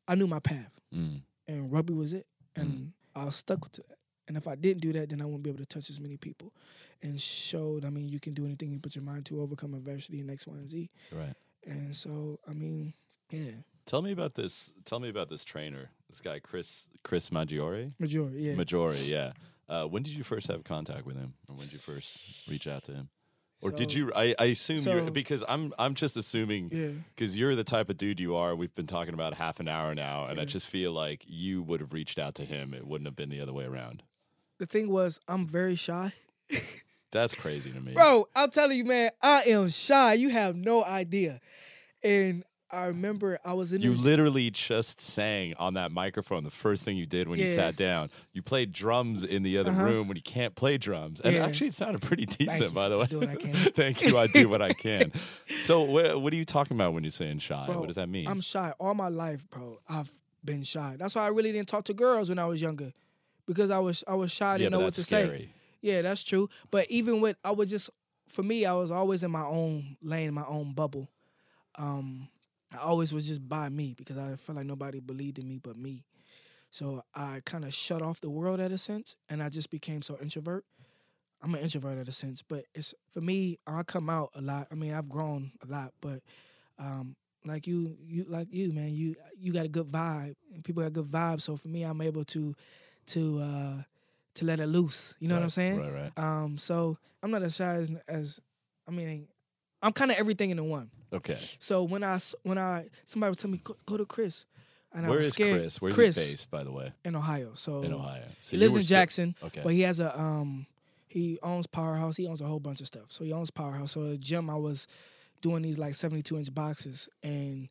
I 0.09 0.14
knew 0.16 0.26
my 0.26 0.40
path, 0.40 0.72
Mm. 0.94 1.20
and 1.46 1.70
rugby 1.70 1.92
was 1.92 2.14
it, 2.14 2.26
and 2.57 2.92
I 3.14 3.24
was 3.26 3.37
stuck 3.37 3.62
with 3.62 3.74
that. 3.74 3.98
And 4.29 4.37
if 4.37 4.47
I 4.47 4.55
didn't 4.55 4.83
do 4.83 4.93
that, 4.93 5.09
then 5.09 5.21
I 5.21 5.25
wouldn't 5.25 5.43
be 5.43 5.51
able 5.51 5.59
to 5.59 5.67
touch 5.67 5.91
as 5.91 6.01
many 6.01 6.17
people, 6.17 6.53
and 7.03 7.21
showed. 7.21 7.85
I 7.85 7.91
mean, 7.91 8.09
you 8.09 8.21
can 8.21 8.35
do 8.35 8.45
anything 8.45 8.71
you 8.71 8.79
put 8.79 8.95
your 8.95 9.05
mind 9.05 9.27
to, 9.27 9.41
overcome 9.43 9.75
adversity, 9.75 10.21
and 10.21 10.31
X, 10.31 10.47
Y, 10.47 10.55
and 10.55 10.71
Z. 10.71 10.91
Right. 11.11 11.35
And 11.67 11.97
so, 11.97 12.38
I 12.49 12.53
mean, 12.53 12.95
yeah, 13.31 13.51
Tell 13.88 14.03
me 14.03 14.12
about 14.12 14.35
this. 14.35 14.71
Tell 14.85 15.01
me 15.01 15.09
about 15.09 15.31
this 15.31 15.47
trainer. 15.47 15.91
This 16.11 16.21
guy, 16.21 16.41
Chris 16.41 16.87
Chris 17.03 17.31
Maggiore. 17.31 17.93
Maggiore, 17.99 18.33
yeah. 18.35 18.53
Maggiore, 18.53 19.09
yeah. 19.09 19.33
Uh, 19.67 19.85
when 19.85 20.03
did 20.03 20.12
you 20.12 20.23
first 20.23 20.47
have 20.49 20.62
contact 20.62 21.07
with 21.07 21.17
him, 21.17 21.33
or 21.49 21.57
when 21.57 21.64
did 21.64 21.73
you 21.73 21.79
first 21.79 22.19
reach 22.51 22.67
out 22.67 22.85
to 22.85 22.93
him? 22.93 23.09
Or 23.62 23.71
did 23.71 23.95
you? 23.95 24.12
I, 24.14 24.35
I 24.38 24.45
assume 24.45 24.77
you're 24.77 25.11
because 25.11 25.43
I'm 25.49 25.73
I'm 25.79 25.95
just 25.95 26.19
assuming 26.19 26.69
yeah. 26.71 27.03
because 27.17 27.37
you're 27.37 27.57
the 27.57 27.64
type 27.64 27.88
of 27.88 27.97
dude 27.97 28.21
you 28.21 28.37
are. 28.37 28.55
We've 28.55 28.75
been 28.75 28.87
talking 28.87 29.14
about 29.14 29.33
half 29.33 29.59
an 29.59 29.69
hour 29.69 29.95
now, 29.95 30.27
and 30.27 30.38
I 30.38 30.45
just 30.45 30.67
feel 30.67 30.93
like 30.93 31.25
you 31.27 31.62
would 31.62 31.81
have 31.81 31.95
reached 31.95 32.19
out 32.19 32.35
to 32.37 32.45
him. 32.45 32.75
It 32.75 32.87
wouldn't 32.87 33.07
have 33.07 33.17
been 33.17 33.31
the 33.31 33.41
other 33.41 33.55
way 33.55 33.64
around. 33.64 34.03
The 34.59 34.66
thing 34.66 34.90
was, 34.90 35.21
I'm 35.29 35.47
very 35.47 35.75
shy. 35.77 36.12
That's 37.12 37.35
crazy 37.35 37.71
to 37.73 37.81
me, 37.81 37.94
Bro, 37.94 38.29
I'm 38.37 38.51
telling 38.51 38.77
you, 38.77 38.85
man, 38.85 39.11
I 39.23 39.44
am 39.44 39.68
shy. 39.71 40.14
You 40.14 40.29
have 40.31 40.57
no 40.57 40.85
idea. 40.85 41.40
And 42.03 42.44
I 42.71 42.87
remember 42.87 43.38
I 43.47 43.55
was 43.55 43.73
in 43.73 43.81
You 43.81 43.94
literally 43.94 44.51
just 44.51 45.01
sang 45.01 45.55
on 45.59 45.73
that 45.75 45.90
microphone 45.90 46.44
the 46.44 46.51
first 46.51 46.85
thing 46.85 46.99
you 46.99 47.07
did 47.07 47.27
when 47.27 47.38
you 47.38 47.47
sat 47.47 47.77
down. 47.77 48.11
You 48.35 48.42
played 48.42 48.73
drums 48.73 49.25
in 49.25 49.42
the 49.42 49.57
other 49.57 49.71
Uh-huh. 49.71 49.85
room 49.85 50.07
when 50.09 50.16
you 50.18 50.23
can't 50.23 50.55
play 50.55 50.77
drums. 50.77 51.21
And 51.23 51.35
Yeah. 51.35 51.47
actually, 51.47 51.68
it 51.68 51.75
sounded 51.75 52.03
pretty 52.03 52.27
decent, 52.27 52.75
by 52.75 52.90
the 52.90 52.99
way. 52.99 53.05
I 53.05 53.07
do 53.07 53.21
what 53.21 53.29
I 53.29 53.37
can. 53.37 53.73
Thank 53.75 54.05
you. 54.05 54.18
I 54.18 54.27
do 54.27 54.49
what 54.49 54.61
I 54.61 54.75
can. 54.75 55.12
So, 55.61 55.83
what, 55.83 56.21
what 56.23 56.33
are 56.33 56.37
you 56.37 56.44
talking 56.44 56.77
about 56.77 56.92
when 56.92 57.03
you're 57.03 57.11
saying 57.11 57.40
shy? 57.40 57.66
Bro, 57.66 57.81
what 57.81 57.87
does 57.88 57.97
that 57.97 58.09
mean? 58.09 58.29
I'm 58.29 58.40
shy. 58.40 58.73
All 58.79 58.94
my 58.94 59.09
life, 59.09 59.49
bro, 59.51 59.81
I've 59.88 60.12
been 60.44 60.62
shy. 60.62 60.94
That's 60.97 61.16
why 61.16 61.25
I 61.25 61.29
really 61.29 61.51
didn't 61.51 61.66
talk 61.68 61.85
to 61.87 61.94
girls 61.94 62.29
when 62.29 62.38
I 62.38 62.44
was 62.47 62.62
younger. 62.62 62.92
Because 63.49 63.71
I 63.71 63.81
was 63.81 64.05
I 64.07 64.15
was 64.15 64.31
shy, 64.31 64.47
I 64.47 64.53
yeah, 64.53 64.59
didn't 64.59 64.73
know 64.73 64.81
what 64.81 64.95
to 64.95 65.03
say. 65.03 65.25
scary. 65.25 65.53
Yeah, 65.81 66.03
that's 66.03 66.23
true. 66.23 66.49
But 66.71 66.91
even 66.91 67.21
with 67.21 67.37
I 67.45 67.51
was 67.53 67.71
just 67.71 67.91
for 68.29 68.43
me, 68.45 68.65
I 68.67 68.75
was 68.75 68.91
always 68.93 69.25
in 69.25 69.31
my 69.33 69.45
own 69.45 69.97
lane, 70.03 70.35
my 70.35 70.45
own 70.47 70.73
bubble. 70.75 71.09
Um, 71.77 72.29
I 72.73 72.79
always 72.79 73.13
was 73.15 73.27
just 73.27 73.49
by 73.49 73.69
me 73.71 73.95
because 73.97 74.19
I 74.19 74.37
felt 74.37 74.57
like 74.57 74.67
nobody 74.67 75.01
believed 75.01 75.39
in 75.39 75.49
me 75.49 75.59
but 75.59 75.77
me. 75.77 76.05
So 76.71 77.03
I 77.15 77.41
kind 77.47 77.65
of 77.65 77.73
shut 77.73 78.03
off 78.03 78.21
the 78.21 78.31
world 78.31 78.61
at 78.61 78.71
a 78.73 78.79
sense, 78.79 79.17
and 79.31 79.43
I 79.43 79.49
just 79.49 79.71
became 79.71 80.03
so 80.03 80.19
introvert. 80.21 80.65
I'm 81.43 81.55
an 81.55 81.61
introvert 81.61 81.99
at 81.99 82.09
a 82.09 82.13
sense, 82.13 82.43
but 82.43 82.65
it's 82.75 82.95
for 83.13 83.21
me. 83.21 83.59
I 83.67 83.83
come 83.85 84.11
out 84.11 84.31
a 84.35 84.43
lot. 84.43 84.67
I 84.71 84.75
mean, 84.75 84.93
I've 84.93 85.09
grown 85.09 85.53
a 85.67 85.71
lot, 85.71 85.93
but 86.01 86.21
um, 86.79 87.17
like 87.45 87.67
you, 87.67 87.97
you 88.05 88.27
like 88.29 88.49
you, 88.53 88.73
man. 88.73 88.95
You 88.95 89.15
you 89.39 89.53
got 89.53 89.65
a 89.65 89.69
good 89.69 89.87
vibe, 89.87 90.35
and 90.53 90.63
people 90.65 90.83
got 90.83 90.93
good 90.93 91.07
vibes. 91.07 91.43
So 91.43 91.57
for 91.57 91.69
me, 91.69 91.85
I'm 91.85 92.01
able 92.03 92.25
to 92.25 92.55
to 93.09 93.40
uh, 93.40 93.83
to 94.35 94.44
let 94.44 94.61
it 94.61 94.66
loose. 94.66 95.14
You 95.21 95.29
know 95.29 95.35
what 95.37 95.42
I'm 95.44 95.51
saying? 95.51 95.79
Right, 95.81 95.92
right. 95.92 96.12
Um, 96.18 96.59
so 96.59 96.97
I'm 97.23 97.31
not 97.31 97.42
as 97.42 97.57
shy 97.57 97.75
as, 97.75 97.90
as 98.09 98.40
I 98.87 98.90
mean, 98.90 99.29
I'm 99.83 99.92
kind 99.92 100.11
of 100.11 100.16
everything 100.18 100.51
in 100.51 100.57
the 100.57 100.64
one. 100.64 100.90
Okay. 101.12 101.38
So 101.59 101.83
when 101.83 102.05
I 102.05 102.18
when 102.42 102.59
I 102.59 102.87
somebody 103.05 103.31
would 103.31 103.38
tell 103.38 103.51
me 103.51 103.61
go, 103.62 103.77
go 103.87 103.97
to 103.97 104.07
Chris, 104.07 104.44
and 104.92 105.07
I 105.07 105.11
was 105.11 105.27
is 105.27 105.33
scared. 105.33 105.61
Chris? 105.61 105.81
Where's 105.81 105.94
Chris 105.94 106.16
he 106.16 106.23
based, 106.33 106.51
by 106.51 106.62
the 106.64 106.73
way? 106.73 106.92
in 107.05 107.16
Ohio. 107.16 107.53
So 107.55 107.83
In 107.83 107.92
Ohio. 107.92 108.25
So 108.40 108.53
he 108.53 108.57
lives 108.59 108.75
in 108.75 108.83
Jackson, 108.83 109.35
Okay. 109.42 109.61
but 109.62 109.73
he 109.73 109.81
has 109.83 110.01
a 110.01 110.18
um 110.18 110.66
he 111.07 111.38
owns 111.42 111.66
Powerhouse. 111.66 112.16
He 112.16 112.27
owns 112.27 112.42
a 112.42 112.47
whole 112.47 112.61
bunch 112.61 112.81
of 112.81 112.87
stuff. 112.87 113.07
So 113.09 113.25
he 113.25 113.33
owns 113.33 113.51
Powerhouse. 113.51 113.92
So 113.92 114.05
at 114.05 114.11
the 114.11 114.18
gym 114.18 114.51
I 114.51 114.57
was 114.57 114.87
doing 115.40 115.62
these 115.62 115.79
like 115.79 115.94
72 115.94 116.37
inch 116.37 116.53
boxes 116.55 117.09
and 117.23 117.68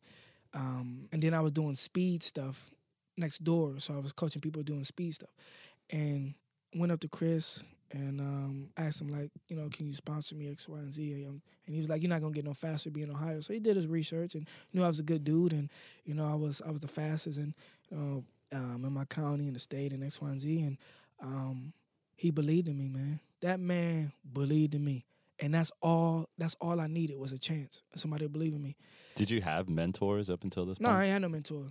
um 0.54 1.08
and 1.12 1.22
then 1.22 1.34
I 1.34 1.40
was 1.40 1.52
doing 1.52 1.74
speed 1.76 2.22
stuff 2.22 2.70
next 3.18 3.44
door. 3.44 3.74
So 3.78 3.94
I 3.94 3.98
was 3.98 4.12
coaching 4.12 4.40
people 4.40 4.62
doing 4.62 4.84
speed 4.84 5.14
stuff. 5.14 5.30
And 5.90 6.34
went 6.74 6.92
up 6.92 7.00
to 7.00 7.08
Chris 7.08 7.62
and 7.90 8.20
um 8.20 8.68
asked 8.76 9.00
him 9.00 9.08
like, 9.08 9.30
you 9.48 9.56
know, 9.56 9.68
can 9.70 9.86
you 9.86 9.92
sponsor 9.94 10.34
me 10.34 10.50
X, 10.50 10.68
Y, 10.68 10.78
and 10.78 10.92
Z? 10.92 11.24
Um, 11.26 11.40
And 11.66 11.74
he 11.74 11.80
was 11.80 11.88
like, 11.90 12.02
You're 12.02 12.10
not 12.10 12.20
gonna 12.20 12.34
get 12.34 12.44
no 12.44 12.54
faster 12.54 12.90
being 12.90 13.08
in 13.08 13.14
Ohio. 13.14 13.40
So 13.40 13.52
he 13.54 13.60
did 13.60 13.76
his 13.76 13.86
research 13.86 14.34
and 14.34 14.46
knew 14.72 14.84
I 14.84 14.88
was 14.88 15.00
a 15.00 15.04
good 15.04 15.24
dude 15.24 15.52
and, 15.52 15.70
you 16.04 16.14
know, 16.14 16.26
I 16.26 16.34
was 16.34 16.60
I 16.66 16.70
was 16.70 16.80
the 16.80 16.88
fastest 16.88 17.38
and 17.38 17.54
you 17.90 17.96
know, 17.96 18.24
um, 18.52 18.84
in 18.84 18.92
my 18.92 19.04
county 19.06 19.46
and 19.46 19.56
the 19.56 19.60
state 19.60 19.92
and 19.92 20.04
X, 20.04 20.20
Y, 20.20 20.28
and 20.28 20.40
Z. 20.40 20.60
And 20.60 20.78
um, 21.22 21.72
he 22.16 22.30
believed 22.30 22.68
in 22.68 22.76
me, 22.78 22.88
man. 22.88 23.20
That 23.40 23.60
man 23.60 24.12
believed 24.32 24.74
in 24.74 24.84
me. 24.84 25.06
And 25.40 25.54
that's 25.54 25.70
all 25.80 26.28
that's 26.36 26.56
all 26.60 26.80
I 26.80 26.88
needed 26.88 27.16
was 27.18 27.32
a 27.32 27.38
chance. 27.38 27.82
Somebody 27.94 28.26
to 28.26 28.28
believe 28.28 28.52
in 28.54 28.60
me. 28.62 28.76
Did 29.14 29.30
you 29.30 29.40
have 29.40 29.68
mentors 29.68 30.28
up 30.28 30.44
until 30.44 30.66
this 30.66 30.78
No, 30.80 30.88
point? 30.88 30.98
I 31.00 31.06
had 31.06 31.22
no 31.22 31.28
mentor. 31.28 31.68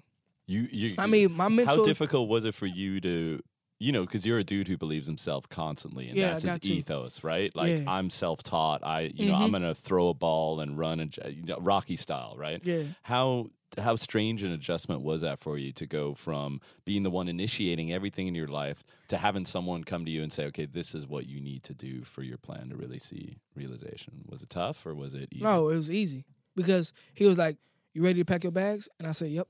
You, 0.48 0.68
you. 0.72 0.96
I 0.98 1.08
mean, 1.08 1.34
my 1.34 1.50
mentor 1.50 1.78
how 1.78 1.84
difficult 1.84 2.30
was 2.30 2.46
it 2.46 2.54
for 2.56 2.66
you 2.66 3.00
to 3.02 3.42
you 3.80 3.92
know 3.92 4.02
because 4.02 4.26
you're 4.26 4.40
a 4.40 4.44
dude 4.44 4.68
who 4.68 4.78
believes 4.78 5.06
himself 5.06 5.48
constantly 5.50 6.08
and 6.08 6.18
Yeah, 6.18 6.32
that's 6.32 6.44
his 6.44 6.70
you. 6.70 6.78
ethos 6.78 7.24
right 7.24 7.56
like 7.56 7.78
Yeah. 7.78 7.84
i'm 7.86 8.10
self-taught 8.10 8.84
i 8.84 9.02
you 9.14 9.28
know 9.28 9.36
i'm 9.36 9.50
Mhm. 9.50 9.52
gonna 9.52 9.76
throw 9.76 10.10
a 10.10 10.16
ball 10.16 10.60
and 10.62 10.80
run 10.80 11.00
and 11.00 11.16
you 11.30 11.44
know, 11.44 11.58
rocky 11.60 11.96
style 11.96 12.34
right 12.38 12.60
Yeah. 12.66 12.86
how 13.04 13.52
how 13.78 13.96
strange 13.96 14.42
an 14.42 14.52
adjustment 14.52 15.02
was 15.02 15.22
that 15.22 15.38
for 15.38 15.60
you 15.60 15.72
to 15.74 15.86
go 15.86 16.16
from 16.16 16.60
being 16.86 17.04
the 17.04 17.12
one 17.12 17.28
initiating 17.28 17.94
everything 17.94 18.26
in 18.26 18.34
your 18.34 18.48
life 18.48 18.84
to 19.10 19.18
having 19.18 19.46
someone 19.46 19.84
come 19.84 20.06
to 20.06 20.12
you 20.12 20.24
and 20.24 20.34
say 20.34 20.46
okay 20.46 20.66
this 20.66 20.96
is 20.96 21.06
what 21.06 21.28
you 21.28 21.40
need 21.40 21.62
to 21.62 21.76
do 21.76 22.04
for 22.04 22.24
your 22.24 22.38
plan 22.40 22.70
to 22.70 22.76
really 22.76 22.98
see 22.98 23.38
realization 23.54 24.24
was 24.28 24.42
it 24.42 24.50
tough 24.50 24.88
or 24.88 24.96
was 24.96 25.14
it 25.14 25.30
easy 25.32 25.44
No, 25.44 25.70
it 25.70 25.76
was 25.76 25.92
easy. 25.92 26.26
Because 26.56 26.94
he 27.14 27.26
was 27.28 27.38
like, 27.38 27.58
You 27.94 28.02
ready 28.04 28.20
to 28.22 28.26
pack 28.26 28.44
your 28.44 28.52
bags? 28.52 28.90
And 28.98 29.08
I 29.08 29.12
said, 29.12 29.30
Yep. 29.30 29.48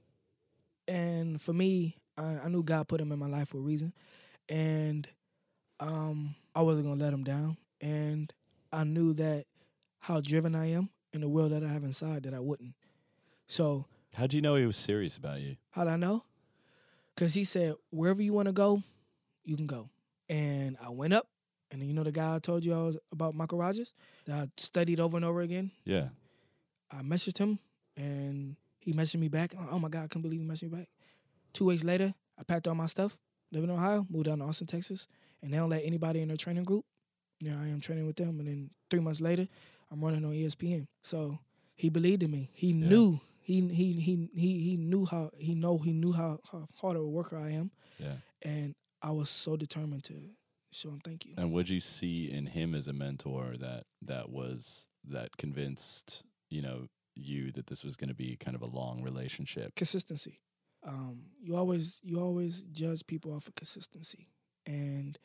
And 0.88 1.41
for 1.41 1.54
me, 1.54 1.97
I, 2.17 2.39
I 2.45 2.47
knew 2.50 2.63
God 2.63 2.88
put 2.88 3.02
him 3.02 3.12
in 3.12 3.19
my 3.19 3.28
life 3.28 3.50
for 3.50 3.58
a 3.58 3.62
reason. 3.62 3.93
And 4.50 5.08
um, 5.80 6.36
I 6.56 6.62
wasn't 6.62 6.86
gonna 6.86 7.04
let 7.04 7.13
him 7.13 7.23
down. 7.23 7.58
And 7.82 8.34
I 8.71 8.84
knew 8.84 9.13
that 9.15 9.45
how 10.00 10.21
driven 10.21 10.56
I 10.56 10.71
am 10.71 10.89
and 11.13 11.23
the 11.23 11.30
will 11.30 11.50
that 11.50 11.63
I 11.63 11.67
have 11.67 11.84
inside 11.84 12.23
that 12.23 12.34
I 12.34 12.39
wouldn't. 12.39 12.73
So 13.47 13.86
how'd 14.15 14.34
you 14.34 14.41
know 14.41 14.56
he 14.56 14.65
was 14.65 14.78
serious 14.78 15.17
about 15.17 15.41
you 15.41 15.58
How 15.71 15.84
would 15.84 15.91
I 15.91 15.97
know? 15.97 16.23
Because 17.15 17.34
he 17.34 17.43
said, 17.43 17.76
wherever 17.89 18.21
you 18.21 18.34
want 18.34 18.47
to 18.47 18.52
go, 18.52 18.84
you 19.43 19.56
can 19.56 19.67
go. 19.67 19.89
And 20.30 20.78
I 20.84 20.89
went 20.89 21.13
up, 21.13 21.28
and 21.71 21.82
you 21.82 21.93
know 21.93 22.04
the 22.04 22.12
guy 22.12 22.36
I 22.36 22.39
told 22.39 22.65
you 22.65 22.73
I 22.73 22.78
was 22.78 22.97
about 23.12 23.34
Michael 23.34 23.58
Rodgers 23.58 23.93
that 24.26 24.36
I 24.38 24.47
studied 24.58 25.00
over 25.00 25.17
and 25.17 25.26
over 25.26 25.41
again. 25.41 25.71
yeah 25.84 26.10
I 26.91 27.02
messaged 27.02 27.38
him, 27.38 27.60
and 27.95 28.56
he 28.88 28.93
messaged 28.93 29.19
me 29.19 29.28
back. 29.28 29.54
Oh 29.69 29.80
my 29.80 29.89
God, 29.89 30.06
I 30.06 30.08
can't 30.08 30.23
believe 30.23 30.39
he 30.39 30.47
messaged 30.47 30.71
me 30.71 30.78
back. 30.78 30.88
Two 31.52 31.65
weeks 31.65 31.84
later, 31.84 32.13
I 32.39 32.43
packed 32.43 32.67
all 32.67 32.76
my 32.76 32.86
stuff, 32.86 33.19
living 33.52 33.69
in 33.69 33.76
Ohio, 33.76 34.06
moved 34.10 34.28
down 34.28 34.39
to 34.39 34.45
Austin, 34.45 34.65
Texas, 34.65 35.08
and 35.41 35.52
they 35.52 35.58
don't 35.58 35.69
let 35.69 35.84
anybody 35.84 36.21
in 36.21 36.30
their 36.30 36.38
training 36.38 36.63
group. 36.63 36.86
Yeah, 37.41 37.56
I 37.60 37.67
am 37.67 37.82
training 37.82 38.08
with 38.08 38.15
them, 38.15 38.39
and 38.39 38.47
then 38.47 38.69
three 38.89 39.02
months 39.02 39.19
later, 39.19 39.47
I'm 39.91 40.02
running 40.02 40.23
on 40.23 40.32
ESPN. 40.32 40.88
So 41.04 41.38
he 41.76 41.89
believed 41.89 42.23
in 42.23 42.32
me. 42.32 42.50
He 42.54 42.71
knew. 42.71 43.19
He 43.41 43.62
he 43.67 43.93
he 43.93 44.30
he 44.34 44.60
he 44.62 44.78
knew 44.78 45.06
how 45.06 45.32
he 45.38 45.54
know 45.54 45.78
he 45.78 45.91
knew 45.93 46.13
how, 46.13 46.39
how 46.52 46.67
hard 46.82 46.95
of 46.97 47.04
a 47.04 47.08
worker 47.08 47.38
I 47.38 47.52
am, 47.52 47.71
yeah 47.97 48.17
and 48.41 48.76
I 49.02 49.12
was 49.12 49.30
so 49.30 49.56
determined 49.56 50.04
to 50.06 50.13
show 50.71 50.89
him 50.89 51.02
thank 51.04 51.26
you. 51.26 51.34
And 51.38 51.52
what'd 51.54 51.69
you 51.69 51.80
see 51.80 52.30
in 52.30 52.47
him 52.47 52.76
as 52.76 52.88
a 52.88 52.93
mentor 52.93 53.54
that 53.60 53.84
that 54.02 54.30
was 54.30 54.88
that 55.08 55.38
convinced 55.38 56.23
you 56.50 56.62
know 56.62 56.88
you 57.17 57.51
that 57.53 57.67
this 57.67 57.84
was 57.84 57.95
going 57.95 58.10
to 58.10 58.15
be 58.15 58.36
kind 58.36 58.56
of 58.56 58.62
a 58.62 58.67
long 58.67 59.01
relationship? 59.01 59.75
consistency. 59.75 60.39
Um, 60.86 61.23
you 61.41 61.56
always 61.56 61.99
you 62.03 62.19
always 62.19 62.62
judge 62.71 63.06
people 63.08 63.34
off 63.34 63.47
of 63.47 63.56
consistency, 63.56 64.30
and 64.65 65.17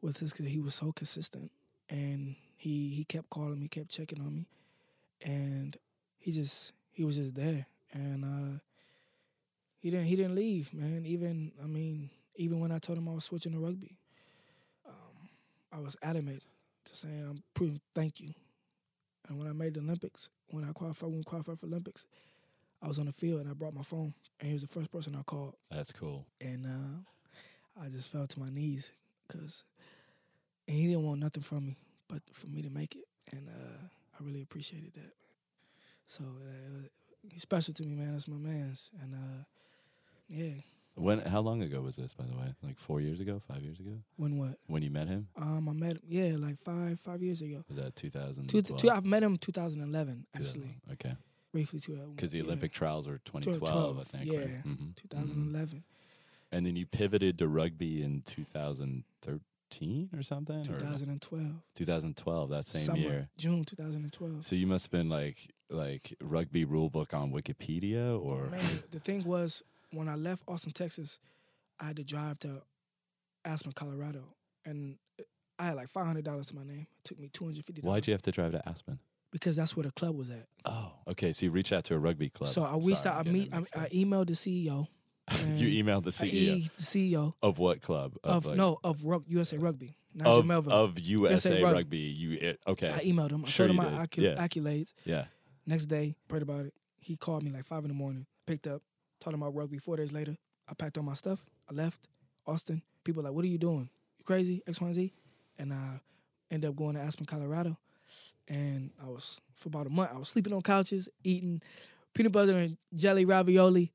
with 0.00 0.18
this, 0.18 0.32
he 0.32 0.60
was 0.60 0.74
so 0.74 0.92
consistent, 0.92 1.50
and 1.88 2.36
he 2.56 2.90
he 2.90 3.04
kept 3.04 3.30
calling 3.30 3.60
me, 3.60 3.68
kept 3.68 3.90
checking 3.90 4.20
on 4.20 4.34
me, 4.34 4.48
and 5.22 5.76
he 6.18 6.32
just 6.32 6.72
he 6.90 7.04
was 7.04 7.16
just 7.16 7.34
there, 7.34 7.66
and 7.92 8.24
uh, 8.24 8.58
he 9.78 9.90
didn't 9.90 10.06
he 10.06 10.16
didn't 10.16 10.34
leave, 10.34 10.72
man. 10.72 11.04
Even 11.06 11.52
I 11.62 11.66
mean, 11.66 12.10
even 12.36 12.60
when 12.60 12.72
I 12.72 12.78
told 12.78 12.98
him 12.98 13.08
I 13.08 13.12
was 13.12 13.24
switching 13.24 13.52
to 13.52 13.58
rugby, 13.58 13.98
um, 14.86 15.28
I 15.72 15.78
was 15.78 15.96
adamant 16.02 16.42
to 16.86 16.96
saying 16.96 17.26
I'm 17.28 17.42
proving 17.54 17.80
thank 17.94 18.20
you. 18.20 18.32
And 19.28 19.38
when 19.38 19.48
I 19.48 19.52
made 19.52 19.74
the 19.74 19.80
Olympics, 19.80 20.28
when 20.48 20.64
I 20.64 20.72
qualified, 20.72 21.10
when 21.10 21.22
qualified 21.24 21.58
for 21.58 21.66
Olympics, 21.66 22.06
I 22.82 22.88
was 22.88 22.98
on 22.98 23.06
the 23.06 23.12
field 23.12 23.40
and 23.40 23.50
I 23.50 23.54
brought 23.54 23.74
my 23.74 23.82
phone, 23.82 24.14
and 24.38 24.46
he 24.48 24.52
was 24.52 24.62
the 24.62 24.68
first 24.68 24.92
person 24.92 25.16
I 25.18 25.22
called, 25.22 25.54
That's 25.70 25.92
cool. 25.92 26.26
and 26.40 26.66
uh, 26.66 27.82
I 27.82 27.88
just 27.88 28.12
fell 28.12 28.26
to 28.26 28.40
my 28.40 28.50
knees 28.50 28.92
because, 29.26 29.64
and 30.68 30.76
he 30.76 30.86
didn't 30.86 31.02
want 31.04 31.20
nothing 31.20 31.42
from 31.42 31.66
me 31.66 31.76
but 32.08 32.22
for 32.32 32.46
me 32.46 32.60
to 32.60 32.70
make 32.70 32.94
it, 32.94 33.04
and 33.32 33.48
uh, 33.48 33.86
I 34.20 34.24
really 34.24 34.42
appreciated 34.42 34.92
that. 34.94 35.12
So 36.06 36.22
uh, 36.24 36.86
he's 37.28 37.42
special 37.42 37.74
to 37.74 37.82
me, 37.82 37.94
man. 37.94 38.12
That's 38.12 38.28
my 38.28 38.36
man's, 38.36 38.90
and 39.02 39.14
uh, 39.14 39.44
yeah, 40.28 40.60
When? 40.96 41.18
How 41.20 41.40
long 41.40 41.62
ago 41.62 41.82
was 41.82 41.96
this, 41.96 42.14
by 42.14 42.24
the 42.24 42.32
way? 42.36 42.54
Like 42.62 42.78
four 42.78 43.00
years 43.00 43.20
ago, 43.20 43.40
five 43.46 43.62
years 43.62 43.78
ago, 43.80 43.92
When 44.16 44.38
what? 44.38 44.58
when 44.66 44.82
you 44.82 44.90
met 44.90 45.08
him? 45.08 45.28
Um, 45.36 45.68
I 45.68 45.72
met 45.72 45.92
him. 45.92 46.00
Yeah, 46.08 46.36
like 46.38 46.58
five 46.58 46.98
five 47.00 47.22
years 47.22 47.40
ago. 47.42 47.64
Was 47.68 47.76
that 47.78 47.94
2000? 47.96 48.48
Two, 48.48 48.62
two, 48.62 48.90
I 48.90 49.00
met 49.00 49.22
him 49.22 49.36
2011 49.36 50.26
actually, 50.34 50.76
Okay, 50.92 51.14
briefly. 51.52 51.80
2000. 51.80 52.16
because 52.16 52.32
the 52.32 52.38
yeah, 52.38 52.44
Olympic 52.44 52.72
trials 52.72 53.06
were 53.06 53.18
2012, 53.26 53.98
I 53.98 54.02
think. 54.04 54.32
yeah. 54.32 54.38
Right? 54.38 54.48
hmm 54.62 54.90
2011. 54.96 55.84
And 56.52 56.64
then 56.64 56.76
you 56.76 56.86
pivoted 56.86 57.38
to 57.40 57.48
rugby 57.48 58.02
in 58.02 58.22
2013 58.22 60.10
or 60.16 60.22
something, 60.22 60.60
or 60.60 60.78
2012. 60.78 61.44
2012, 61.74 62.50
that 62.50 62.66
same 62.66 62.82
Summer, 62.82 62.98
year. 62.98 63.28
June 63.36 63.64
2012. 63.64 64.44
So 64.44 64.56
you 64.56 64.66
must 64.66 64.86
have 64.86 64.92
been 64.92 65.08
like 65.08 65.50
like 65.68 66.14
rugby 66.22 66.64
rule 66.64 66.88
book 66.88 67.12
on 67.12 67.32
Wikipedia, 67.32 68.18
or 68.18 68.46
Man, 68.46 68.60
the 68.92 69.00
thing 69.00 69.24
was, 69.24 69.62
when 69.96 70.08
I 70.08 70.14
left 70.14 70.42
Austin, 70.46 70.72
Texas, 70.72 71.18
I 71.80 71.86
had 71.86 71.96
to 71.96 72.04
drive 72.04 72.38
to 72.40 72.62
Aspen, 73.44 73.72
Colorado, 73.72 74.24
and 74.64 74.96
I 75.58 75.66
had 75.66 75.76
like 75.76 75.88
five 75.88 76.06
hundred 76.06 76.24
dollars 76.24 76.48
to 76.48 76.54
my 76.56 76.64
name. 76.64 76.86
It 76.98 77.04
took 77.04 77.18
me 77.18 77.28
two 77.28 77.44
hundred 77.44 77.64
fifty. 77.64 77.80
why'd 77.82 78.06
you 78.06 78.12
have 78.12 78.22
to 78.22 78.32
drive 78.32 78.52
to 78.52 78.68
Aspen? 78.68 78.98
Because 79.32 79.56
that's 79.56 79.76
where 79.76 79.84
the 79.84 79.90
club 79.92 80.16
was 80.16 80.30
at. 80.30 80.46
Oh, 80.64 80.92
okay. 81.08 81.32
So 81.32 81.46
you 81.46 81.52
reached 81.52 81.72
out 81.72 81.84
to 81.84 81.94
a 81.94 81.98
rugby 81.98 82.28
club. 82.30 82.48
So 82.48 82.62
I 82.64 82.74
reached 82.76 83.02
Sorry, 83.02 83.16
out. 83.16 83.26
I 83.26 83.30
meet. 83.30 83.52
I, 83.52 83.58
I 83.58 83.88
emailed 83.88 84.28
the 84.28 84.32
CEO. 84.34 84.86
you 85.56 85.82
emailed 85.84 86.04
the 86.04 86.10
CEO 86.10 86.32
e- 86.32 86.70
the 86.76 86.82
CEO 86.82 87.34
of 87.42 87.58
what 87.58 87.82
club? 87.82 88.14
of, 88.22 88.46
like- 88.46 88.56
no 88.56 88.78
of 88.84 89.04
rug, 89.04 89.24
USA 89.26 89.56
Rugby, 89.58 89.96
Nigel 90.14 90.50
of, 90.52 90.68
of 90.68 90.98
USA 91.00 91.60
Rugby. 91.62 91.74
Rugby. 91.76 91.98
You 91.98 92.38
eh, 92.40 92.52
okay? 92.68 92.90
I 92.90 93.00
emailed 93.00 93.30
him. 93.32 93.44
I 93.44 93.48
Sure 93.48 93.66
told 93.66 93.78
him 93.78 93.92
my 93.92 94.06
did. 94.06 94.38
accolades. 94.38 94.94
yeah. 95.04 95.24
Next 95.66 95.86
day, 95.86 96.14
prayed 96.28 96.42
about 96.42 96.66
it. 96.66 96.74
He 97.00 97.16
called 97.16 97.42
me 97.42 97.50
like 97.50 97.64
five 97.64 97.82
in 97.82 97.88
the 97.88 97.94
morning. 97.94 98.26
Picked 98.46 98.68
up, 98.68 98.82
told 99.20 99.34
him 99.34 99.42
about 99.42 99.54
rugby. 99.54 99.78
Four 99.78 99.96
days 99.96 100.12
later, 100.12 100.36
I 100.68 100.74
packed 100.74 100.98
all 100.98 101.04
my 101.04 101.14
stuff. 101.14 101.46
I 101.70 101.74
left 101.74 102.08
Austin. 102.46 102.82
People 103.04 103.22
like, 103.22 103.32
"What 103.32 103.44
are 103.44 103.48
you 103.48 103.58
doing? 103.58 103.88
You 104.18 104.24
crazy? 104.24 104.62
X, 104.66 104.80
Y, 104.80 104.86
and 104.86 104.94
Z." 104.94 105.12
And 105.58 105.72
I 105.72 106.00
ended 106.50 106.70
up 106.70 106.76
going 106.76 106.94
to 106.94 107.00
Aspen, 107.00 107.26
Colorado. 107.26 107.78
And 108.48 108.90
I 109.02 109.06
was 109.06 109.40
for 109.54 109.68
about 109.68 109.86
a 109.86 109.90
month. 109.90 110.10
I 110.12 110.18
was 110.18 110.28
sleeping 110.28 110.52
on 110.52 110.62
couches, 110.62 111.08
eating 111.24 111.62
peanut 112.14 112.32
butter 112.32 112.56
and 112.56 112.76
jelly 112.94 113.24
ravioli, 113.24 113.92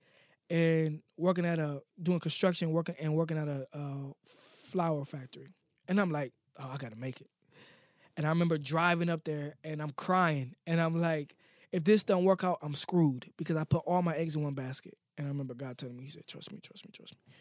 and 0.50 1.02
working 1.18 1.46
at 1.46 1.60
a 1.60 1.82
doing 2.02 2.20
construction, 2.20 2.72
working 2.72 2.96
and 3.00 3.16
working 3.16 3.38
at 3.38 3.48
a, 3.48 3.68
flour 4.26 5.04
factory. 5.04 5.50
And 5.88 6.00
I'm 6.00 6.12
like, 6.12 6.32
"Oh, 6.58 6.72
I 6.74 6.78
gotta 6.78 6.96
make 6.96 7.20
it." 7.22 7.30
And 8.18 8.26
I 8.26 8.30
remember 8.30 8.58
driving 8.58 9.10
up 9.10 9.24
there 9.24 9.56
and 9.64 9.82
I'm 9.82 9.92
crying. 9.92 10.56
And 10.68 10.82
I'm 10.82 11.00
like, 11.00 11.36
if 11.72 11.84
this 11.84 12.04
don't 12.04 12.26
work 12.26 12.44
out, 12.44 12.60
I'm 12.62 12.74
screwed 12.74 13.32
because 13.38 13.56
I 13.56 13.64
put 13.64 13.84
all 13.86 14.02
my 14.02 14.16
eggs 14.16 14.36
in 14.36 14.44
one 14.44 14.54
basket. 14.54 14.98
And 15.22 15.28
I 15.28 15.32
remember 15.32 15.54
God 15.54 15.78
telling 15.78 15.96
me, 15.96 16.06
He 16.06 16.10
said, 16.10 16.26
trust 16.26 16.52
me, 16.52 16.60
trust 16.64 16.84
me, 16.84 16.92
trust 16.92 17.14
me. 17.14 17.34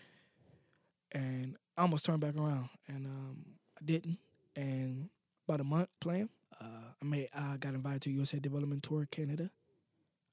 And 1.13 1.57
I 1.79 1.81
almost 1.81 2.05
turned 2.05 2.21
back 2.21 2.37
around 2.37 2.69
and 2.87 3.07
um, 3.07 3.47
I 3.81 3.83
didn't. 3.83 4.19
And 4.55 5.09
about 5.49 5.63
a 5.63 5.65
month 5.65 5.89
playing, 5.99 6.29
uh, 6.61 6.93
I 7.01 7.05
made 7.07 7.31
I 7.35 7.57
got 7.57 7.73
invited 7.73 8.03
to 8.03 8.11
USA 8.11 8.39
Development 8.39 8.83
Tour 8.83 9.09
Canada. 9.11 9.51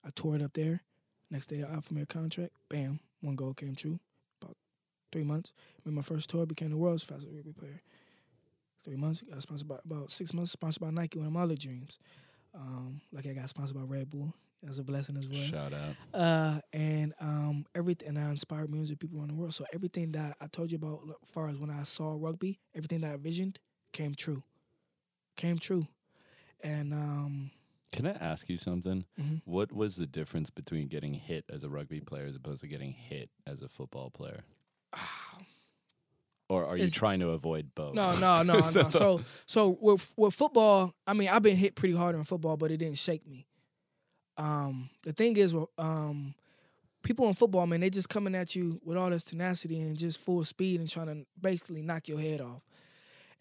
I 0.05 0.09
toured 0.13 0.41
up 0.41 0.55
there. 0.55 0.81
Next 1.31 1.47
day 1.47 1.61
they 1.61 1.63
offered 1.63 1.93
me 1.93 2.01
a 2.01 2.05
contract. 2.05 2.51
Bam, 2.67 2.99
one 3.21 3.37
goal 3.37 3.53
came 3.53 3.75
true. 3.75 3.97
About 4.41 4.57
three 5.13 5.23
months. 5.23 5.53
Made 5.85 5.95
my 5.95 6.01
first 6.01 6.29
tour, 6.29 6.45
became 6.45 6.71
the 6.71 6.77
world's 6.77 7.03
fastest 7.03 7.31
rugby 7.33 7.53
player. 7.53 7.81
Three 8.83 8.97
months, 8.97 9.21
got 9.21 9.41
sponsored 9.41 9.69
by 9.69 9.77
about 9.85 10.11
six 10.11 10.33
months, 10.33 10.51
sponsored 10.51 10.81
by 10.81 10.89
Nike, 10.89 11.17
one 11.17 11.27
of 11.27 11.33
my 11.33 11.43
other 11.43 11.55
dreams. 11.55 11.97
Um, 12.53 12.99
like 13.13 13.25
I 13.25 13.31
got 13.31 13.47
sponsored 13.47 13.77
by 13.77 13.83
Red 13.83 14.09
Bull. 14.09 14.33
That's 14.63 14.79
a 14.79 14.83
blessing 14.83 15.17
as 15.17 15.29
well. 15.29 15.41
Shout 15.41 15.73
out. 15.73 15.95
Uh, 16.13 16.59
and 16.73 17.13
um, 17.21 17.65
everything, 17.75 18.09
and 18.09 18.19
I 18.19 18.29
inspired 18.31 18.69
millions 18.69 18.89
of 18.91 18.97
people 18.99 19.19
around 19.19 19.29
the 19.29 19.35
world. 19.35 19.53
So 19.53 19.65
everything 19.73 20.11
that 20.13 20.35
I 20.41 20.47
told 20.47 20.71
you 20.71 20.77
about, 20.77 21.01
as 21.23 21.29
far 21.29 21.47
as 21.47 21.59
when 21.59 21.69
I 21.69 21.83
saw 21.83 22.15
rugby, 22.17 22.59
everything 22.75 23.01
that 23.01 23.13
I 23.13 23.17
visioned 23.17 23.59
came 23.93 24.15
true. 24.15 24.43
Came 25.35 25.59
true. 25.59 25.87
And 26.61 26.91
um, 26.91 27.51
Can 27.91 28.07
I 28.07 28.11
ask 28.13 28.49
you 28.49 28.57
something? 28.57 29.05
Mhm. 29.21 29.41
What 29.45 29.71
was 29.71 29.95
the 29.95 30.07
difference 30.07 30.49
between 30.49 30.87
getting 30.87 31.13
hit 31.13 31.45
as 31.49 31.63
a 31.63 31.69
rugby 31.69 31.99
player 31.99 32.25
as 32.25 32.35
opposed 32.35 32.61
to 32.61 32.67
getting 32.67 32.93
hit 32.93 33.29
as 33.45 33.61
a 33.61 33.69
football 33.69 34.09
player? 34.09 34.43
Or 36.49 36.65
are 36.65 36.77
you 36.77 36.83
It's- 36.85 36.97
trying 36.97 37.19
to 37.19 37.31
avoid 37.31 37.75
both? 37.75 37.93
no, 37.93 38.15
no, 38.19 38.41
no, 38.41 38.59
no. 38.71 38.89
So, 38.89 39.21
so 39.45 39.77
with 39.81 40.13
with 40.15 40.33
football, 40.33 40.93
I 41.05 41.13
mean, 41.13 41.27
I've 41.27 41.43
been 41.43 41.57
hit 41.57 41.75
pretty 41.75 41.93
hard 41.95 42.15
in 42.15 42.23
football, 42.23 42.55
but 42.57 42.71
it 42.71 42.77
didn't 42.77 42.97
shake 42.97 43.27
me. 43.27 43.45
Um, 44.37 44.89
the 45.03 45.13
thing 45.13 45.35
is, 45.37 45.55
um, 45.77 46.33
people 47.03 47.27
in 47.27 47.33
football, 47.33 47.65
man, 47.65 47.79
they 47.79 47.89
just 47.89 48.09
coming 48.09 48.35
at 48.35 48.55
you 48.55 48.79
with 48.83 48.97
all 48.97 49.09
this 49.09 49.23
tenacity 49.23 49.79
and 49.79 49.97
just 49.97 50.19
full 50.19 50.43
speed 50.43 50.79
and 50.79 50.89
trying 50.89 51.07
to 51.07 51.25
basically 51.41 51.81
knock 51.81 52.07
your 52.07 52.19
head 52.19 52.41
off. 52.41 52.61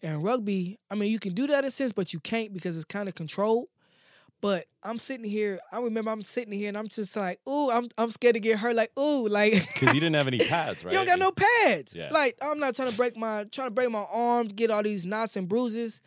And 0.01 0.23
rugby, 0.23 0.79
I 0.91 0.95
mean, 0.95 1.11
you 1.11 1.19
can 1.19 1.33
do 1.33 1.47
that 1.47 1.59
in 1.59 1.65
a 1.65 1.71
sense, 1.71 1.91
but 1.91 2.13
you 2.13 2.19
can't 2.19 2.53
because 2.53 2.75
it's 2.75 2.85
kind 2.85 3.09
of 3.09 3.15
controlled. 3.15 3.67
But 4.39 4.65
I'm 4.83 4.99
sitting 4.99 5.27
here. 5.27 5.59
I 5.71 5.79
remember 5.79 6.11
I'm 6.11 6.23
sitting 6.23 6.53
here 6.53 6.67
and 6.67 6.77
I'm 6.77 6.87
just 6.87 7.15
like, 7.15 7.39
ooh, 7.47 7.71
I'm 7.71 7.87
I'm 7.97 8.11
scared 8.11 8.35
to 8.35 8.39
get 8.39 8.59
hurt. 8.59 8.75
Like, 8.75 8.91
ooh, 8.97 9.27
like 9.27 9.53
because 9.73 9.95
you 9.95 9.99
didn't 9.99 10.15
have 10.15 10.27
any 10.27 10.37
pads, 10.37 10.83
right? 10.83 10.91
you 10.91 10.99
don't 10.99 11.07
got 11.07 11.17
no 11.17 11.31
pads. 11.31 11.95
Yeah. 11.95 12.09
Like 12.11 12.37
I'm 12.39 12.59
not 12.59 12.75
trying 12.75 12.91
to 12.91 12.95
break 12.95 13.17
my 13.17 13.45
trying 13.45 13.67
to 13.67 13.73
break 13.73 13.89
my 13.89 14.05
arms, 14.11 14.53
get 14.53 14.69
all 14.69 14.83
these 14.83 15.05
knots 15.05 15.35
and 15.37 15.49
bruises, 15.49 16.01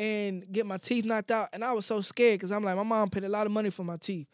and 0.00 0.50
get 0.50 0.64
my 0.64 0.78
teeth 0.78 1.04
knocked 1.04 1.30
out. 1.30 1.50
And 1.52 1.62
I 1.62 1.72
was 1.72 1.84
so 1.84 2.00
scared 2.00 2.38
because 2.40 2.50
I'm 2.52 2.64
like, 2.64 2.74
my 2.74 2.82
mom 2.82 3.10
paid 3.10 3.24
a 3.24 3.28
lot 3.28 3.44
of 3.46 3.52
money 3.52 3.68
for 3.70 3.84
my 3.84 3.98
teeth. 3.98 4.26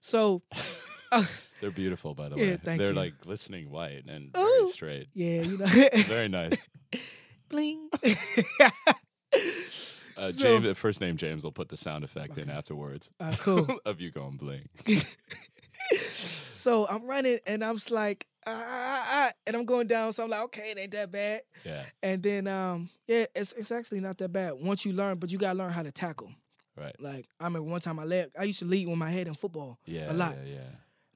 So 0.00 0.42
They're 1.60 1.70
beautiful, 1.70 2.14
by 2.14 2.28
the 2.30 2.36
Yeah, 2.36 2.42
way. 2.52 2.58
thank 2.64 2.78
They're 2.78 2.88
you. 2.88 2.94
like 2.94 3.18
glistening 3.18 3.70
white 3.70 4.04
and 4.08 4.32
very 4.32 4.44
Ooh. 4.62 4.66
straight. 4.72 5.08
yeah, 5.14 5.42
you 5.42 5.58
know, 5.58 5.66
Very 6.06 6.28
nice. 6.28 6.56
bling. 7.48 7.88
Uh, 10.16 10.30
So- 10.30 10.60
James, 10.60 10.78
first 10.78 11.00
name 11.00 11.16
James 11.16 11.44
will 11.44 11.52
put 11.52 11.68
the 11.68 11.76
sound 11.76 12.04
effect 12.04 12.38
in 12.38 12.48
afterwards 12.48 13.10
Uh, 13.20 13.34
cool. 13.38 13.66
of 13.84 14.00
you 14.00 14.10
going 14.10 14.36
bling. 14.36 14.68
So 16.54 16.86
I'm 16.88 17.04
running 17.04 17.38
and 17.46 17.62
I'm 17.64 17.78
like, 17.90 18.26
ah, 18.46 18.64
ah, 18.66 19.06
ah, 19.08 19.32
and 19.46 19.56
I'm 19.56 19.64
going 19.64 19.86
down. 19.86 20.12
So 20.12 20.24
I'm 20.24 20.30
like, 20.30 20.42
okay, 20.44 20.70
it 20.70 20.78
ain't 20.78 20.92
that 20.92 21.10
bad. 21.12 21.42
Yeah, 21.64 21.84
And 22.02 22.22
then, 22.22 22.46
um, 22.46 22.88
yeah, 23.06 23.26
it's 23.34 23.52
it's 23.52 23.70
actually 23.72 24.00
not 24.00 24.16
that 24.18 24.32
bad 24.32 24.54
once 24.54 24.84
you 24.84 24.92
learn, 24.92 25.18
but 25.18 25.30
you 25.30 25.38
gotta 25.38 25.58
learn 25.58 25.72
how 25.72 25.82
to 25.82 25.92
tackle. 25.92 26.30
right. 26.76 26.94
Like 26.98 27.26
I 27.38 27.44
remember 27.44 27.68
one 27.68 27.80
time 27.80 27.98
I 27.98 28.04
led, 28.04 28.30
I 28.38 28.44
used 28.44 28.60
to 28.60 28.64
lead 28.64 28.86
with 28.88 28.96
my 28.96 29.10
head 29.10 29.26
in 29.26 29.34
football. 29.34 29.78
Yeah, 29.84 30.10
a 30.10 30.14
lot. 30.14 30.36
Yeah, 30.44 30.52
yeah. 30.54 30.60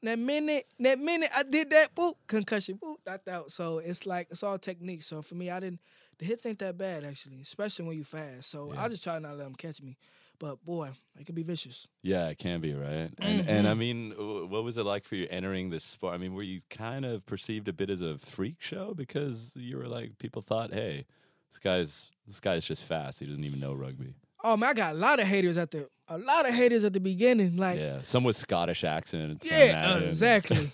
That 0.03 0.19
minute, 0.19 0.67
that 0.81 0.99
minute 0.99 1.31
I 1.35 1.43
did 1.43 1.71
that, 1.71 1.95
boop, 1.95 2.15
concussion, 2.27 2.79
boop, 2.79 2.97
knocked 3.07 3.29
out. 3.29 3.51
So 3.51 3.79
it's 3.79 4.07
like 4.07 4.29
it's 4.31 4.43
all 4.43 4.59
technique. 4.59 5.03
So 5.03 5.23
for 5.23 5.35
me, 5.35 5.51
I 5.51 5.61
didn't. 5.61 5.81
The 6.19 6.25
hits 6.25 6.45
ain't 6.47 6.59
that 6.59 6.77
bad 6.77 7.05
actually, 7.05 7.41
especially 7.41 7.87
when 7.87 7.97
you 7.97 8.05
fast. 8.05 8.51
So 8.51 8.73
Yeah. 8.73 8.83
I 8.85 8.89
just 8.89 9.03
try 9.03 9.19
not 9.19 9.31
to 9.31 9.35
let 9.37 9.45
them 9.45 9.55
catch 9.55 9.81
me. 9.83 9.97
But 10.41 10.65
boy, 10.65 10.91
it 11.19 11.27
can 11.27 11.35
be 11.35 11.43
vicious. 11.43 11.89
Yeah, 12.03 12.29
it 12.29 12.39
can 12.39 12.61
be 12.61 12.73
right. 12.75 13.11
And 13.19 13.49
and 13.49 13.67
I 13.69 13.75
mean, 13.75 14.13
what 14.17 14.63
was 14.63 14.77
it 14.79 14.85
like 14.85 15.05
for 15.05 15.17
you 15.17 15.27
entering 15.31 15.71
this 15.71 15.83
sport? 15.85 16.15
I 16.15 16.19
mean, 16.19 16.35
were 16.35 16.45
you 16.45 16.61
kind 16.71 17.05
of 17.05 17.27
perceived 17.27 17.67
a 17.69 17.73
bit 17.73 17.91
as 17.91 18.01
a 18.01 18.19
freak 18.19 18.57
show 18.61 18.95
because 18.95 19.51
you 19.57 19.77
were 19.79 19.89
like 19.89 20.17
people 20.19 20.41
thought, 20.43 20.73
hey, 20.73 21.07
this 21.51 21.59
guy's 21.59 22.11
this 22.27 22.39
guy's 22.41 22.65
just 22.65 22.85
fast. 22.85 23.19
He 23.21 23.27
doesn't 23.27 23.43
even 23.45 23.59
know 23.59 23.75
rugby. 23.75 24.15
Oh 24.45 24.57
man, 24.57 24.71
I 24.71 24.75
got 24.75 24.95
a 24.95 24.99
lot 24.99 25.19
of 25.19 25.27
haters 25.27 25.57
at 25.59 25.73
the 25.73 25.89
a 26.07 26.19
lot 26.19 26.49
of 26.49 26.55
haters 26.55 26.85
at 26.85 26.93
the 26.93 27.01
beginning. 27.01 27.57
Like 27.57 27.81
Yeah, 27.81 28.03
some 28.03 28.23
with 28.23 28.37
Scottish 28.37 28.85
accents. 28.85 29.45
yeah, 29.51 29.97
exactly. 29.99 30.71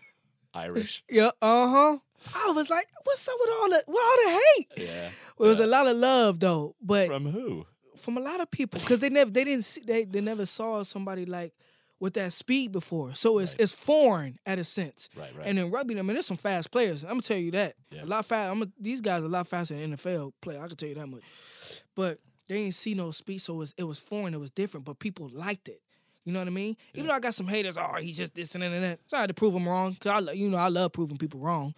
Irish. 0.54 1.02
yeah, 1.10 1.30
uh 1.40 1.68
huh. 1.68 1.98
I 2.34 2.50
was 2.52 2.70
like, 2.70 2.86
what's 3.04 3.26
up 3.26 3.34
with 3.40 3.50
all 3.60 3.68
the 3.68 3.84
with 3.86 3.98
all 4.00 4.16
the 4.24 4.30
hate? 4.56 4.88
Yeah. 4.88 5.06
It 5.08 5.12
was 5.48 5.58
Yeah. 5.58 5.64
a 5.64 5.66
lot 5.66 5.86
of 5.86 5.96
love 5.96 6.38
though, 6.40 6.76
but 6.80 7.08
From 7.08 7.26
who? 7.26 7.66
From 8.02 8.16
a 8.16 8.20
lot 8.20 8.40
of 8.40 8.50
people 8.50 8.80
because 8.80 9.00
they 9.00 9.10
never 9.10 9.30
they 9.30 9.44
didn't 9.44 9.64
see, 9.64 9.82
they 9.84 10.04
they 10.04 10.20
never 10.20 10.44
saw 10.46 10.82
somebody 10.82 11.24
like 11.24 11.52
with 12.00 12.14
that 12.14 12.32
speed 12.32 12.72
before. 12.72 13.14
So 13.14 13.38
it's 13.38 13.52
Right. 13.52 13.60
it's 13.60 13.72
foreign 13.72 14.38
at 14.44 14.58
a 14.58 14.64
sense. 14.64 15.08
Right, 15.16 15.30
right. 15.36 15.46
And 15.46 15.58
in 15.58 15.70
rugby, 15.70 15.98
I 15.98 16.02
mean, 16.02 16.14
there's 16.14 16.26
some 16.26 16.36
fast 16.36 16.70
players. 16.72 17.04
I'm 17.04 17.10
gonna 17.10 17.22
tell 17.22 17.36
you 17.38 17.52
that 17.52 17.74
Yeah. 17.90 18.04
a 18.04 18.06
lot 18.06 18.26
fast. 18.26 18.50
I'm 18.50 18.62
a, 18.62 18.66
these 18.80 19.00
guys 19.00 19.22
are 19.22 19.26
a 19.26 19.28
lot 19.28 19.46
faster 19.46 19.74
than 19.74 19.92
NFL 19.96 20.32
play. 20.40 20.58
I 20.58 20.66
can 20.66 20.76
tell 20.76 20.88
you 20.88 20.96
that 20.96 21.06
much. 21.06 21.22
But 21.94 22.18
they 22.48 22.56
didn't 22.56 22.74
see 22.74 22.94
no 22.94 23.12
speed, 23.12 23.38
so 23.38 23.54
it 23.54 23.58
was, 23.58 23.74
it 23.78 23.84
was 23.84 23.98
foreign. 23.98 24.34
It 24.34 24.40
was 24.40 24.50
different, 24.50 24.84
but 24.84 24.98
people 24.98 25.30
liked 25.32 25.68
it. 25.68 25.80
You 26.24 26.32
know 26.32 26.40
what 26.40 26.48
I 26.48 26.50
mean? 26.50 26.76
Even 26.94 27.08
though 27.08 27.14
I 27.14 27.20
got 27.20 27.34
some 27.34 27.48
haters, 27.48 27.76
oh, 27.78 27.96
he's 28.00 28.16
just 28.16 28.34
this 28.34 28.54
and 28.54 28.62
that 28.62 28.72
and 28.72 28.84
that. 28.84 29.00
So 29.06 29.16
I 29.16 29.20
had 29.20 29.28
to 29.28 29.34
prove 29.34 29.52
them 29.54 29.68
wrong. 29.68 29.94
Cause 30.00 30.10
I, 30.10 30.18
lo- 30.18 30.32
you 30.32 30.50
know, 30.50 30.56
I 30.58 30.68
love 30.68 30.92
proving 30.92 31.16
people 31.16 31.40
wrong, 31.40 31.74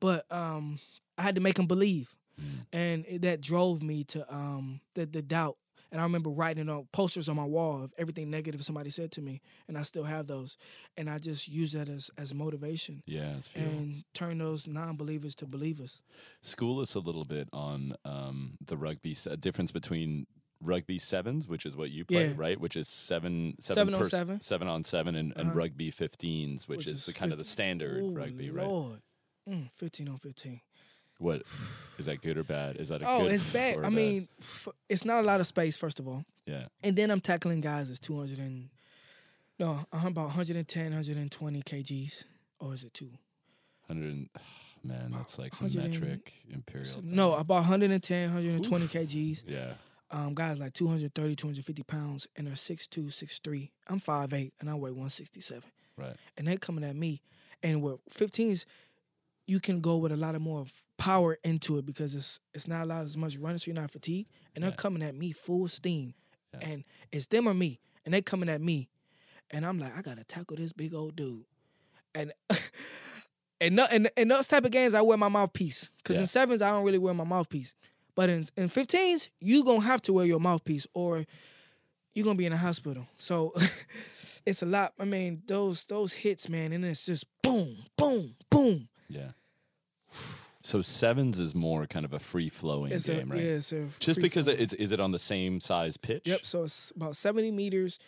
but 0.00 0.24
um, 0.30 0.78
I 1.16 1.22
had 1.22 1.34
to 1.36 1.40
make 1.40 1.54
them 1.54 1.66
believe, 1.66 2.14
Mm. 2.40 2.66
and 2.72 3.04
it, 3.08 3.22
that 3.22 3.40
drove 3.40 3.82
me 3.82 4.04
to 4.04 4.32
um 4.32 4.80
the 4.94 5.06
the 5.06 5.22
doubt. 5.22 5.56
And 5.90 6.00
I 6.00 6.04
remember 6.04 6.28
writing 6.30 6.68
on 6.68 6.86
posters 6.92 7.28
on 7.28 7.36
my 7.36 7.44
wall 7.44 7.82
of 7.84 7.94
everything 7.96 8.28
negative 8.30 8.62
somebody 8.62 8.90
said 8.90 9.10
to 9.12 9.22
me, 9.22 9.40
and 9.68 9.78
I 9.78 9.82
still 9.84 10.04
have 10.04 10.26
those. 10.26 10.58
And 10.96 11.08
I 11.08 11.18
just 11.18 11.48
use 11.48 11.72
that 11.72 11.88
as 11.88 12.10
as 12.18 12.34
motivation 12.34 13.02
Yeah, 13.06 13.36
and 13.54 14.04
turn 14.12 14.38
those 14.38 14.66
non-believers 14.66 15.34
to 15.36 15.46
believers. 15.46 16.02
School 16.42 16.80
us 16.80 16.94
a 16.94 16.98
little 17.00 17.24
bit 17.24 17.48
on 17.52 17.94
um, 18.04 18.58
the 18.64 18.76
rugby 18.76 19.16
difference 19.40 19.72
between 19.72 20.26
rugby 20.60 20.98
sevens, 20.98 21.48
which 21.48 21.64
is 21.64 21.76
what 21.76 21.90
you 21.90 22.04
play, 22.04 22.28
Yeah. 22.28 22.34
right? 22.36 22.60
Which 22.60 22.76
is 22.76 22.88
seven 22.88 23.54
Seven 23.60 23.94
on 23.94 24.00
pers- 24.00 24.10
seven. 24.10 24.40
seven 24.40 24.66
on 24.68 24.84
seven, 24.84 25.14
and, 25.14 25.32
and 25.36 25.50
Uh-huh. 25.50 25.58
rugby 25.58 25.90
fifteens, 25.92 26.66
which, 26.68 26.78
Which 26.78 26.88
is 26.88 27.06
the 27.06 27.12
kind 27.12 27.32
of 27.32 27.38
the 27.38 27.44
standard 27.44 28.02
Ooh, 28.02 28.10
rugby, 28.12 28.50
right? 28.50 28.66
Lord. 28.66 29.00
Mm, 29.48 29.70
15 29.74 30.08
on 30.08 30.18
15. 30.18 30.60
What 31.18 31.42
is 31.98 32.06
that 32.06 32.22
good 32.22 32.38
or 32.38 32.44
bad? 32.44 32.76
Is 32.76 32.88
that 32.90 33.02
a 33.02 33.08
Oh, 33.08 33.22
good 33.22 33.32
it's 33.32 33.52
bad. 33.52 33.76
or 33.76 33.84
I 33.86 33.90
mean, 33.90 34.28
f- 34.40 34.68
it's 34.88 35.04
not 35.04 35.22
a 35.24 35.26
lot 35.26 35.40
of 35.40 35.46
space, 35.46 35.76
first 35.76 35.98
of 35.98 36.06
all. 36.08 36.24
yeah. 36.46 36.66
And 36.82 36.94
then 36.96 37.10
I'm 37.10 37.20
tackling 37.20 37.60
guys 37.60 37.88
that's 37.88 37.98
200 38.00 38.38
and, 38.38 38.68
no, 39.58 39.84
I'm 39.92 40.06
about 40.08 40.26
110, 40.26 40.84
120 40.92 41.62
kgs. 41.62 42.24
Or 42.60 42.74
is 42.74 42.84
it 42.84 42.94
two? 42.94 43.10
Hundred 43.86 44.10
and 44.14 44.28
man, 44.84 45.10
that's 45.12 45.38
like 45.38 45.54
some 45.54 45.66
100 45.68 45.84
and- 45.84 46.00
metric 46.00 46.32
imperial. 46.52 47.02
No, 47.02 47.34
about 47.34 47.62
110, 47.64 48.28
120 48.34 48.86
kgs. 48.86 49.42
Yeah. 49.46 49.74
Um, 50.10 50.34
guys 50.34 50.58
like 50.58 50.72
230, 50.72 51.34
250 51.34 51.82
pounds, 51.82 52.26
and 52.36 52.46
they're 52.46 52.54
6'2", 52.54 53.10
6'3". 53.12 53.70
I'm 53.88 54.00
5'8", 54.00 54.52
and 54.60 54.70
I 54.70 54.74
weigh 54.74 54.90
167. 54.90 55.62
Right. 55.96 56.16
And 56.36 56.46
they're 56.46 56.56
coming 56.56 56.82
at 56.84 56.96
me. 56.96 57.20
And 57.62 57.82
with 57.82 58.00
15s, 58.08 58.64
you 59.46 59.60
can 59.60 59.80
go 59.80 59.96
with 59.96 60.12
a 60.12 60.16
lot 60.16 60.34
of 60.34 60.40
more 60.40 60.64
power 60.98 61.38
into 61.44 61.78
it 61.78 61.86
because 61.86 62.14
it's 62.14 62.40
it's 62.52 62.68
not 62.68 62.82
a 62.82 62.86
lot 62.86 63.04
as 63.04 63.16
much 63.16 63.36
running, 63.38 63.58
so 63.58 63.70
you're 63.70 63.80
not 63.80 63.90
fatigued. 63.90 64.28
And 64.54 64.62
they're 64.64 64.72
coming 64.72 65.02
at 65.02 65.14
me 65.14 65.32
full 65.32 65.68
steam. 65.68 66.12
Yeah. 66.52 66.68
And 66.68 66.84
it's 67.12 67.26
them 67.26 67.46
or 67.48 67.54
me. 67.54 67.80
And 68.04 68.12
they 68.12 68.20
coming 68.20 68.48
at 68.48 68.60
me. 68.60 68.88
And 69.50 69.64
I'm 69.64 69.78
like, 69.78 69.96
I 69.96 70.02
gotta 70.02 70.24
tackle 70.24 70.56
this 70.56 70.72
big 70.72 70.92
old 70.94 71.16
dude. 71.16 71.44
And 72.14 72.32
and 73.60 73.78
and, 73.80 74.10
in 74.16 74.28
those 74.28 74.46
type 74.48 74.64
of 74.64 74.70
games, 74.70 74.94
I 74.94 75.00
wear 75.02 75.16
my 75.16 75.28
mouthpiece. 75.28 75.90
Because 75.98 76.16
Yeah. 76.16 76.22
in 76.22 76.26
sevens, 76.28 76.62
I 76.62 76.70
don't 76.70 76.84
really 76.84 76.98
wear 76.98 77.14
my 77.14 77.24
mouthpiece. 77.24 77.74
But 78.14 78.28
in 78.28 78.44
in 78.56 78.68
15s, 78.68 79.28
you 79.40 79.64
gonna 79.64 79.80
have 79.82 80.02
to 80.02 80.12
wear 80.12 80.26
your 80.26 80.40
mouthpiece 80.40 80.86
or 80.94 81.24
you're 82.14 82.24
gonna 82.24 82.36
be 82.36 82.46
in 82.46 82.52
a 82.52 82.56
hospital. 82.58 83.06
So 83.18 83.54
it's 84.46 84.62
a 84.62 84.66
lot. 84.66 84.92
I 84.98 85.04
mean, 85.04 85.42
those 85.46 85.84
those 85.84 86.12
hits, 86.12 86.48
man, 86.48 86.72
and 86.72 86.84
it's 86.84 87.06
just 87.06 87.24
boom, 87.42 87.76
boom, 87.96 88.34
boom. 88.50 88.88
Yeah. 89.08 89.30
So 90.68 90.82
sevens 90.82 91.38
is 91.38 91.54
more 91.54 91.86
kind 91.86 92.04
of 92.04 92.12
a 92.12 92.18
free 92.18 92.50
flowing 92.50 92.92
It's 92.92 93.06
game, 93.06 93.32
a, 93.32 93.34
right? 93.34 93.42
Yeah, 93.42 93.50
it's 93.52 93.72
Just 94.00 94.20
because 94.20 94.46
it's 94.48 94.74
is 94.74 94.92
it 94.92 95.00
on 95.00 95.12
the 95.12 95.18
same 95.18 95.60
size 95.62 95.96
pitch? 95.96 96.26
Yep. 96.26 96.44
So 96.44 96.64
it's 96.64 96.90
about 96.94 97.16
70 97.16 97.52
meters, 97.52 97.98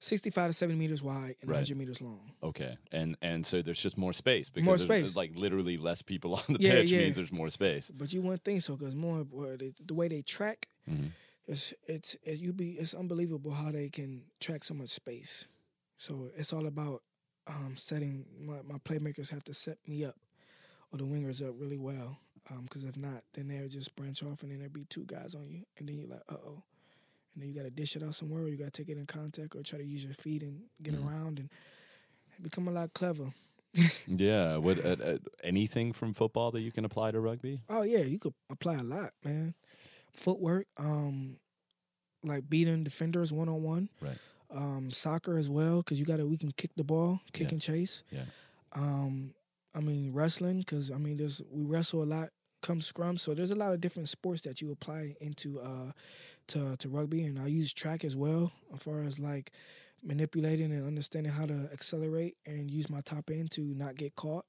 65 0.00 0.48
to 0.50 0.52
70 0.52 0.76
meters 0.76 1.04
wide, 1.04 1.36
and 1.40 1.48
Right. 1.48 1.58
100 1.58 1.76
meters 1.78 2.00
long. 2.00 2.32
Okay, 2.42 2.76
and 2.90 3.16
and 3.22 3.46
so 3.46 3.62
there's 3.62 3.80
just 3.80 3.96
more 3.96 4.12
space 4.12 4.50
because 4.50 4.66
More 4.66 4.76
there's, 4.76 4.88
space. 4.88 5.02
there's 5.02 5.16
like 5.16 5.36
literally 5.36 5.76
less 5.76 6.02
people 6.02 6.34
on 6.48 6.54
the 6.54 6.58
Yeah, 6.58 6.72
pitch 6.72 6.90
yeah. 6.90 6.98
means 6.98 7.14
there's 7.14 7.30
more 7.32 7.48
space. 7.48 7.92
But 7.96 8.12
you 8.12 8.22
wouldn't 8.22 8.42
think 8.42 8.62
so 8.62 8.74
because 8.76 8.96
more 8.96 9.22
the, 9.22 9.94
way 9.94 10.08
they 10.08 10.22
track, 10.22 10.66
Mhm. 10.90 11.10
it's 11.46 11.72
it's 11.86 12.16
it, 12.24 12.40
you 12.40 12.52
be 12.52 12.72
it's 12.72 12.92
unbelievable 12.92 13.52
how 13.52 13.70
they 13.70 13.88
can 13.88 14.24
track 14.40 14.64
so 14.64 14.74
much 14.74 14.88
space. 14.88 15.46
So 15.96 16.32
it's 16.36 16.52
all 16.52 16.66
about 16.66 17.04
um, 17.46 17.74
setting. 17.76 18.24
My, 18.40 18.62
my 18.62 18.78
playmakers 18.78 19.30
have 19.30 19.44
to 19.44 19.54
set 19.54 19.78
me 19.86 20.04
up 20.04 20.16
or 20.92 20.98
the 20.98 21.04
wingers 21.04 21.46
up 21.46 21.54
really 21.58 21.78
well. 21.78 22.18
Because 22.64 22.82
if 22.84 22.96
not, 22.96 23.22
then 23.34 23.46
they'll 23.48 23.68
just 23.68 23.94
branch 23.94 24.24
off 24.24 24.42
and 24.42 24.50
then 24.50 24.58
there'll 24.58 24.72
be 24.72 24.84
two 24.86 25.04
guys 25.04 25.34
on 25.36 25.48
you, 25.48 25.62
and 25.78 25.88
then 25.88 25.96
you're 25.96 26.08
like, 26.08 26.22
uh 26.28 26.34
oh. 26.44 26.62
And 27.34 27.42
then 27.42 27.48
you 27.48 27.54
got 27.54 27.62
to 27.62 27.70
dish 27.70 27.94
it 27.94 28.02
out 28.02 28.14
somewhere, 28.14 28.42
or 28.42 28.48
you 28.48 28.56
got 28.56 28.72
to 28.72 28.82
take 28.82 28.88
it 28.88 28.98
in 28.98 29.06
contact, 29.06 29.54
or 29.54 29.62
try 29.62 29.78
to 29.78 29.84
use 29.84 30.02
your 30.02 30.14
feet 30.14 30.42
and 30.42 30.62
get 30.82 30.94
Mhm. 30.94 31.06
around 31.06 31.38
and 31.38 31.48
become 32.42 32.66
a 32.66 32.72
lot 32.72 32.92
clever. 32.92 33.30
Yeah. 34.08 34.56
What 34.56 34.84
uh, 34.84 34.96
uh, 35.00 35.18
anything 35.44 35.92
from 35.92 36.12
football 36.12 36.50
that 36.50 36.60
you 36.62 36.72
can 36.72 36.84
apply 36.84 37.12
to 37.12 37.20
rugby? 37.20 37.62
Oh 37.68 37.82
yeah, 37.82 38.00
you 38.00 38.18
could 38.18 38.34
apply 38.50 38.74
a 38.78 38.82
lot, 38.82 39.12
man. 39.24 39.54
Footwork, 40.12 40.66
um, 40.76 41.36
like 42.24 42.50
beating 42.50 42.82
defenders 42.82 43.32
one 43.32 43.48
on 43.48 43.62
one. 43.62 43.88
Right. 44.00 44.18
Um, 44.50 44.90
soccer 44.90 45.38
as 45.38 45.48
well, 45.48 45.76
because 45.82 46.00
you 46.00 46.04
got 46.04 46.16
to 46.16 46.26
we 46.26 46.36
can 46.36 46.50
kick 46.50 46.72
the 46.74 46.82
ball, 46.82 47.20
kick 47.32 47.48
Yeah. 47.48 47.52
and 47.52 47.62
chase. 47.62 48.02
Yeah. 48.10 48.24
Um, 48.72 49.34
I 49.74 49.80
mean 49.80 50.12
wrestling, 50.12 50.58
because 50.60 50.90
I 50.90 50.96
mean 50.98 51.16
there's 51.16 51.42
we 51.50 51.64
wrestle 51.64 52.02
a 52.02 52.04
lot 52.04 52.30
come 52.62 52.80
scrum, 52.80 53.16
so 53.16 53.34
there's 53.34 53.50
a 53.50 53.56
lot 53.56 53.72
of 53.72 53.80
different 53.80 54.08
sports 54.08 54.42
that 54.42 54.60
you 54.60 54.70
apply 54.70 55.14
into 55.20 55.60
uh 55.60 55.92
to 56.48 56.76
to 56.76 56.88
rugby, 56.88 57.24
and 57.24 57.38
I 57.38 57.46
use 57.46 57.72
track 57.72 58.04
as 58.04 58.16
well 58.16 58.52
as 58.74 58.82
far 58.82 59.02
as 59.02 59.18
like 59.18 59.52
manipulating 60.02 60.72
and 60.72 60.86
understanding 60.86 61.32
how 61.32 61.46
to 61.46 61.68
accelerate 61.72 62.36
and 62.46 62.70
use 62.70 62.88
my 62.88 63.00
top 63.02 63.30
end 63.30 63.50
to 63.52 63.60
not 63.60 63.94
get 63.96 64.14
caught. 64.16 64.46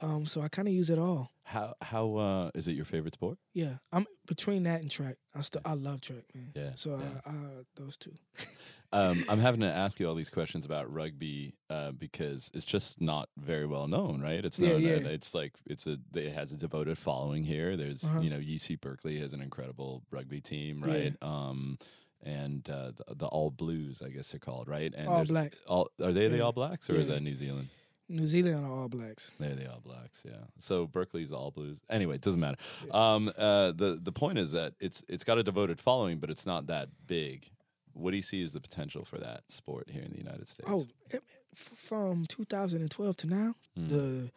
Um, 0.00 0.26
so 0.26 0.40
I 0.40 0.48
kind 0.48 0.66
of 0.66 0.74
use 0.74 0.90
it 0.90 0.98
all. 0.98 1.30
How 1.44 1.74
how 1.80 2.16
uh, 2.16 2.50
is 2.54 2.66
it 2.68 2.72
your 2.72 2.84
favorite 2.84 3.14
sport? 3.14 3.38
Yeah, 3.52 3.76
I'm 3.92 4.06
between 4.26 4.64
that 4.64 4.80
and 4.80 4.90
track. 4.90 5.16
I 5.34 5.40
still 5.42 5.62
I 5.64 5.74
love 5.74 6.00
track, 6.00 6.24
man. 6.34 6.52
Yeah, 6.54 6.70
So 6.74 6.98
yeah. 6.98 7.20
I, 7.24 7.30
I 7.30 7.34
those 7.76 7.96
two. 7.96 8.12
Um, 8.92 9.24
I'm 9.28 9.40
having 9.40 9.60
to 9.60 9.66
ask 9.66 9.98
you 9.98 10.08
all 10.08 10.14
these 10.14 10.30
questions 10.30 10.64
about 10.64 10.92
rugby 10.92 11.54
uh, 11.68 11.90
because 11.92 12.50
it's 12.54 12.64
just 12.64 13.00
not 13.00 13.28
very 13.36 13.66
well 13.66 13.88
known, 13.88 14.20
right? 14.20 14.44
It's 14.44 14.60
known 14.60 14.82
yeah. 14.82 14.96
that 15.00 15.06
it's 15.12 15.34
like 15.34 15.54
it's 15.66 15.86
a 15.86 15.98
it 16.14 16.32
has 16.32 16.52
a 16.52 16.56
devoted 16.56 16.96
following 16.98 17.42
here. 17.42 17.76
There's 17.76 18.04
Uh-huh. 18.04 18.20
you 18.20 18.30
know 18.30 18.38
UC 18.38 18.80
Berkeley 18.80 19.18
has 19.18 19.32
an 19.32 19.40
incredible 19.42 20.02
rugby 20.10 20.40
team, 20.40 20.84
Yeah. 20.86 20.92
right? 20.94 21.16
Um, 21.22 21.78
and 22.22 22.68
uh, 22.70 22.92
the, 22.96 23.14
the 23.16 23.26
All 23.26 23.50
Blues, 23.50 24.00
I 24.00 24.08
guess 24.10 24.30
they're 24.30 24.38
called, 24.38 24.68
right? 24.68 24.94
And 24.96 25.08
All 25.08 25.24
Blacks. 25.24 25.60
All 25.66 25.90
are 26.02 26.12
they 26.12 26.28
the 26.28 26.40
All 26.40 26.52
Blacks 26.52 26.88
or 26.88 26.94
is 26.94 27.06
Yeah. 27.06 27.14
that 27.14 27.22
New 27.22 27.34
Zealand? 27.34 27.68
New 28.06 28.26
Zealand 28.26 28.64
are 28.66 28.70
all 28.70 28.88
blacks. 28.88 29.32
They're 29.40 29.54
the 29.54 29.70
All 29.72 29.80
Blacks, 29.80 30.22
yeah. 30.26 30.44
So 30.58 30.86
Berkeley's 30.86 31.32
All 31.32 31.50
Blues. 31.50 31.78
Anyway, 31.88 32.16
it 32.16 32.20
doesn't 32.20 32.38
matter. 32.38 32.58
Yeah. 32.86 33.14
Um, 33.14 33.32
uh, 33.36 33.72
the 33.72 33.98
the 34.00 34.12
point 34.12 34.38
is 34.38 34.52
that 34.52 34.74
it's 34.78 35.02
it's 35.08 35.24
got 35.24 35.38
a 35.38 35.42
devoted 35.42 35.80
following, 35.80 36.18
but 36.18 36.28
it's 36.30 36.44
not 36.46 36.66
that 36.66 36.90
big. 37.06 37.50
What 37.94 38.10
do 38.10 38.16
you 38.16 38.22
see 38.22 38.42
as 38.42 38.52
the 38.52 38.60
potential 38.60 39.04
for 39.04 39.18
that 39.18 39.44
sport 39.50 39.88
here 39.90 40.02
in 40.02 40.10
the 40.10 40.18
United 40.18 40.48
States? 40.48 40.68
Oh, 40.70 40.86
it- 41.10 41.22
from 41.54 42.26
2012 42.26 43.16
to 43.18 43.26
now, 43.26 43.54
Mm. 43.78 43.88
the 43.88 44.30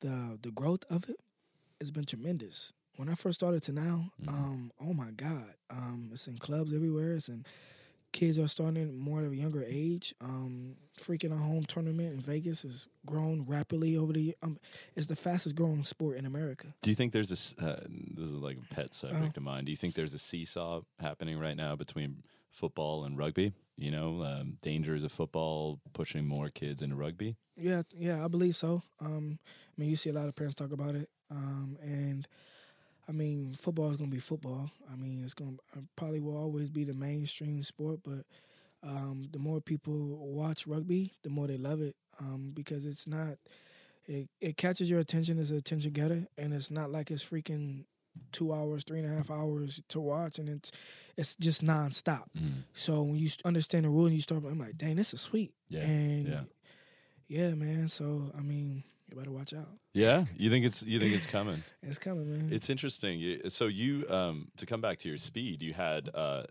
the 0.00 0.38
the 0.42 0.50
growth 0.50 0.84
of 0.90 1.08
it 1.08 1.20
has 1.80 1.90
been 1.90 2.04
tremendous. 2.04 2.72
When 2.96 3.08
I 3.08 3.14
first 3.14 3.38
started 3.40 3.62
to 3.64 3.72
now, 3.72 4.12
Mhm. 4.20 4.28
um, 4.28 4.72
oh 4.80 4.92
my 4.92 5.10
God, 5.12 5.54
um, 5.70 6.10
it's 6.12 6.26
in 6.28 6.36
clubs 6.38 6.72
everywhere. 6.72 7.14
It's 7.14 7.28
in 7.28 7.44
kids 8.12 8.38
are 8.40 8.48
starting 8.48 8.98
more 8.98 9.22
at 9.22 9.30
a 9.30 9.36
younger 9.36 9.62
age. 9.64 10.12
Um, 10.20 10.76
freaking 10.98 11.32
a 11.32 11.36
home 11.36 11.62
tournament 11.64 12.12
in 12.12 12.20
Vegas 12.20 12.62
has 12.62 12.88
grown 13.06 13.42
rapidly 13.42 13.96
over 13.96 14.12
the. 14.12 14.36
Um, 14.42 14.58
it's 14.96 15.06
the 15.06 15.14
fastest 15.16 15.54
growing 15.54 15.84
sport 15.84 16.16
in 16.16 16.26
America. 16.26 16.74
Do 16.82 16.90
you 16.90 16.96
think 16.96 17.12
there's 17.12 17.28
this? 17.28 17.54
Uh, 17.56 17.86
this 17.88 18.26
is 18.28 18.34
like 18.34 18.58
a 18.58 18.74
pet 18.74 18.94
subject 18.94 19.36
Oh. 19.36 19.38
of 19.38 19.42
mine. 19.42 19.64
Do 19.64 19.70
you 19.70 19.76
think 19.76 19.94
there's 19.94 20.14
a 20.14 20.18
seesaw 20.18 20.82
happening 20.98 21.38
right 21.38 21.56
now 21.56 21.76
between 21.76 22.22
football 22.50 23.04
and 23.04 23.16
rugby? 23.16 23.52
You 23.76 23.90
know, 23.90 24.22
um, 24.22 24.58
dangers 24.60 25.04
of 25.04 25.12
football 25.12 25.80
pushing 25.94 26.26
more 26.26 26.50
kids 26.50 26.82
into 26.82 26.96
rugby. 26.96 27.36
Yeah, 27.56 27.82
yeah, 27.96 28.24
I 28.24 28.28
believe 28.28 28.56
so. 28.56 28.82
Um, 29.00 29.38
I 29.44 29.80
mean, 29.80 29.90
you 29.90 29.96
see 29.96 30.10
a 30.10 30.14
lot 30.14 30.28
of 30.28 30.36
parents 30.36 30.54
talk 30.54 30.72
about 30.72 30.94
it, 30.94 31.08
um, 31.30 31.78
and 31.82 32.28
I 33.08 33.12
mean, 33.12 33.54
football 33.54 33.90
is 33.90 33.96
going 33.96 34.10
to 34.10 34.14
be 34.14 34.20
football. 34.20 34.70
I 34.92 34.96
mean, 34.96 35.22
it's 35.24 35.34
going 35.34 35.58
to 35.74 35.82
probably 35.96 36.20
will 36.20 36.36
always 36.36 36.68
be 36.68 36.84
the 36.84 36.94
mainstream 36.94 37.62
sport, 37.62 38.00
but 38.04 38.24
um, 38.82 39.24
the 39.32 39.38
more 39.38 39.60
people 39.60 39.94
watch 39.94 40.66
rugby, 40.66 41.12
the 41.22 41.30
more 41.30 41.46
they 41.46 41.58
love 41.58 41.80
it 41.80 41.96
um, 42.20 42.52
because 42.54 42.86
it's 42.86 43.06
not. 43.06 43.38
It, 44.06 44.28
it 44.40 44.56
catches 44.56 44.90
your 44.90 44.98
attention 44.98 45.38
as 45.38 45.50
an 45.50 45.58
attention 45.58 45.92
getter, 45.92 46.26
and 46.36 46.52
it's 46.52 46.70
not 46.70 46.90
like 46.90 47.10
it's 47.10 47.24
freaking 47.24 47.84
two 48.32 48.52
hours, 48.52 48.84
three 48.84 49.00
and 49.00 49.12
a 49.12 49.16
half 49.16 49.30
hours 49.30 49.82
to 49.88 50.00
watch, 50.00 50.38
and 50.38 50.48
it's 50.48 50.72
it's 51.16 51.36
just 51.36 51.64
nonstop. 51.64 52.24
Mm. 52.38 52.62
So 52.72 53.02
when 53.02 53.16
you 53.16 53.28
understand 53.44 53.84
the 53.84 53.90
rule 53.90 54.06
and 54.06 54.14
you 54.14 54.20
start, 54.20 54.42
I'm 54.44 54.58
like, 54.58 54.76
dang, 54.76 54.96
this 54.96 55.12
is 55.14 55.20
sweet. 55.20 55.52
Yeah, 55.68 55.82
and 55.82 56.28
yeah. 56.28 56.40
yeah, 57.28 57.54
man. 57.54 57.88
So 57.88 58.32
I 58.36 58.40
mean, 58.40 58.84
you 59.08 59.16
better 59.16 59.30
watch 59.30 59.52
out. 59.52 59.68
Yeah, 59.92 60.24
you 60.36 60.50
think 60.50 60.64
it's 60.64 60.82
you 60.82 61.00
think 61.00 61.14
it's 61.14 61.26
coming? 61.26 61.62
It's 61.82 61.98
coming, 61.98 62.30
man. 62.30 62.52
It's 62.52 62.70
interesting. 62.70 63.40
So 63.48 63.66
you 63.66 64.08
um, 64.08 64.48
to 64.58 64.66
come 64.66 64.80
back 64.80 64.98
to 64.98 65.08
your 65.08 65.18
speed, 65.18 65.62
you 65.62 65.72
had 65.72 66.10
uh, 66.14 66.44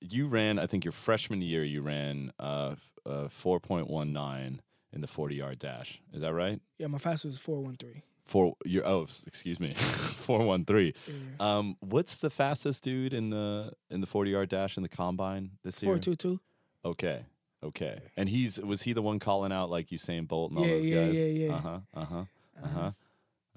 you 0.00 0.28
ran. 0.28 0.58
I 0.58 0.66
think 0.66 0.84
your 0.84 0.92
freshman 0.92 1.42
year, 1.42 1.64
you 1.64 1.82
ran 1.82 2.32
uh, 2.38 2.76
uh, 3.06 3.28
four 3.28 3.60
point 3.60 3.88
one 3.88 4.12
nine 4.12 4.60
in 4.92 5.00
the 5.00 5.06
forty 5.06 5.36
yard 5.36 5.58
dash. 5.58 6.00
Is 6.12 6.20
that 6.20 6.32
right? 6.32 6.60
yeah, 6.78 6.86
my 6.86 6.98
fastest 6.98 7.26
was 7.26 7.38
four 7.38 7.60
one 7.60 7.76
three. 7.76 8.02
Four. 8.24 8.56
Your 8.64 8.86
oh, 8.86 9.06
excuse 9.26 9.60
me, 9.60 9.74
four 9.74 10.44
one 10.44 10.64
three. 10.64 10.94
Um, 11.38 11.76
what's 11.80 12.16
the 12.16 12.30
fastest 12.30 12.82
dude 12.84 13.12
in 13.12 13.30
the 13.30 13.72
in 13.90 14.00
the 14.00 14.06
forty 14.06 14.30
yard 14.30 14.48
dash 14.48 14.76
in 14.76 14.82
the 14.82 14.88
combine 14.88 15.52
this 15.62 15.82
year? 15.82 15.92
Four 15.92 15.98
two 15.98 16.14
two. 16.16 16.40
Okay, 16.84 17.24
okay. 17.62 18.00
And 18.16 18.28
he's 18.28 18.58
was 18.58 18.82
he 18.82 18.92
the 18.94 19.02
one 19.02 19.18
calling 19.18 19.52
out 19.52 19.68
like 19.70 19.88
Usain 19.88 20.26
Bolt 20.26 20.50
and 20.52 20.58
all 20.58 20.64
Yeah, 20.66 20.74
those 20.74 20.86
yeah, 20.86 21.00
guys? 21.06 21.18
yeah, 21.18 21.24
yeah. 21.46 21.54
Uh 21.54 21.58
huh. 21.60 21.78
Uh 21.94 22.04
huh. 22.04 22.24
Uh 22.62 22.68
huh. 22.68 22.90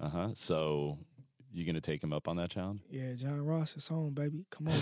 Uh 0.00 0.08
huh. 0.08 0.28
So 0.34 0.98
you 1.52 1.64
gonna 1.64 1.80
take 1.80 2.02
him 2.04 2.12
up 2.12 2.28
on 2.28 2.36
that 2.36 2.50
challenge? 2.50 2.82
Yeah, 2.90 3.14
John 3.14 3.44
Ross 3.44 3.74
is 3.76 3.90
on, 3.90 4.10
baby. 4.10 4.44
Come 4.50 4.68
on, 4.68 4.74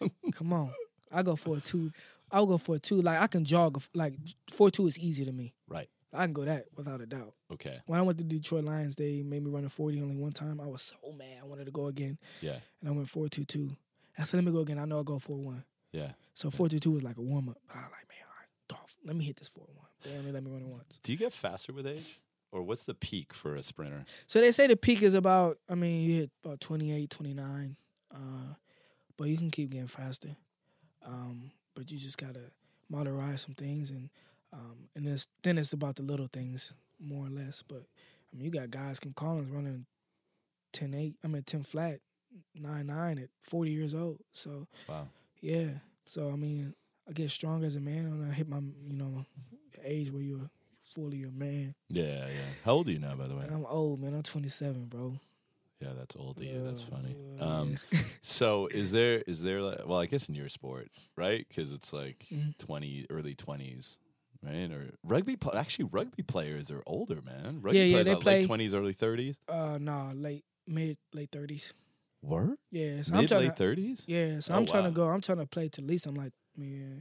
man. 0.00 0.10
Come 0.32 0.52
on. 0.52 0.70
I 1.12 1.22
go 1.22 1.36
for 1.36 1.58
a 1.58 1.60
two. 1.60 1.92
I'll 2.32 2.46
go 2.46 2.56
for 2.58 2.76
a 2.76 2.78
two. 2.78 3.00
Like 3.02 3.20
I 3.20 3.26
can 3.26 3.44
jog. 3.44 3.76
a 3.76 3.80
f- 3.80 3.90
Like 3.94 4.14
four 4.50 4.70
two 4.70 4.86
is 4.86 4.98
easy 4.98 5.24
to 5.26 5.32
me. 5.32 5.52
Right. 5.68 5.88
I 6.14 6.24
can 6.24 6.32
go 6.32 6.44
that 6.44 6.66
without 6.76 7.00
a 7.00 7.06
doubt. 7.06 7.34
Okay. 7.52 7.80
When 7.86 7.98
I 7.98 8.02
went 8.02 8.18
to 8.18 8.24
the 8.24 8.36
Detroit 8.38 8.64
Lions, 8.64 8.96
they 8.96 9.22
made 9.22 9.42
me 9.44 9.50
run 9.50 9.64
a 9.64 9.68
forty 9.68 10.00
only 10.00 10.16
one 10.16 10.32
time. 10.32 10.60
I 10.60 10.66
was 10.66 10.82
so 10.82 11.12
mad. 11.12 11.38
I 11.42 11.46
wanted 11.46 11.64
to 11.66 11.72
go 11.72 11.86
again, 11.86 12.18
Yeah. 12.40 12.58
and 12.80 12.88
I 12.88 12.92
went 12.92 13.08
four 13.08 13.28
two 13.28 13.44
two. 13.44 13.76
I 14.18 14.22
said, 14.22 14.38
let 14.38 14.44
me 14.44 14.52
go 14.52 14.60
again. 14.60 14.78
I 14.78 14.84
know 14.84 14.98
I'll 14.98 15.04
go 15.04 15.18
four 15.18 15.36
one. 15.38 15.64
Yeah. 15.92 16.12
So 16.34 16.50
four 16.50 16.68
two 16.68 16.78
two 16.78 16.92
was 16.92 17.02
like 17.02 17.18
a 17.18 17.22
warm 17.22 17.48
up. 17.48 17.58
But 17.66 17.76
I 17.76 17.80
was 17.80 17.90
like, 17.90 18.08
man, 18.08 18.18
all 18.70 18.78
right, 18.78 18.88
let 19.04 19.16
me 19.16 19.24
hit 19.24 19.36
this 19.36 19.48
four 19.48 19.66
one. 19.74 19.86
They 20.04 20.16
only 20.16 20.30
let 20.32 20.42
me 20.44 20.50
run 20.50 20.62
it 20.62 20.68
once. 20.68 21.00
Do 21.02 21.12
you 21.12 21.18
get 21.18 21.32
faster 21.32 21.72
with 21.72 21.86
age, 21.86 22.20
Or 22.52 22.62
what's 22.62 22.84
the 22.84 22.94
peak 22.94 23.32
for 23.34 23.56
a 23.56 23.62
sprinter? 23.62 24.04
So 24.26 24.40
they 24.40 24.52
say 24.52 24.66
the 24.68 24.76
peak 24.76 25.02
is 25.02 25.14
about, 25.14 25.58
I 25.68 25.74
mean, 25.74 26.02
you 26.08 26.14
hit 26.20 26.30
about 26.44 26.60
28, 26.60 27.10
29, 27.10 27.76
uh, 28.14 28.18
but 29.16 29.24
you 29.28 29.36
can 29.36 29.50
keep 29.50 29.70
getting 29.70 29.86
faster. 29.88 30.36
Um, 31.04 31.50
but 31.74 31.90
you 31.90 31.98
just 31.98 32.18
gotta 32.18 32.50
moderate 32.88 33.40
some 33.40 33.54
things, 33.54 33.90
and 33.90 34.10
um, 34.54 34.88
and 34.94 35.06
it's, 35.08 35.26
then 35.42 35.58
it's 35.58 35.72
about 35.72 35.96
the 35.96 36.02
little 36.02 36.28
things 36.32 36.72
more 36.98 37.26
or 37.26 37.30
less. 37.30 37.62
But 37.62 37.82
I 38.32 38.36
mean, 38.36 38.44
you 38.46 38.50
got 38.50 38.70
guys 38.70 38.98
Kim 39.00 39.12
Collins 39.12 39.50
running 39.50 39.84
10 40.72 40.94
8, 40.94 41.14
I 41.24 41.26
mean 41.28 41.42
10 41.42 41.62
flat, 41.64 42.00
9 42.54 42.86
9 42.86 43.18
at 43.18 43.28
40 43.42 43.70
years 43.70 43.94
old. 43.94 44.20
So 44.32 44.66
Wow. 44.88 45.08
yeah, 45.40 45.68
so 46.06 46.30
I 46.30 46.36
mean, 46.36 46.74
I 47.08 47.12
get 47.12 47.30
strong 47.30 47.64
as 47.64 47.74
a 47.76 47.80
man 47.80 48.10
when 48.10 48.28
I 48.28 48.32
hit 48.32 48.48
my 48.48 48.58
you 48.58 48.92
know 48.94 49.24
age 49.84 50.10
where 50.10 50.22
you're 50.22 50.50
fully 50.94 51.24
a 51.24 51.30
man. 51.30 51.74
Yeah, 51.90 52.26
yeah. 52.28 52.50
How 52.64 52.72
old 52.74 52.88
are 52.88 52.92
you 52.92 52.98
now, 53.00 53.14
by 53.16 53.26
the 53.26 53.34
way? 53.34 53.42
And 53.44 53.52
I'm 53.54 53.66
old, 53.66 54.00
man. 54.00 54.14
I'm 54.14 54.22
27, 54.22 54.86
bro. 54.86 55.18
Yeah, 55.80 55.90
that's 55.98 56.16
old 56.16 56.38
of 56.38 56.44
you. 56.44 56.62
That's 56.64 56.82
Uh, 56.82 56.86
funny. 56.90 57.16
uh, 57.40 57.44
Um, 57.44 57.78
so 58.22 58.68
is 58.68 58.92
there 58.92 59.18
is 59.26 59.42
there 59.42 59.60
like 59.60 59.86
well, 59.86 59.98
I 59.98 60.06
guess 60.06 60.28
in 60.28 60.34
your 60.34 60.48
sport, 60.48 60.88
right? 61.16 61.44
Because 61.46 61.72
it's 61.72 61.92
like 61.92 62.26
Mhm. 62.32 62.56
twenty 62.58 63.06
early 63.10 63.34
twenties, 63.34 63.98
right? 64.44 64.70
Or 64.70 64.94
rugby. 65.02 65.36
pl- 65.36 65.56
Actually, 65.56 65.86
rugby 65.92 66.22
players 66.22 66.70
are 66.70 66.82
older, 66.86 67.20
man. 67.22 67.60
Rugby 67.62 67.78
Yeah, 67.78 67.84
yeah, 67.84 67.92
players 67.94 68.04
they 68.06 68.12
are 68.12 68.16
play- 68.16 68.38
late 68.40 68.46
twenties, 68.46 68.74
early 68.74 68.92
thirties. 68.92 69.38
Uh, 69.48 69.78
nah, 69.80 70.12
late 70.14 70.44
mid 70.66 70.96
late 71.12 71.30
30s. 71.30 71.72
Were 72.22 72.56
Yeah, 72.70 73.02
so 73.02 73.14
I'm 73.14 73.20
mid 73.20 73.28
trying 73.28 73.42
late 73.42 73.50
to. 73.50 73.56
thirties? 73.56 74.04
Yeah, 74.06 74.40
so 74.40 74.54
Oh, 74.54 74.56
I'm 74.58 74.66
trying 74.66 74.84
wow. 74.84 74.88
to 74.90 74.94
go. 74.94 75.08
I'm 75.08 75.20
trying 75.20 75.38
to 75.38 75.46
play 75.46 75.68
to 75.68 75.82
at 75.82 75.86
least 75.86 76.06
I'm 76.06 76.14
like 76.14 76.32
yeah, 76.56 77.00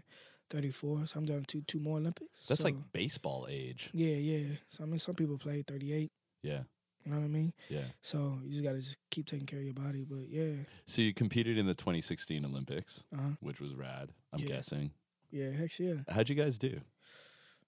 34. 0.50 1.08
So 1.08 1.20
I'm 1.20 1.26
doing 1.26 1.46
two 1.46 1.62
two 1.62 1.80
more 1.80 1.98
Olympics. 1.98 2.46
That's 2.48 2.62
so, 2.62 2.66
like 2.66 2.76
baseball 2.92 3.48
age. 3.50 3.90
yeah, 3.94 4.16
yeah. 4.16 4.56
So 4.68 4.84
I 4.84 4.88
mean, 4.88 4.98
some 5.00 5.16
people 5.16 5.38
play 5.38 5.62
38. 5.62 6.12
Yeah, 6.42 6.64
You 7.06 7.12
know 7.12 7.20
what 7.20 7.26
I 7.26 7.30
mean? 7.30 7.54
yeah. 7.70 7.86
So 8.02 8.40
you 8.44 8.50
just 8.52 8.64
gotta 8.64 8.80
just 8.80 8.98
keep 9.12 9.26
taking 9.26 9.46
care 9.46 9.60
of 9.60 9.66
your 9.66 9.74
body. 9.74 10.04
But 10.04 10.28
yeah, 10.30 10.66
So 10.88 11.02
you 11.02 11.14
competed 11.14 11.58
in 11.58 11.68
the 11.68 11.74
2016 11.74 12.44
Olympics, 12.44 13.04
uh 13.14 13.22
huh. 13.22 13.30
which 13.40 13.62
was 13.62 13.74
rad. 13.74 14.10
I'm 14.34 14.40
Yeah. 14.42 14.48
guessing. 14.48 14.92
Yeah, 15.32 15.52
heck 15.52 15.80
yeah. 15.80 15.96
How'd 16.10 16.28
you 16.30 16.36
guys 16.36 16.58
do? 16.58 16.82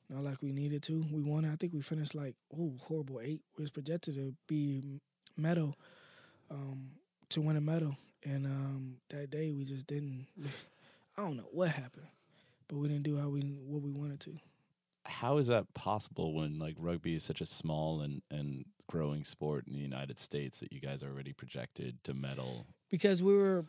Not 0.10 0.24
like 0.24 0.42
we 0.42 0.52
needed 0.52 0.84
to. 0.84 1.06
We 1.12 1.22
won. 1.22 1.46
I 1.46 1.56
think 1.56 1.74
we 1.74 1.82
finished 1.82 2.14
like 2.14 2.36
oh 2.58 2.74
horrible 2.82 3.20
eight. 3.22 3.42
We 3.58 3.64
was 3.64 3.72
projected 3.72 4.16
to 4.16 4.34
be 4.48 5.00
medal, 5.36 5.76
um, 6.52 6.92
to 7.30 7.42
win 7.42 7.58
a 7.58 7.62
medal, 7.62 7.98
and 8.24 8.46
um, 8.46 8.98
that 9.10 9.32
day 9.32 9.52
we 9.52 9.64
just 9.66 9.88
didn't. 9.88 10.28
I 11.18 11.22
don't 11.22 11.38
know 11.38 11.48
what 11.52 11.70
happened, 11.70 12.08
but 12.68 12.78
we 12.78 12.88
didn't 12.88 13.04
do 13.04 13.18
how 13.18 13.30
we 13.30 13.42
what 13.42 13.82
we 13.82 13.92
wanted 13.92 14.20
to. 14.22 14.38
How 15.06 15.38
is 15.38 15.48
that 15.48 15.74
possible 15.74 16.34
when 16.34 16.60
like 16.60 16.76
rugby 16.78 17.16
is 17.16 17.24
such 17.24 17.42
a 17.42 17.46
small 17.46 18.02
and 18.02 18.22
and 18.30 18.66
growing 18.88 19.24
sport 19.24 19.66
in 19.68 19.74
the 19.74 19.80
United 19.80 20.20
States 20.20 20.60
that 20.60 20.72
you 20.72 20.80
guys 20.80 21.02
are 21.02 21.10
already 21.10 21.34
projected 21.34 22.04
to 22.04 22.14
medal? 22.14 22.68
Because 22.92 23.24
we 23.24 23.36
were 23.36 23.66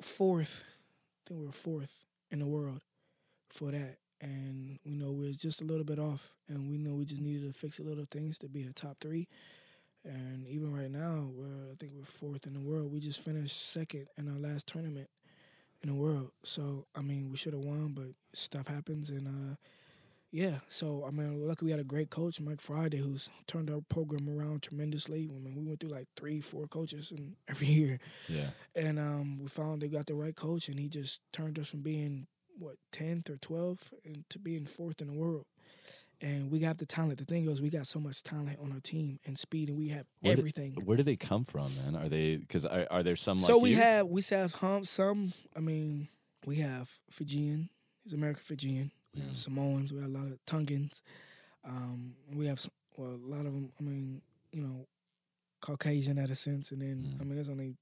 fourth, 0.00 0.64
I 0.64 1.28
think 1.28 1.40
we 1.40 1.46
were 1.46 1.52
fourth 1.52 2.04
in 2.30 2.38
the 2.38 2.46
world 2.46 2.80
for 3.48 3.70
that, 3.70 3.96
and 4.24 4.78
we 4.84 4.94
know 4.94 5.12
we 5.12 5.28
are 5.28 5.32
just 5.32 5.60
a 5.60 5.64
little 5.64 5.84
bit 5.84 5.98
off, 5.98 6.32
and 6.48 6.70
we 6.70 6.78
know 6.78 6.94
we 6.94 7.04
just 7.04 7.20
needed 7.20 7.46
to 7.46 7.52
fix 7.58 7.78
a 7.78 7.82
little 7.82 8.06
things 8.10 8.38
to 8.38 8.48
be 8.48 8.62
the 8.62 8.72
top 8.72 8.96
three. 9.00 9.28
And 10.04 10.46
even 10.48 10.72
right 10.74 10.90
now, 10.90 11.28
we're 11.34 11.70
I 11.72 11.74
think 11.78 11.92
we're 11.96 12.04
fourth 12.04 12.46
in 12.46 12.54
the 12.54 12.60
world. 12.60 12.92
We 12.92 13.00
just 13.00 13.20
finished 13.20 13.70
second 13.70 14.08
in 14.18 14.28
our 14.28 14.38
last 14.38 14.66
tournament 14.66 15.08
in 15.82 15.88
the 15.90 15.94
world. 15.94 16.30
So 16.42 16.86
I 16.96 17.00
mean, 17.02 17.30
we 17.30 17.36
should 17.36 17.52
have 17.54 17.62
won, 17.64 17.88
but 17.94 18.06
stuff 18.32 18.66
happens, 18.68 19.10
and 19.10 19.26
uh, 19.28 19.56
yeah. 20.30 20.58
So 20.68 21.04
I 21.06 21.10
mean, 21.10 21.46
luckily 21.46 21.68
we 21.68 21.70
had 21.72 21.80
a 21.80 21.84
great 21.84 22.10
coach, 22.10 22.40
Mike 22.40 22.60
Friday, 22.60 22.98
who's 22.98 23.30
turned 23.46 23.70
our 23.70 23.80
program 23.88 24.28
around 24.28 24.62
tremendously. 24.62 25.30
I 25.34 25.38
mean, 25.38 25.54
we 25.56 25.64
went 25.64 25.80
through 25.80 25.90
like 25.90 26.08
three, 26.16 26.40
four 26.40 26.66
coaches 26.66 27.10
in 27.12 27.36
every 27.48 27.66
year, 27.68 27.98
Yeah. 28.28 28.48
and 28.74 28.98
um, 28.98 29.38
we 29.40 29.48
found 29.48 29.80
they 29.82 29.88
got 29.88 30.06
the 30.06 30.14
right 30.14 30.34
coach, 30.36 30.68
and 30.68 30.78
he 30.78 30.88
just 30.88 31.20
turned 31.32 31.58
us 31.58 31.70
from 31.70 31.80
being 31.80 32.26
what 32.58 32.76
tenth 32.92 33.28
or 33.30 33.36
twelfth 33.36 33.92
to 34.30 34.38
being 34.38 34.66
fourth 34.66 35.00
in 35.00 35.08
the 35.08 35.12
world. 35.14 35.46
And 36.20 36.50
we 36.50 36.58
got 36.60 36.78
the 36.78 36.86
talent. 36.86 37.18
The 37.18 37.24
thing 37.24 37.48
is, 37.48 37.60
we 37.60 37.68
got 37.70 37.86
so 37.86 37.98
much 37.98 38.22
talent 38.22 38.58
on 38.62 38.72
our 38.72 38.80
team 38.80 39.18
and 39.26 39.36
speed, 39.38 39.68
and 39.68 39.76
we 39.76 39.88
have 39.88 40.06
Where 40.20 40.34
did- 40.34 40.38
everything. 40.40 40.72
Where 40.84 40.96
do 40.96 41.02
they 41.02 41.16
come 41.16 41.44
from, 41.44 41.72
man? 41.76 41.96
Are 41.96 42.08
they 42.08 42.36
because 42.36 42.64
are, 42.64 42.86
are 42.90 43.02
there 43.02 43.16
some 43.16 43.38
like 43.40 43.46
so 43.48 43.58
we 43.58 43.70
you? 43.70 43.76
have 43.76 44.06
we 44.06 44.22
have 44.30 44.54
some. 44.86 45.32
I 45.56 45.60
mean, 45.60 46.08
we 46.46 46.56
have 46.56 46.90
Fijian. 47.10 47.68
He's 48.04 48.12
American 48.12 48.42
Fijian. 48.42 48.92
We 49.14 49.20
have 49.22 49.30
Mm. 49.32 49.36
Samoans. 49.36 49.92
We 49.92 50.00
have 50.00 50.08
a 50.08 50.12
lot 50.12 50.26
of 50.32 50.38
Tongans. 50.46 51.02
Um, 51.64 52.14
we 52.32 52.46
have 52.46 52.64
well 52.96 53.10
a 53.10 53.28
lot 53.30 53.44
of 53.46 53.52
them. 53.52 53.72
I 53.78 53.82
mean, 53.82 54.22
you 54.52 54.62
know, 54.62 54.86
Caucasian 55.60 56.18
at 56.18 56.30
a 56.30 56.34
sense, 56.36 56.70
and 56.70 56.80
then 56.80 57.14
Mm. 57.16 57.20
I 57.20 57.24
mean, 57.24 57.34
there's 57.34 57.48
only 57.48 57.76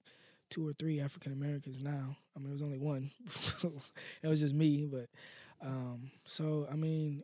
two 0.53 0.67
or 0.69 0.73
three 0.75 1.01
African 1.01 1.33
Americans 1.33 1.83
now. 1.83 2.17
I 2.37 2.39
mean, 2.39 2.49
there's 2.49 2.63
only 2.63 2.79
one. 2.79 3.11
it 4.23 4.29
was 4.29 4.41
just 4.41 4.55
me, 4.55 4.87
but 4.87 5.07
um, 5.65 6.11
so 6.25 6.67
I 6.71 6.77
mean, 6.77 7.23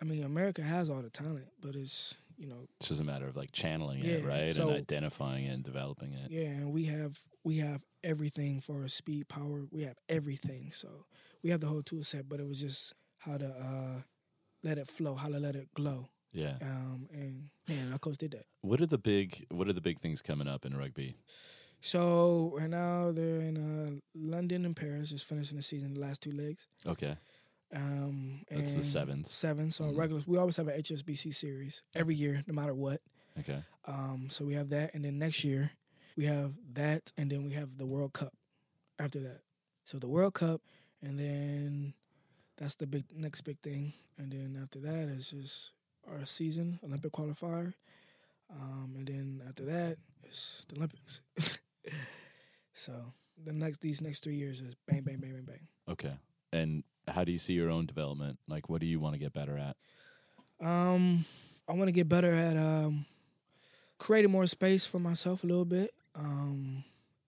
I 0.00 0.04
mean, 0.04 0.24
America 0.24 0.62
has 0.62 0.90
all 0.90 1.02
the 1.02 1.10
talent, 1.10 1.46
but 1.60 1.74
it's 1.76 2.16
you 2.38 2.48
know 2.48 2.66
It's 2.80 2.88
just 2.88 3.00
a 3.00 3.04
matter 3.04 3.26
of 3.26 3.36
like 3.36 3.52
channeling 3.52 4.04
it, 4.04 4.24
right, 4.24 4.52
so- 4.54 4.68
and 4.68 4.78
identifying 4.78 5.44
it 5.44 5.50
and 5.54 5.62
developing 5.62 6.12
it. 6.12 6.30
Yeah, 6.30 6.48
and 6.48 6.72
we 6.72 6.84
have 6.86 7.18
we 7.44 7.58
have 7.58 7.84
everything 8.02 8.60
for 8.60 8.82
our 8.82 8.88
speed, 8.88 9.28
power. 9.28 9.62
We 9.70 9.82
have 9.82 9.96
everything. 10.08 10.70
So 10.72 10.88
we 11.42 11.50
have 11.50 11.60
the 11.60 11.66
whole 11.68 11.82
tool 11.82 12.02
set, 12.04 12.28
but 12.28 12.40
it 12.40 12.46
was 12.48 12.60
just 12.60 12.94
how 13.18 13.36
to 13.36 13.46
uh, 13.46 14.00
let 14.62 14.78
it 14.78 14.88
flow, 14.88 15.14
how 15.14 15.28
to 15.28 15.38
let 15.38 15.54
it 15.56 15.68
glow. 15.74 16.08
Yeah. 16.32 16.54
Um, 16.62 17.08
and 17.12 17.50
man, 17.68 17.92
our 17.92 17.98
coach 17.98 18.16
did 18.16 18.30
that. 18.32 18.46
What 18.62 18.80
are 18.80 18.86
the 18.86 18.98
big 18.98 19.44
What 19.50 19.68
are 19.68 19.72
the 19.74 19.80
big 19.82 20.00
things 20.00 20.22
coming 20.22 20.48
up 20.48 20.64
in 20.64 20.74
rugby? 20.76 21.16
So 21.84 22.52
right 22.56 22.70
now 22.70 23.10
they're 23.10 23.40
in 23.40 23.56
uh, 23.58 24.00
London 24.14 24.64
and 24.64 24.74
Paris, 24.76 25.10
just 25.10 25.26
finishing 25.26 25.56
the 25.56 25.62
season, 25.62 25.94
the 25.94 26.00
last 26.00 26.22
two 26.22 26.30
legs. 26.30 26.68
Okay. 26.86 27.16
Um, 27.74 28.42
That's 28.50 28.72
the 28.74 28.82
seventh. 28.82 29.28
Seven. 29.28 29.70
So 29.70 29.84
Mhm. 29.84 29.96
regular, 29.98 30.22
we 30.26 30.38
always 30.38 30.56
have 30.58 30.68
an 30.68 30.78
HSBC 30.78 31.32
series 31.32 31.82
every 31.94 32.14
year, 32.14 32.44
no 32.46 32.54
matter 32.54 32.72
what. 32.74 33.00
Okay. 33.40 33.64
Um, 33.84 34.28
so 34.30 34.44
we 34.44 34.54
have 34.54 34.68
that, 34.68 34.94
and 34.94 35.04
then 35.04 35.18
next 35.18 35.42
year 35.42 35.72
we 36.16 36.26
have 36.26 36.54
that, 36.74 37.12
and 37.16 37.30
then 37.32 37.44
we 37.44 37.52
have 37.54 37.78
the 37.78 37.86
World 37.86 38.12
Cup 38.12 38.34
after 38.98 39.18
that. 39.20 39.40
So 39.84 39.98
the 39.98 40.06
World 40.08 40.34
Cup, 40.34 40.60
and 41.00 41.18
then 41.18 41.94
that's 42.58 42.76
the 42.76 42.86
big 42.86 43.06
next 43.12 43.40
big 43.40 43.58
thing, 43.60 43.94
and 44.18 44.30
then 44.30 44.56
after 44.62 44.78
that 44.80 45.08
is 45.08 45.30
just 45.30 45.72
our 46.06 46.24
season 46.26 46.78
Olympic 46.84 47.12
qualifier, 47.12 47.74
um, 48.50 48.94
and 48.96 49.06
then 49.08 49.42
after 49.48 49.64
that 49.64 49.96
is 50.22 50.64
the 50.68 50.76
Olympics. 50.76 51.22
so 52.74 52.92
the 53.42 53.52
next 53.52 53.80
these 53.80 54.00
next 54.00 54.22
three 54.24 54.36
years 54.36 54.60
is 54.60 54.74
bang 54.86 55.02
bang 55.02 55.18
bang 55.18 55.32
bang 55.32 55.44
bang. 55.44 55.68
Okay. 55.88 56.14
And 56.52 56.84
how 57.08 57.24
do 57.24 57.32
you 57.32 57.38
see 57.38 57.54
your 57.54 57.70
own 57.70 57.86
development? 57.86 58.38
Like, 58.46 58.68
what 58.68 58.80
do 58.80 58.86
you 58.86 59.00
want 59.00 59.14
to 59.14 59.18
get 59.18 59.32
better 59.32 59.58
at? 59.58 59.76
Um, 60.64 61.24
I 61.68 61.72
want 61.72 61.88
to 61.88 61.92
get 61.92 62.08
better 62.08 62.32
at 62.32 62.56
um, 62.56 63.06
creating 63.98 64.30
more 64.30 64.46
space 64.46 64.86
for 64.86 64.98
myself 64.98 65.44
a 65.44 65.46
little 65.46 65.64
bit, 65.64 65.90
um, 66.14 66.84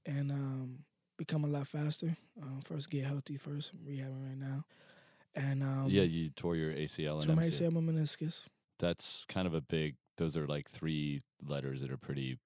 and 0.07 0.31
um, 0.31 0.79
become 1.17 1.45
a 1.45 1.49
lot 1.49 1.67
faster. 1.67 2.17
Um, 2.41 2.61
first, 2.63 2.91
get 2.91 3.05
healthy 3.05 3.37
first. 3.37 3.73
I'm 3.73 3.81
rehabbing 3.81 4.29
right 4.29 4.39
now, 4.39 4.65
and 5.35 5.63
um, 5.63 5.87
yeah, 5.89 6.03
you 6.03 6.31
tore 6.31 6.55
your 6.55 6.73
ACL 6.73 7.25
and 7.25 7.35
my 7.35 7.43
MCL. 7.43 7.71
ACL, 7.71 7.73
my 7.73 7.93
meniscus. 7.93 8.47
That's 8.79 9.25
kind 9.29 9.47
of 9.47 9.55
a 9.55 9.61
big. 9.61 9.97
Those 10.17 10.37
are 10.37 10.47
like 10.47 10.69
three 10.69 11.21
letters 11.45 11.81
that 11.81 11.91
are 11.91 11.97
pretty 11.97 12.39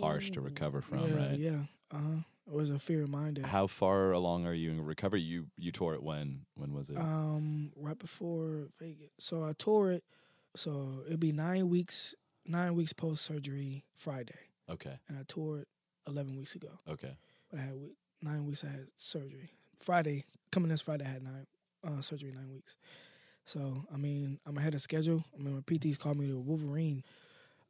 harsh 0.00 0.30
to 0.32 0.40
recover 0.40 0.80
from, 0.80 1.08
yeah, 1.08 1.16
right? 1.16 1.38
Yeah, 1.38 1.60
uh 1.90 1.98
huh. 1.98 2.20
It 2.46 2.52
was 2.52 2.70
a 2.70 2.78
fear 2.78 3.00
reminder. 3.00 3.44
How 3.44 3.66
far 3.66 4.12
along 4.12 4.46
are 4.46 4.54
you 4.54 4.70
in 4.70 4.84
recovery? 4.84 5.20
You 5.20 5.46
you 5.56 5.72
tore 5.72 5.94
it 5.94 6.02
when? 6.02 6.46
When 6.54 6.72
was 6.72 6.90
it? 6.90 6.96
Um, 6.96 7.72
right 7.74 7.98
before 7.98 8.68
Vegas. 8.78 9.10
So 9.18 9.44
I 9.44 9.52
tore 9.58 9.90
it. 9.90 10.04
So 10.54 11.02
it'd 11.06 11.20
be 11.20 11.32
nine 11.32 11.68
weeks, 11.68 12.14
nine 12.46 12.74
weeks 12.74 12.92
post 12.92 13.24
surgery 13.24 13.84
Friday, 13.94 14.38
okay. 14.70 14.98
and 15.08 15.18
I 15.18 15.22
tore 15.26 15.58
it 15.58 15.68
eleven 16.06 16.36
weeks 16.36 16.54
ago. 16.54 16.68
Okay. 16.88 17.16
But 17.50 17.60
I 17.60 17.62
had 17.62 17.74
nine 18.22 18.46
weeks. 18.46 18.64
I 18.64 18.68
had 18.68 18.86
surgery. 18.94 19.50
Friday 19.76 20.24
coming 20.52 20.70
this 20.70 20.80
Friday, 20.80 21.04
I 21.04 21.08
had 21.08 21.22
nine 21.22 21.46
uh, 21.84 22.00
surgery 22.00 22.32
nine 22.32 22.50
weeks. 22.52 22.76
So 23.44 23.84
I 23.92 23.96
mean, 23.96 24.38
I'm 24.46 24.56
ahead 24.56 24.74
of 24.74 24.80
schedule. 24.80 25.24
I 25.34 25.42
mean, 25.42 25.54
my 25.54 25.60
PTs 25.60 25.98
called 25.98 26.16
me 26.16 26.26
the 26.26 26.38
Wolverine 26.38 27.02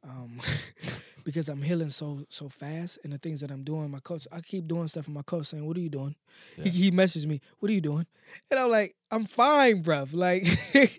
um, 0.07 0.39
because 1.23 1.49
I'm 1.49 1.61
healing 1.61 1.89
so 1.89 2.25
so 2.29 2.47
fast, 2.49 2.99
and 3.03 3.11
the 3.13 3.17
things 3.17 3.41
that 3.41 3.51
I'm 3.51 3.63
doing. 3.63 3.91
My 3.91 3.99
coach, 3.99 4.27
I 4.31 4.41
keep 4.41 4.67
doing 4.67 4.87
stuff, 4.87 5.05
and 5.07 5.15
my 5.15 5.21
coach 5.23 5.47
saying, 5.47 5.65
"What 5.65 5.77
are 5.77 5.81
you 5.81 5.89
doing?" 5.89 6.15
He, 6.55 6.63
Yeah. 6.63 6.69
he 6.71 6.91
messaged 6.91 7.25
me, 7.27 7.41
"What 7.59 7.69
are 7.69 7.73
you 7.73 7.81
doing?" 7.81 8.05
And 8.49 8.59
I'm 8.59 8.69
like, 8.69 8.95
"I'm 9.11 9.25
fine, 9.25 9.83
bruv. 9.83 10.13
Like, 10.13 10.45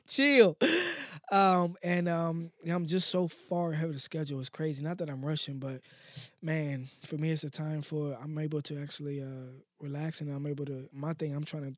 chill." 0.09 0.56
Um, 1.30 1.76
and 1.82 2.09
um, 2.09 2.50
I'm 2.66 2.86
just 2.86 3.09
so 3.11 3.28
far 3.28 3.72
ahead 3.72 3.86
of 3.88 3.92
the 3.92 3.98
schedule. 4.00 4.40
It's 4.40 4.48
crazy. 4.48 4.82
Not 4.82 4.98
that 4.98 5.11
I'm 5.11 5.24
rushing, 5.24 5.59
but 5.59 5.82
man, 6.40 6.88
for 7.04 7.16
me, 7.16 7.30
it's 7.30 7.44
a 7.44 7.50
time 7.50 7.82
for 7.82 8.16
I'm 8.22 8.38
able 8.38 8.62
to 8.62 8.80
actually 8.80 9.20
uh, 9.22 9.52
relax, 9.80 10.20
and 10.20 10.30
I'm 10.30 10.46
able 10.46 10.64
to. 10.66 10.88
My 10.92 11.12
thing, 11.12 11.34
I'm 11.34 11.44
trying 11.44 11.64
to 11.64 11.76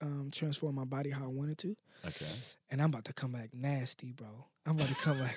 um, 0.00 0.30
transform 0.32 0.74
my 0.74 0.84
body 0.84 1.10
how 1.10 1.24
I 1.24 1.28
wanted 1.28 1.58
to. 1.58 1.76
Okay. 2.06 2.26
And 2.70 2.80
I'm 2.80 2.90
about 2.90 3.04
to 3.06 3.12
come 3.12 3.32
back 3.32 3.50
nasty, 3.52 4.12
bro. 4.12 4.46
I'm 4.66 4.76
about 4.76 4.88
to 4.88 4.94
come 4.96 5.18
back. 5.18 5.36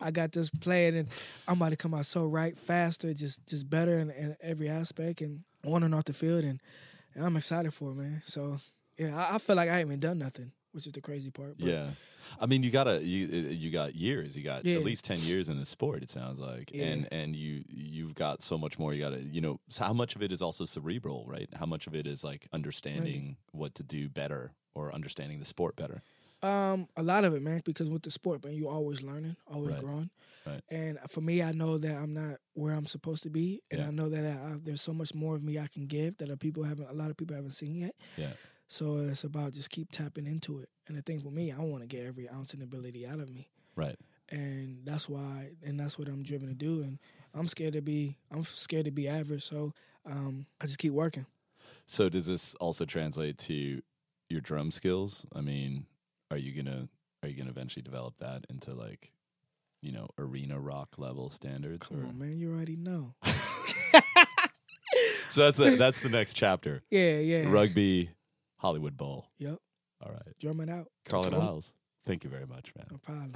I 0.00 0.10
got 0.10 0.32
this 0.32 0.50
plan, 0.50 0.94
and 0.94 1.08
I'm 1.46 1.56
about 1.56 1.70
to 1.70 1.76
come 1.76 1.94
out 1.94 2.06
so 2.06 2.26
right, 2.26 2.58
faster, 2.58 3.12
just 3.14 3.46
just 3.46 3.68
better 3.68 3.98
in, 3.98 4.10
in 4.10 4.36
every 4.40 4.68
aspect, 4.68 5.20
and 5.20 5.40
on 5.66 5.82
and 5.82 5.94
off 5.94 6.04
the 6.04 6.12
field, 6.12 6.44
and, 6.44 6.60
and 7.14 7.24
I'm 7.24 7.36
excited 7.36 7.72
for 7.74 7.90
it, 7.90 7.96
man. 7.96 8.22
So 8.24 8.58
yeah, 8.98 9.16
I, 9.16 9.34
I 9.36 9.38
feel 9.38 9.56
like 9.56 9.68
I 9.68 9.78
haven't 9.78 10.00
done 10.00 10.18
nothing, 10.18 10.52
which 10.72 10.86
is 10.86 10.92
the 10.92 11.00
crazy 11.00 11.30
part. 11.30 11.56
But 11.58 11.68
Yeah. 11.68 11.90
I 12.40 12.46
mean, 12.46 12.62
you 12.62 12.70
got 12.70 12.84
to 12.84 13.02
you 13.04 13.26
uh, 13.48 13.50
you 13.52 13.70
got 13.70 13.94
years. 13.94 14.36
You 14.36 14.42
got 14.42 14.64
Yeah. 14.64 14.76
at 14.76 14.84
least 14.84 15.04
10 15.04 15.20
years 15.20 15.48
in 15.48 15.58
the 15.58 15.64
sport 15.64 16.02
it 16.02 16.10
sounds 16.10 16.38
like. 16.38 16.70
Yeah. 16.72 16.84
And 16.86 17.08
and 17.12 17.36
you 17.36 17.64
you've 17.68 18.14
got 18.14 18.42
so 18.42 18.56
much 18.58 18.78
more. 18.78 18.92
You 18.94 19.02
got 19.02 19.10
to, 19.10 19.20
you 19.22 19.40
know, 19.40 19.60
so 19.68 19.84
how 19.84 19.92
much 19.92 20.16
of 20.16 20.22
it 20.22 20.32
is 20.32 20.42
also 20.42 20.64
cerebral, 20.64 21.24
right? 21.26 21.48
How 21.54 21.66
much 21.66 21.86
of 21.86 21.94
it 21.94 22.06
is 22.06 22.22
like 22.24 22.48
understanding 22.52 23.36
what 23.52 23.74
to 23.76 23.82
do 23.82 24.08
better 24.08 24.52
or 24.74 24.92
understanding 24.94 25.38
the 25.38 25.44
sport 25.44 25.76
better? 25.76 26.02
Um, 26.42 26.88
a 26.96 27.04
lot 27.04 27.24
of 27.24 27.34
it, 27.34 27.42
man, 27.42 27.62
because 27.64 27.88
with 27.88 28.02
the 28.02 28.10
sport, 28.10 28.44
man, 28.44 28.54
you're 28.54 28.72
always 28.72 29.00
learning, 29.00 29.36
always 29.46 29.74
Right. 29.74 29.80
growing. 29.80 30.10
Right. 30.44 30.60
And 30.70 30.98
for 31.08 31.20
me, 31.20 31.40
I 31.40 31.52
know 31.52 31.78
that 31.78 31.96
I'm 31.96 32.14
not 32.14 32.38
where 32.54 32.74
I'm 32.74 32.86
supposed 32.86 33.22
to 33.22 33.30
be, 33.30 33.62
and 33.70 33.78
Yeah. 33.80 33.86
I 33.86 33.90
know 33.92 34.08
that 34.08 34.24
I, 34.24 34.56
there's 34.60 34.82
so 34.82 34.92
much 34.92 35.14
more 35.14 35.36
of 35.36 35.44
me 35.44 35.56
I 35.60 35.68
can 35.68 35.86
give 35.86 36.16
that 36.16 36.30
a 36.30 36.36
people 36.36 36.64
haven't, 36.64 36.88
a 36.90 36.94
lot 36.94 37.10
of 37.10 37.16
people 37.16 37.36
haven't 37.36 37.52
seen 37.52 37.76
yet. 37.76 37.94
Yeah. 38.16 38.32
So 38.72 39.00
it's 39.00 39.22
about 39.22 39.52
just 39.52 39.68
keep 39.68 39.90
tapping 39.92 40.26
into 40.26 40.58
it. 40.60 40.70
And 40.88 40.96
the 40.96 41.02
thing 41.02 41.20
for 41.20 41.30
me, 41.30 41.52
I 41.52 41.58
want 41.58 41.82
to 41.82 41.86
get 41.86 42.06
every 42.06 42.26
ounce 42.26 42.54
and 42.54 42.62
ability 42.62 43.06
out 43.06 43.20
of 43.20 43.28
me, 43.28 43.50
Right. 43.76 43.96
and 44.30 44.78
that's 44.84 45.10
why, 45.10 45.50
and 45.62 45.78
that's 45.78 45.98
what 45.98 46.08
I'm 46.08 46.22
driven 46.22 46.48
to 46.48 46.54
do. 46.54 46.80
And 46.82 46.98
I'm 47.34 47.46
scared 47.48 47.74
to 47.74 47.82
be, 47.82 48.16
I'm 48.30 48.44
scared 48.44 48.86
to 48.86 48.90
be 48.90 49.08
average. 49.08 49.44
So 49.44 49.74
um, 50.06 50.46
I 50.58 50.64
just 50.64 50.78
keep 50.78 50.94
working. 50.94 51.26
So 51.86 52.08
does 52.08 52.24
this 52.24 52.54
also 52.54 52.86
translate 52.86 53.36
to 53.40 53.82
your 54.30 54.40
drum 54.40 54.70
skills? 54.70 55.26
I 55.34 55.42
mean, 55.42 55.84
are 56.30 56.38
you 56.38 56.52
going 56.52 56.74
to 56.74 56.88
are 57.22 57.28
you 57.28 57.42
to 57.44 57.50
eventually 57.50 57.82
develop 57.82 58.16
that 58.18 58.46
into 58.48 58.72
like 58.72 59.12
you 59.82 59.92
know, 59.92 60.08
arena 60.16 60.58
rock 60.58 60.94
level 60.96 61.28
standards 61.28 61.88
Come 61.88 62.00
or 62.04 62.06
on, 62.06 62.18
man, 62.18 62.38
you 62.38 62.50
already 62.50 62.76
know. 62.76 63.14
So 65.30 65.40
that's 65.40 65.56
the, 65.56 65.76
that's 65.76 66.00
the 66.00 66.10
next 66.10 66.34
chapter. 66.34 66.82
Yeah, 66.90 67.16
yeah. 67.18 67.48
Rugby 67.48 68.10
Hollywood 68.62 68.96
Bowl. 68.96 69.26
Yep, 69.38 69.58
All 70.06 70.12
right. 70.12 70.38
drumming 70.38 70.70
out. 70.70 70.86
Carlin 71.08 71.34
Isles. 71.34 71.72
Thank 72.06 72.22
you 72.22 72.30
very 72.30 72.46
much, 72.46 72.72
man. 72.76 72.86
No 72.92 72.98
problem. 72.98 73.32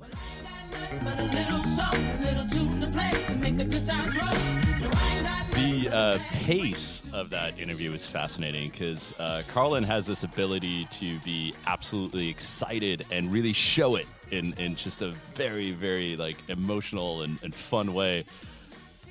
But 0.00 1.18
a 1.18 1.24
little 1.24 1.64
song, 1.64 1.94
a 1.94 2.20
little 2.22 2.46
tune 2.48 2.80
to 2.80 2.86
play 2.88 3.10
and 3.28 3.40
make 3.40 3.56
the 3.58 3.64
good 3.64 3.84
times 3.84 4.16
roll. 4.16 4.26
No, 4.30 4.90
I 4.92 5.14
ain't 5.16 5.26
got 5.26 5.50
The 5.54 5.88
uh, 5.96 6.18
pace 6.30 7.02
of 7.12 7.30
that 7.30 7.58
interview 7.58 7.92
is 7.92 8.06
fascinating 8.06 8.70
because 8.70 9.12
uh, 9.18 9.42
Carlin 9.48 9.82
has 9.84 10.06
this 10.06 10.22
ability 10.22 10.84
to 10.86 11.18
be 11.20 11.52
absolutely 11.66 12.28
excited 12.28 13.04
and 13.10 13.32
really 13.32 13.52
show 13.52 13.96
it 13.96 14.06
in, 14.30 14.54
in 14.54 14.76
just 14.76 15.02
a 15.02 15.10
very, 15.34 15.72
very 15.72 16.16
like 16.16 16.36
emotional 16.48 17.22
and, 17.22 17.42
and 17.42 17.52
fun 17.54 17.92
way. 17.92 18.24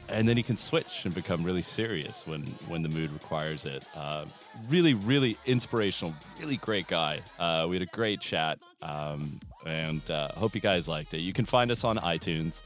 And 0.09 0.27
then 0.27 0.37
he 0.37 0.43
can 0.43 0.57
switch 0.57 1.05
and 1.05 1.13
become 1.13 1.43
really 1.43 1.61
serious 1.61 2.25
when, 2.25 2.43
when 2.67 2.81
the 2.81 2.89
mood 2.89 3.11
requires 3.11 3.65
it. 3.65 3.83
Uh, 3.95 4.25
really, 4.69 4.93
really 4.93 5.37
inspirational, 5.45 6.13
really 6.39 6.57
great 6.57 6.87
guy. 6.87 7.19
Uh, 7.39 7.65
we 7.69 7.75
had 7.75 7.83
a 7.83 7.91
great 7.91 8.21
chat, 8.21 8.59
um, 8.81 9.39
and 9.65 10.09
uh, 10.09 10.29
hope 10.29 10.55
you 10.55 10.61
guys 10.61 10.87
liked 10.87 11.13
it. 11.13 11.19
You 11.19 11.33
can 11.33 11.45
find 11.45 11.71
us 11.71 11.83
on 11.83 11.97
iTunes. 11.97 12.61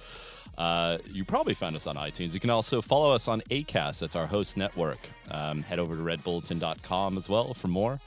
Uh, 0.57 0.99
you 1.11 1.25
probably 1.25 1.53
found 1.53 1.75
us 1.75 1.87
on 1.87 1.95
iTunes. 1.95 2.33
You 2.33 2.39
can 2.39 2.49
also 2.49 2.81
follow 2.81 3.11
us 3.11 3.27
on 3.27 3.41
ACAST. 3.49 3.99
That's 3.99 4.15
our 4.15 4.27
host 4.27 4.57
network. 4.57 4.99
Um, 5.31 5.63
head 5.63 5.79
over 5.79 5.95
to 5.95 6.01
redbulletin.com 6.01 7.17
as 7.17 7.27
well 7.27 7.53
for 7.53 7.67
more. 7.67 7.99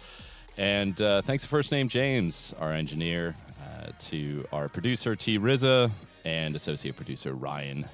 And 0.56 1.00
uh, 1.00 1.22
thanks 1.22 1.42
to 1.42 1.48
First 1.48 1.72
Name 1.72 1.88
James, 1.88 2.54
our 2.60 2.72
engineer, 2.72 3.34
uh, 3.60 3.90
to 3.98 4.46
our 4.52 4.68
producer 4.68 5.16
T 5.16 5.38
Rizza, 5.38 5.90
and 6.24 6.54
associate 6.54 6.96
producer 6.96 7.34
Ryan, 7.34 7.86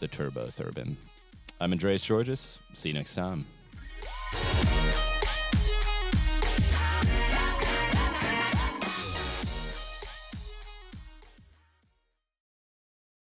the 0.00 0.08
Turbo 0.08 0.46
Thurbin. 0.46 0.96
I'm 1.60 1.72
Andreas 1.72 2.04
Tzortzis. 2.04 2.58
See 2.74 2.90
you 2.90 2.94
next 2.94 3.14
time. 3.14 3.46